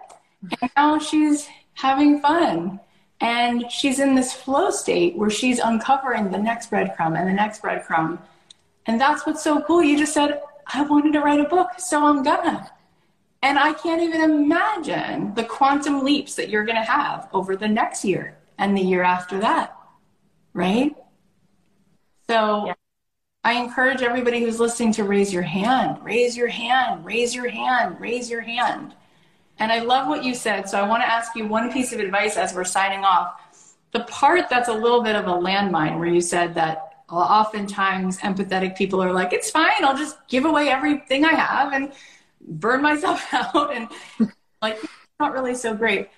And 0.61 0.71
now 0.77 0.99
she's 0.99 1.49
having 1.75 2.21
fun. 2.21 2.81
And 3.21 3.71
she's 3.71 4.01
in 4.01 4.15
this 4.15 4.33
flow 4.33 4.71
state 4.71 5.17
where 5.17 5.31
she's 5.31 5.59
uncovering 5.59 6.31
the 6.31 6.39
next 6.39 6.71
breadcrumb 6.71 7.19
and 7.19 7.29
the 7.29 7.33
next 7.33 7.62
breadcrumb. 7.62 8.19
And 8.87 9.01
that's 9.01 9.27
what's 9.27 9.43
so 9.43 9.62
cool. 9.62 9.83
You 9.83 9.99
just 9.99 10.15
said, 10.15 10.43
I 10.67 10.83
wanted 10.83 11.12
to 11.12 11.21
write 11.21 11.41
a 11.41 11.49
book, 11.49 11.79
so 11.79 12.05
I'm 12.05 12.23
gonna. 12.23 12.71
And 13.45 13.59
I 13.59 13.75
can't 13.75 14.01
even 14.01 14.23
imagine 14.23 15.35
the 15.35 15.45
quantum 15.45 16.03
leaps 16.03 16.35
that 16.37 16.49
you're 16.49 16.65
going 16.65 16.77
to 16.77 16.83
have 16.83 17.29
over 17.35 17.57
the 17.57 17.69
next 17.69 18.03
year 18.03 18.39
and 18.57 18.75
the 18.75 18.81
year 18.81 19.03
after 19.03 19.39
that. 19.41 19.77
Right? 20.55 20.97
So 22.27 22.67
yeah. 22.69 22.73
I 23.45 23.55
encourage 23.55 24.03
everybody 24.03 24.40
who's 24.40 24.59
listening 24.59 24.92
to 24.95 25.05
raise 25.05 25.32
your 25.32 25.42
hand, 25.42 26.03
raise 26.03 26.36
your 26.36 26.49
hand, 26.49 27.05
raise 27.05 27.34
your 27.34 27.49
hand, 27.49 28.01
raise 28.01 28.30
your 28.30 28.40
hand. 28.40 28.95
And 29.59 29.70
I 29.70 29.80
love 29.80 30.09
what 30.09 30.24
you 30.24 30.34
said. 30.34 30.68
So 30.68 30.78
I 30.78 30.88
want 30.88 31.03
to 31.03 31.07
ask 31.07 31.36
you 31.36 31.47
one 31.47 31.70
piece 31.70 31.92
of 31.92 32.01
advice 32.01 32.36
as 32.36 32.55
we're 32.55 32.64
signing 32.64 33.05
off. 33.05 33.40
The 33.92 34.01
part 34.05 34.49
that's 34.49 34.68
a 34.68 34.72
little 34.72 35.03
bit 35.03 35.14
of 35.14 35.26
a 35.26 35.32
landmine 35.32 35.99
where 35.99 36.09
you 36.09 36.20
said 36.20 36.55
that 36.55 36.95
oftentimes 37.11 38.18
empathetic 38.18 38.76
people 38.76 39.03
are 39.03 39.12
like, 39.12 39.32
it's 39.32 39.51
fine, 39.51 39.84
I'll 39.84 39.97
just 39.97 40.16
give 40.28 40.45
away 40.45 40.70
everything 40.70 41.24
I 41.24 41.34
have 41.34 41.72
and 41.72 41.92
burn 42.40 42.82
myself 42.82 43.26
out 43.32 43.74
and 43.74 43.88
like 44.62 44.78
not 45.20 45.32
really 45.32 45.55
so 45.55 45.74
great. 45.74 46.09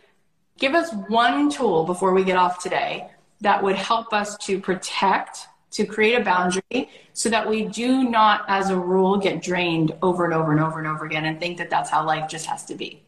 Give 0.59 0.75
us 0.75 0.93
one 1.09 1.51
tool 1.51 1.85
before 1.85 2.15
we 2.15 2.25
get 2.25 2.37
off 2.37 2.63
today 2.63 3.11
that 3.41 3.63
would 3.63 3.77
help 3.77 4.13
us 4.15 4.37
to 4.39 4.59
protect, 4.59 5.49
to 5.77 5.85
create 5.85 6.15
a 6.15 6.25
boundary 6.25 6.89
so 7.13 7.29
that 7.29 7.47
we 7.47 7.67
do 7.67 8.09
not, 8.09 8.47
as 8.49 8.71
a 8.71 8.77
rule, 8.77 9.19
get 9.19 9.43
drained 9.43 9.93
over 10.01 10.25
and 10.25 10.33
over 10.33 10.51
and 10.51 10.59
over 10.59 10.79
and 10.79 10.89
over 10.89 11.05
again 11.05 11.27
and 11.27 11.39
think 11.39 11.59
that 11.59 11.69
that's 11.69 11.91
how 11.91 12.03
life 12.03 12.31
just 12.31 12.47
has 12.47 12.65
to 12.65 12.75
be. 12.75 13.03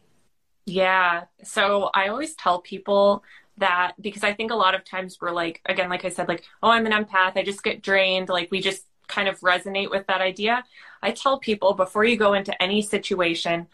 Yeah. 0.67 1.23
So 1.43 1.89
I 1.95 2.09
always 2.09 2.35
tell 2.35 2.61
people 2.61 3.23
that 3.57 3.93
because 3.99 4.23
I 4.23 4.33
think 4.33 4.51
a 4.51 4.55
lot 4.55 4.75
of 4.75 4.83
times 4.83 5.17
we're 5.19 5.31
like, 5.31 5.61
again, 5.65 5.89
like 5.89 6.05
I 6.05 6.09
said, 6.09 6.27
like, 6.27 6.43
oh, 6.61 6.69
I'm 6.69 6.85
an 6.85 6.91
empath. 6.91 7.35
I 7.37 7.43
just 7.43 7.63
get 7.63 7.81
drained. 7.81 8.29
Like 8.29 8.51
we 8.51 8.61
just 8.61 8.85
kind 9.07 9.27
of 9.27 9.39
resonate 9.39 9.89
with 9.89 10.05
that 10.05 10.21
idea. 10.21 10.63
I 11.01 11.09
tell 11.09 11.39
people 11.39 11.73
before 11.73 12.05
you 12.05 12.17
go 12.17 12.33
into 12.33 12.61
any 12.61 12.83
situation, 12.83 13.65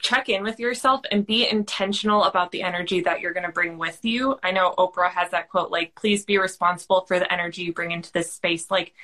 check 0.00 0.28
in 0.28 0.42
with 0.42 0.60
yourself 0.60 1.00
and 1.10 1.26
be 1.26 1.48
intentional 1.48 2.24
about 2.24 2.52
the 2.52 2.62
energy 2.62 3.00
that 3.00 3.20
you're 3.20 3.32
going 3.32 3.46
to 3.46 3.52
bring 3.52 3.78
with 3.78 4.04
you. 4.04 4.38
I 4.42 4.52
know 4.52 4.74
Oprah 4.78 5.10
has 5.10 5.30
that 5.30 5.48
quote 5.48 5.70
like 5.70 5.94
please 5.94 6.24
be 6.24 6.38
responsible 6.38 7.02
for 7.02 7.18
the 7.18 7.32
energy 7.32 7.62
you 7.62 7.72
bring 7.72 7.90
into 7.90 8.12
this 8.12 8.32
space. 8.32 8.70
Like 8.70 8.94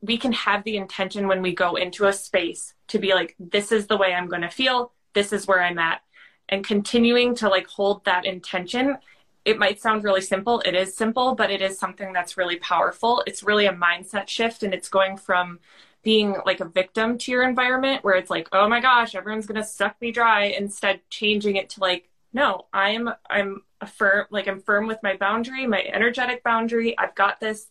we 0.00 0.18
can 0.18 0.32
have 0.32 0.64
the 0.64 0.76
intention 0.76 1.28
when 1.28 1.42
we 1.42 1.54
go 1.54 1.76
into 1.76 2.06
a 2.06 2.12
space 2.12 2.74
to 2.88 2.98
be 2.98 3.14
like 3.14 3.34
this 3.38 3.72
is 3.72 3.86
the 3.86 3.96
way 3.96 4.14
I'm 4.14 4.28
going 4.28 4.42
to 4.42 4.50
feel, 4.50 4.92
this 5.14 5.32
is 5.32 5.46
where 5.46 5.62
I'm 5.62 5.78
at 5.78 6.02
and 6.48 6.66
continuing 6.66 7.34
to 7.36 7.48
like 7.48 7.66
hold 7.66 8.04
that 8.04 8.24
intention 8.24 8.98
it 9.44 9.58
might 9.58 9.80
sound 9.80 10.04
really 10.04 10.20
simple. 10.20 10.60
It 10.60 10.74
is 10.74 10.94
simple, 10.94 11.34
but 11.34 11.50
it 11.50 11.62
is 11.62 11.78
something 11.78 12.12
that's 12.12 12.36
really 12.36 12.56
powerful. 12.56 13.22
It's 13.26 13.42
really 13.42 13.66
a 13.66 13.72
mindset 13.72 14.28
shift 14.28 14.62
and 14.62 14.74
it's 14.74 14.88
going 14.88 15.16
from 15.16 15.60
being 16.02 16.36
like 16.46 16.60
a 16.60 16.64
victim 16.64 17.18
to 17.18 17.30
your 17.30 17.42
environment 17.42 18.02
where 18.02 18.14
it's 18.14 18.30
like, 18.30 18.48
oh 18.52 18.68
my 18.68 18.80
gosh, 18.80 19.14
everyone's 19.14 19.46
gonna 19.46 19.64
suck 19.64 20.00
me 20.00 20.12
dry, 20.12 20.44
instead 20.44 21.00
changing 21.10 21.56
it 21.56 21.70
to 21.70 21.80
like, 21.80 22.08
no, 22.32 22.66
I'm 22.72 23.10
I'm 23.28 23.62
a 23.80 23.86
firm 23.86 24.26
like 24.30 24.48
I'm 24.48 24.60
firm 24.60 24.86
with 24.86 24.98
my 25.02 25.16
boundary, 25.16 25.66
my 25.66 25.82
energetic 25.82 26.42
boundary. 26.42 26.96
I've 26.98 27.14
got 27.14 27.40
this. 27.40 27.68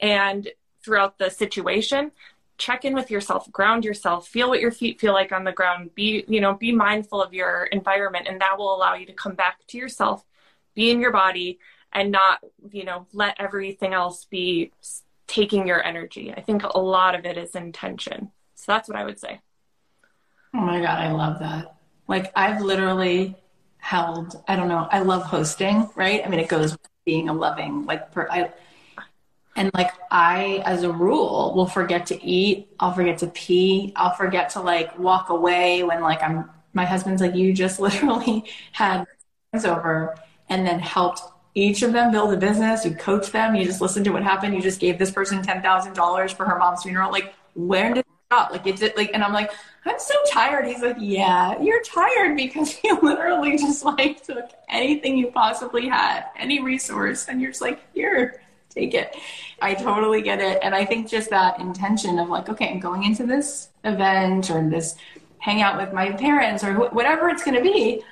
And 0.00 0.48
throughout 0.84 1.18
the 1.18 1.30
situation, 1.30 2.12
check 2.56 2.84
in 2.84 2.94
with 2.94 3.10
yourself, 3.10 3.50
ground 3.52 3.84
yourself, 3.84 4.28
feel 4.28 4.48
what 4.48 4.60
your 4.60 4.72
feet 4.72 5.00
feel 5.00 5.12
like 5.12 5.32
on 5.32 5.44
the 5.44 5.52
ground, 5.52 5.94
be, 5.94 6.24
you 6.28 6.40
know, 6.40 6.54
be 6.54 6.72
mindful 6.72 7.22
of 7.22 7.32
your 7.32 7.64
environment, 7.66 8.26
and 8.28 8.40
that 8.40 8.58
will 8.58 8.74
allow 8.74 8.94
you 8.94 9.06
to 9.06 9.12
come 9.12 9.34
back 9.34 9.66
to 9.68 9.78
yourself, 9.78 10.24
be 10.74 10.90
in 10.90 11.00
your 11.00 11.12
body, 11.12 11.58
and 11.92 12.10
not, 12.10 12.40
you 12.70 12.84
know, 12.84 13.06
let 13.12 13.36
everything 13.38 13.94
else 13.94 14.24
be 14.24 14.72
taking 15.28 15.68
your 15.68 15.84
energy. 15.84 16.34
I 16.36 16.40
think 16.40 16.64
a 16.64 16.78
lot 16.80 17.14
of 17.14 17.24
it 17.24 17.38
is 17.38 17.54
intention. 17.54 18.32
So 18.56 18.64
that's 18.72 18.88
what 18.88 18.98
I 18.98 19.04
would 19.04 19.20
say. 19.20 19.40
Oh 20.54 20.60
my 20.60 20.80
God, 20.80 20.98
I 20.98 21.12
love 21.12 21.38
that. 21.38 21.76
Like, 22.08 22.32
I've 22.34 22.62
literally 22.62 23.36
held, 23.76 24.42
I 24.48 24.56
don't 24.56 24.68
know, 24.68 24.88
I 24.90 25.00
love 25.00 25.22
hosting, 25.22 25.88
right? 25.94 26.22
I 26.24 26.28
mean, 26.28 26.40
it 26.40 26.48
goes 26.48 26.76
being 27.04 27.28
a 27.28 27.34
loving, 27.34 27.84
like, 27.84 28.10
per, 28.10 28.26
I, 28.30 28.50
and 29.54 29.70
like, 29.74 29.90
I, 30.10 30.62
as 30.64 30.84
a 30.84 30.90
rule, 30.90 31.52
will 31.54 31.66
forget 31.66 32.06
to 32.06 32.24
eat. 32.24 32.68
I'll 32.78 32.92
forget 32.92 33.18
to 33.18 33.26
pee. 33.26 33.92
I'll 33.96 34.14
forget 34.14 34.50
to 34.50 34.60
like 34.60 34.96
walk 34.98 35.30
away 35.30 35.82
when 35.82 36.00
like 36.00 36.22
I'm, 36.22 36.48
my 36.74 36.84
husband's 36.84 37.20
like, 37.20 37.34
you 37.34 37.52
just 37.52 37.80
literally 37.80 38.44
had 38.72 39.04
over 39.64 40.16
and 40.48 40.66
then 40.66 40.78
helped 40.78 41.22
each 41.58 41.82
of 41.82 41.92
them 41.92 42.12
build 42.12 42.32
a 42.32 42.36
business. 42.36 42.84
You 42.84 42.94
coach 42.94 43.32
them. 43.32 43.54
You 43.54 43.64
just 43.64 43.80
listen 43.80 44.04
to 44.04 44.10
what 44.10 44.22
happened. 44.22 44.54
You 44.54 44.62
just 44.62 44.80
gave 44.80 44.98
this 44.98 45.10
person 45.10 45.42
ten 45.42 45.60
thousand 45.60 45.94
dollars 45.94 46.32
for 46.32 46.44
her 46.44 46.58
mom's 46.58 46.82
funeral. 46.82 47.10
Like, 47.10 47.34
where 47.54 47.88
did 47.88 48.00
it 48.00 48.06
stop? 48.26 48.52
Like, 48.52 48.66
it. 48.66 48.96
like, 48.96 49.10
and 49.12 49.24
I'm 49.24 49.32
like, 49.32 49.50
I'm 49.84 49.98
so 49.98 50.14
tired. 50.30 50.66
He's 50.66 50.82
like, 50.82 50.96
Yeah, 51.00 51.60
you're 51.60 51.82
tired 51.82 52.36
because 52.36 52.78
you 52.84 52.98
literally 53.02 53.58
just 53.58 53.84
like 53.84 54.22
took 54.22 54.50
anything 54.68 55.18
you 55.18 55.32
possibly 55.32 55.88
had, 55.88 56.26
any 56.36 56.62
resource, 56.62 57.26
and 57.28 57.40
you're 57.40 57.50
just 57.50 57.62
like, 57.62 57.80
here, 57.92 58.40
take 58.68 58.94
it. 58.94 59.16
I 59.60 59.74
totally 59.74 60.22
get 60.22 60.40
it, 60.40 60.60
and 60.62 60.74
I 60.74 60.84
think 60.84 61.08
just 61.08 61.30
that 61.30 61.58
intention 61.58 62.20
of 62.20 62.28
like, 62.28 62.48
okay, 62.48 62.70
I'm 62.70 62.78
going 62.80 63.02
into 63.02 63.26
this 63.26 63.70
event 63.82 64.50
or 64.50 64.68
this 64.68 64.94
hangout 65.38 65.76
with 65.76 65.92
my 65.92 66.12
parents 66.12 66.62
or 66.62 66.74
wh- 66.74 66.94
whatever 66.94 67.28
it's 67.28 67.42
going 67.42 67.56
to 67.56 67.62
be. 67.62 68.02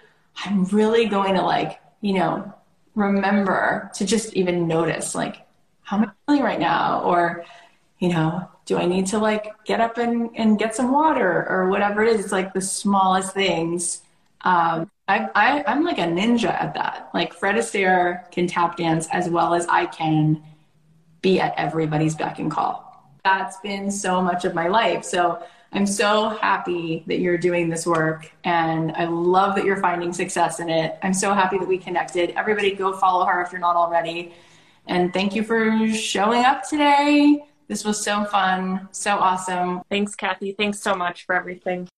I'm 0.44 0.64
really 0.64 1.06
going 1.06 1.34
to 1.34 1.42
like, 1.42 1.80
you 2.00 2.14
know, 2.14 2.52
remember 2.96 3.90
to 3.94 4.04
just 4.04 4.32
even 4.34 4.66
notice 4.66 5.14
like 5.14 5.46
how 5.82 5.98
am 5.98 6.04
I 6.04 6.10
feeling 6.26 6.42
right 6.42 6.58
now? 6.58 7.02
Or, 7.02 7.44
you 8.00 8.08
know, 8.08 8.48
do 8.64 8.76
I 8.76 8.86
need 8.86 9.06
to 9.08 9.18
like 9.18 9.52
get 9.64 9.80
up 9.80 9.98
and, 9.98 10.30
and 10.34 10.58
get 10.58 10.74
some 10.74 10.90
water 10.90 11.46
or 11.48 11.68
whatever 11.68 12.02
it 12.02 12.16
is? 12.16 12.24
It's 12.24 12.32
like 12.32 12.52
the 12.52 12.60
smallest 12.60 13.32
things. 13.32 14.02
Um, 14.40 14.90
I, 15.06 15.28
I, 15.36 15.64
I'm 15.68 15.84
like 15.84 15.98
a 15.98 16.02
ninja 16.02 16.50
at 16.50 16.74
that. 16.74 17.10
Like 17.14 17.32
Fred 17.32 17.54
Astaire 17.54 18.28
can 18.32 18.48
tap 18.48 18.76
dance 18.76 19.06
as 19.12 19.28
well 19.28 19.54
as 19.54 19.64
I 19.68 19.86
can 19.86 20.42
be 21.22 21.38
at 21.38 21.54
everybody's 21.56 22.16
beck 22.16 22.40
and 22.40 22.50
call. 22.50 22.82
That's 23.24 23.58
been 23.60 23.90
so 23.92 24.20
much 24.20 24.44
of 24.44 24.54
my 24.54 24.66
life. 24.66 25.04
So 25.04 25.40
I'm 25.72 25.86
so 25.86 26.30
happy 26.30 27.04
that 27.06 27.18
you're 27.18 27.38
doing 27.38 27.68
this 27.68 27.86
work 27.86 28.30
and 28.44 28.92
I 28.92 29.04
love 29.04 29.56
that 29.56 29.64
you're 29.64 29.80
finding 29.80 30.12
success 30.12 30.60
in 30.60 30.70
it. 30.70 30.98
I'm 31.02 31.12
so 31.12 31.34
happy 31.34 31.58
that 31.58 31.68
we 31.68 31.76
connected. 31.78 32.30
Everybody 32.30 32.72
go 32.72 32.92
follow 32.92 33.24
her 33.26 33.42
if 33.42 33.52
you're 33.52 33.60
not 33.60 33.76
already. 33.76 34.32
And 34.86 35.12
thank 35.12 35.34
you 35.34 35.42
for 35.42 35.88
showing 35.92 36.44
up 36.44 36.68
today. 36.68 37.44
This 37.68 37.84
was 37.84 38.02
so 38.02 38.24
fun, 38.24 38.88
so 38.92 39.16
awesome. 39.16 39.82
Thanks, 39.90 40.14
Cathy. 40.14 40.52
Thanks 40.52 40.80
so 40.80 40.94
much 40.94 41.26
for 41.26 41.34
everything. 41.34 41.88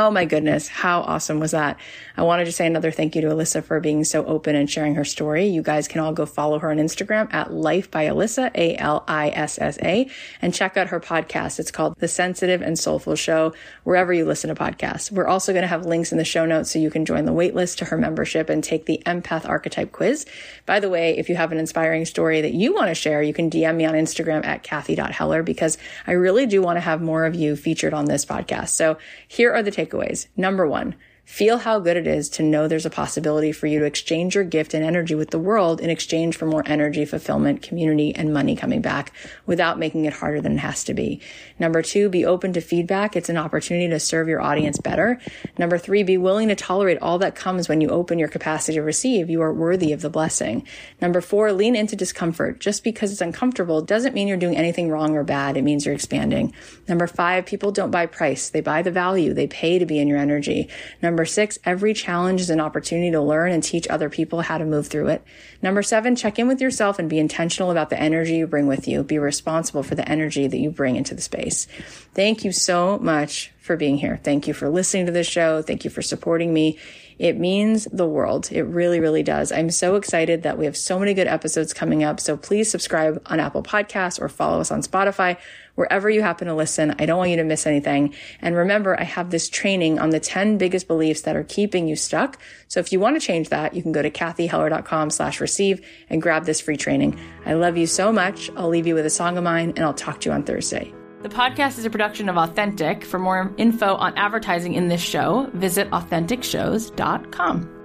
Oh 0.00 0.12
my 0.12 0.26
goodness. 0.26 0.68
How 0.68 1.00
awesome 1.00 1.40
was 1.40 1.50
that? 1.50 1.76
I 2.16 2.22
wanted 2.22 2.44
to 2.44 2.52
say 2.52 2.68
another 2.68 2.92
thank 2.92 3.16
you 3.16 3.22
to 3.22 3.30
Alissa 3.30 3.64
for 3.64 3.80
being 3.80 4.04
so 4.04 4.24
open 4.26 4.54
and 4.54 4.70
sharing 4.70 4.94
her 4.94 5.04
story. 5.04 5.46
You 5.48 5.60
guys 5.60 5.88
can 5.88 6.00
all 6.00 6.12
go 6.12 6.24
follow 6.24 6.60
her 6.60 6.70
on 6.70 6.76
Instagram 6.76 7.34
at 7.34 7.52
Life 7.52 7.90
by 7.90 8.04
Alissa, 8.04 8.52
A 8.54 8.76
L 8.76 9.02
I 9.08 9.30
S 9.30 9.58
S 9.60 9.76
A, 9.82 10.08
and 10.40 10.54
check 10.54 10.76
out 10.76 10.90
her 10.90 11.00
podcast. 11.00 11.58
It's 11.58 11.72
called 11.72 11.96
The 11.98 12.06
Sensitive 12.06 12.62
and 12.62 12.78
Soulful 12.78 13.16
Show, 13.16 13.54
wherever 13.82 14.12
you 14.12 14.24
listen 14.24 14.54
to 14.54 14.54
podcasts. 14.54 15.10
We're 15.10 15.26
also 15.26 15.52
going 15.52 15.62
to 15.62 15.68
have 15.68 15.84
links 15.84 16.12
in 16.12 16.18
the 16.18 16.24
show 16.24 16.46
notes 16.46 16.70
so 16.70 16.78
you 16.78 16.92
can 16.92 17.04
join 17.04 17.24
the 17.24 17.32
waitlist 17.32 17.78
to 17.78 17.86
her 17.86 17.98
membership 17.98 18.48
and 18.48 18.62
take 18.62 18.86
the 18.86 19.02
empath 19.04 19.48
archetype 19.48 19.90
quiz. 19.90 20.26
By 20.64 20.78
the 20.78 20.90
way, 20.90 21.18
if 21.18 21.28
you 21.28 21.34
have 21.34 21.50
an 21.50 21.58
inspiring 21.58 22.04
story 22.04 22.40
that 22.40 22.54
you 22.54 22.72
want 22.72 22.86
to 22.86 22.94
share, 22.94 23.20
you 23.20 23.34
can 23.34 23.50
DM 23.50 23.74
me 23.74 23.84
on 23.84 23.94
Instagram 23.94 24.44
at 24.44 24.62
Cathy.Heller 24.62 25.42
because 25.42 25.76
I 26.06 26.12
really 26.12 26.46
do 26.46 26.62
want 26.62 26.76
to 26.76 26.82
have 26.82 27.02
more 27.02 27.24
of 27.24 27.34
you 27.34 27.56
featured 27.56 27.94
on 27.94 28.04
this 28.04 28.24
podcast. 28.24 28.68
So 28.68 28.96
here 29.26 29.52
are 29.52 29.62
the 29.64 29.72
takeaways 29.72 29.87
takeaways. 29.88 30.26
Number 30.36 30.66
one, 30.66 30.94
Feel 31.28 31.58
how 31.58 31.78
good 31.78 31.98
it 31.98 32.06
is 32.06 32.30
to 32.30 32.42
know 32.42 32.66
there's 32.66 32.86
a 32.86 32.90
possibility 32.90 33.52
for 33.52 33.66
you 33.66 33.78
to 33.78 33.84
exchange 33.84 34.34
your 34.34 34.44
gift 34.44 34.72
and 34.72 34.82
energy 34.82 35.14
with 35.14 35.28
the 35.28 35.38
world 35.38 35.78
in 35.78 35.90
exchange 35.90 36.34
for 36.36 36.46
more 36.46 36.64
energy, 36.66 37.04
fulfillment, 37.04 37.62
community, 37.62 38.16
and 38.16 38.32
money 38.32 38.56
coming 38.56 38.80
back 38.80 39.12
without 39.44 39.78
making 39.78 40.06
it 40.06 40.14
harder 40.14 40.40
than 40.40 40.54
it 40.54 40.58
has 40.58 40.82
to 40.84 40.94
be. 40.94 41.20
Number 41.58 41.82
two, 41.82 42.08
be 42.08 42.24
open 42.24 42.54
to 42.54 42.62
feedback. 42.62 43.14
It's 43.14 43.28
an 43.28 43.36
opportunity 43.36 43.88
to 43.88 44.00
serve 44.00 44.26
your 44.26 44.40
audience 44.40 44.78
better. 44.78 45.20
Number 45.58 45.76
three, 45.76 46.02
be 46.02 46.16
willing 46.16 46.48
to 46.48 46.56
tolerate 46.56 46.98
all 47.02 47.18
that 47.18 47.36
comes 47.36 47.68
when 47.68 47.82
you 47.82 47.90
open 47.90 48.18
your 48.18 48.28
capacity 48.28 48.76
to 48.78 48.82
receive. 48.82 49.28
You 49.28 49.42
are 49.42 49.52
worthy 49.52 49.92
of 49.92 50.00
the 50.00 50.10
blessing. 50.10 50.66
Number 51.00 51.20
four, 51.20 51.52
lean 51.52 51.76
into 51.76 51.94
discomfort. 51.94 52.58
Just 52.58 52.82
because 52.82 53.12
it's 53.12 53.20
uncomfortable 53.20 53.82
doesn't 53.82 54.14
mean 54.14 54.28
you're 54.28 54.38
doing 54.38 54.56
anything 54.56 54.88
wrong 54.88 55.14
or 55.14 55.24
bad. 55.24 55.58
It 55.58 55.62
means 55.62 55.84
you're 55.84 55.94
expanding. 55.94 56.54
Number 56.88 57.06
five, 57.06 57.44
people 57.44 57.70
don't 57.70 57.92
buy 57.92 58.06
price. 58.06 58.48
They 58.48 58.62
buy 58.62 58.80
the 58.80 58.90
value. 58.90 59.34
They 59.34 59.46
pay 59.46 59.78
to 59.78 59.86
be 59.86 59.98
in 60.00 60.08
your 60.08 60.18
energy. 60.18 60.70
Number 61.02 61.17
Number 61.18 61.26
six, 61.26 61.58
every 61.64 61.94
challenge 61.94 62.40
is 62.40 62.48
an 62.48 62.60
opportunity 62.60 63.10
to 63.10 63.20
learn 63.20 63.50
and 63.50 63.60
teach 63.60 63.88
other 63.88 64.08
people 64.08 64.40
how 64.40 64.56
to 64.56 64.64
move 64.64 64.86
through 64.86 65.08
it. 65.08 65.24
Number 65.60 65.82
seven, 65.82 66.14
check 66.14 66.38
in 66.38 66.46
with 66.46 66.60
yourself 66.60 67.00
and 67.00 67.10
be 67.10 67.18
intentional 67.18 67.72
about 67.72 67.90
the 67.90 67.98
energy 67.98 68.36
you 68.36 68.46
bring 68.46 68.68
with 68.68 68.86
you. 68.86 69.02
Be 69.02 69.18
responsible 69.18 69.82
for 69.82 69.96
the 69.96 70.08
energy 70.08 70.46
that 70.46 70.58
you 70.58 70.70
bring 70.70 70.94
into 70.94 71.16
the 71.16 71.20
space. 71.20 71.66
Thank 72.14 72.44
you 72.44 72.52
so 72.52 73.00
much 73.00 73.52
for 73.58 73.76
being 73.76 73.98
here. 73.98 74.20
Thank 74.22 74.46
you 74.46 74.54
for 74.54 74.68
listening 74.68 75.06
to 75.06 75.12
this 75.12 75.26
show. 75.26 75.60
Thank 75.60 75.82
you 75.82 75.90
for 75.90 76.02
supporting 76.02 76.54
me. 76.54 76.78
It 77.18 77.36
means 77.36 77.86
the 77.86 78.06
world. 78.06 78.52
It 78.52 78.62
really, 78.62 79.00
really 79.00 79.24
does. 79.24 79.50
I'm 79.50 79.70
so 79.70 79.96
excited 79.96 80.44
that 80.44 80.56
we 80.56 80.66
have 80.66 80.76
so 80.76 81.00
many 81.00 81.14
good 81.14 81.26
episodes 81.26 81.74
coming 81.74 82.04
up. 82.04 82.20
So 82.20 82.36
please 82.36 82.70
subscribe 82.70 83.20
on 83.26 83.40
Apple 83.40 83.64
Podcasts 83.64 84.20
or 84.20 84.28
follow 84.28 84.60
us 84.60 84.70
on 84.70 84.82
Spotify 84.82 85.36
wherever 85.78 86.10
you 86.10 86.20
happen 86.22 86.48
to 86.48 86.54
listen. 86.54 86.92
I 86.98 87.06
don't 87.06 87.18
want 87.18 87.30
you 87.30 87.36
to 87.36 87.44
miss 87.44 87.64
anything. 87.64 88.12
And 88.42 88.56
remember, 88.56 88.98
I 88.98 89.04
have 89.04 89.30
this 89.30 89.48
training 89.48 90.00
on 90.00 90.10
the 90.10 90.18
10 90.18 90.58
biggest 90.58 90.88
beliefs 90.88 91.20
that 91.20 91.36
are 91.36 91.44
keeping 91.44 91.86
you 91.86 91.94
stuck. 91.94 92.40
So 92.66 92.80
if 92.80 92.92
you 92.92 92.98
want 92.98 93.14
to 93.14 93.24
change 93.24 93.50
that, 93.50 93.74
you 93.74 93.82
can 93.82 93.92
go 93.92 94.02
to 94.02 94.10
cathyheller.com 94.10 95.10
slash 95.10 95.40
receive 95.40 95.86
and 96.10 96.20
grab 96.20 96.46
this 96.46 96.60
free 96.60 96.76
training. 96.76 97.16
I 97.46 97.52
love 97.52 97.76
you 97.76 97.86
so 97.86 98.10
much. 98.10 98.50
I'll 98.56 98.68
leave 98.68 98.88
you 98.88 98.96
with 98.96 99.06
a 99.06 99.10
song 99.10 99.38
of 99.38 99.44
mine 99.44 99.70
and 99.76 99.80
I'll 99.84 99.94
talk 99.94 100.20
to 100.22 100.28
you 100.28 100.34
on 100.34 100.42
Thursday. 100.42 100.92
The 101.22 101.28
podcast 101.28 101.78
is 101.78 101.84
a 101.84 101.90
production 101.90 102.28
of 102.28 102.36
Authentic. 102.36 103.04
For 103.04 103.20
more 103.20 103.54
info 103.56 103.94
on 103.94 104.18
advertising 104.18 104.74
in 104.74 104.88
this 104.88 105.00
show, 105.00 105.48
visit 105.54 105.88
AuthenticShows.com. 105.90 107.77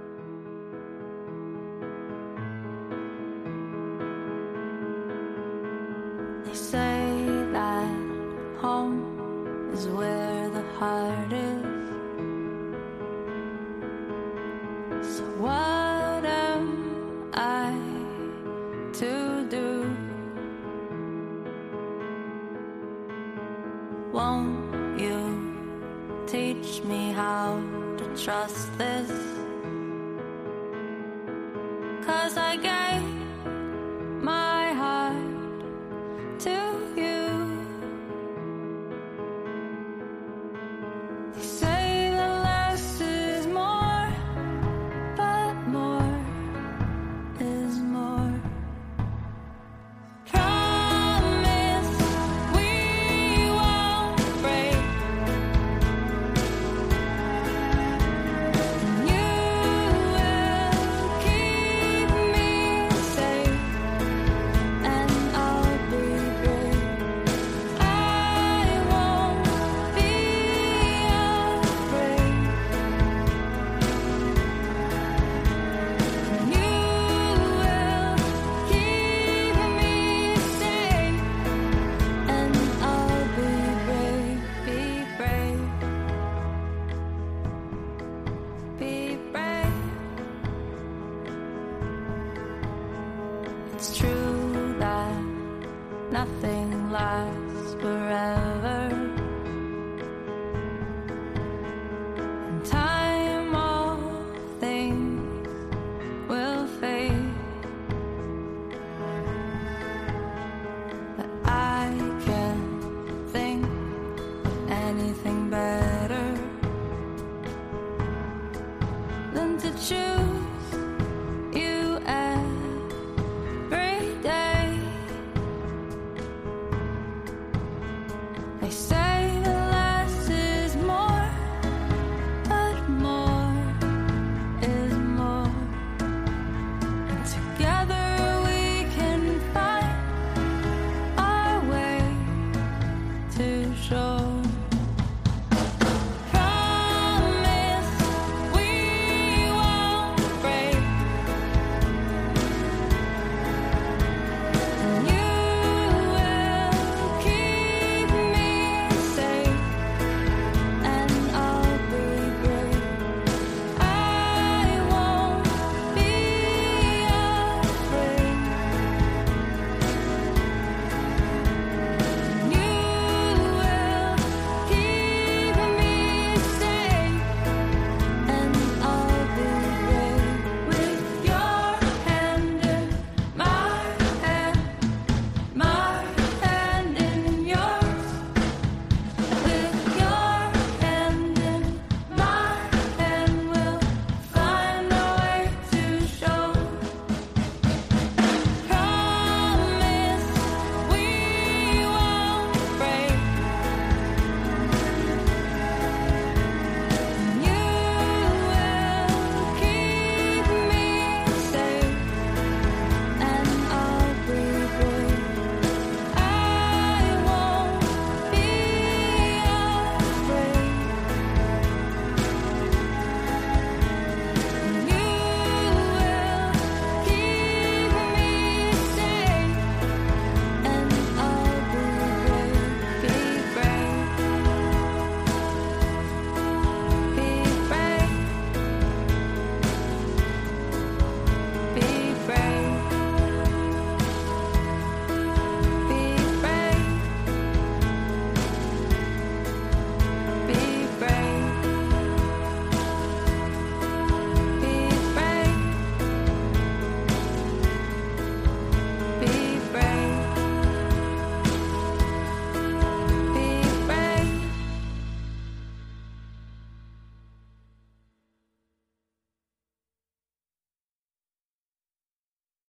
is 9.72 9.86
where 9.88 10.50
the 10.50 10.62
heart 10.78 11.32
is. 11.32 11.73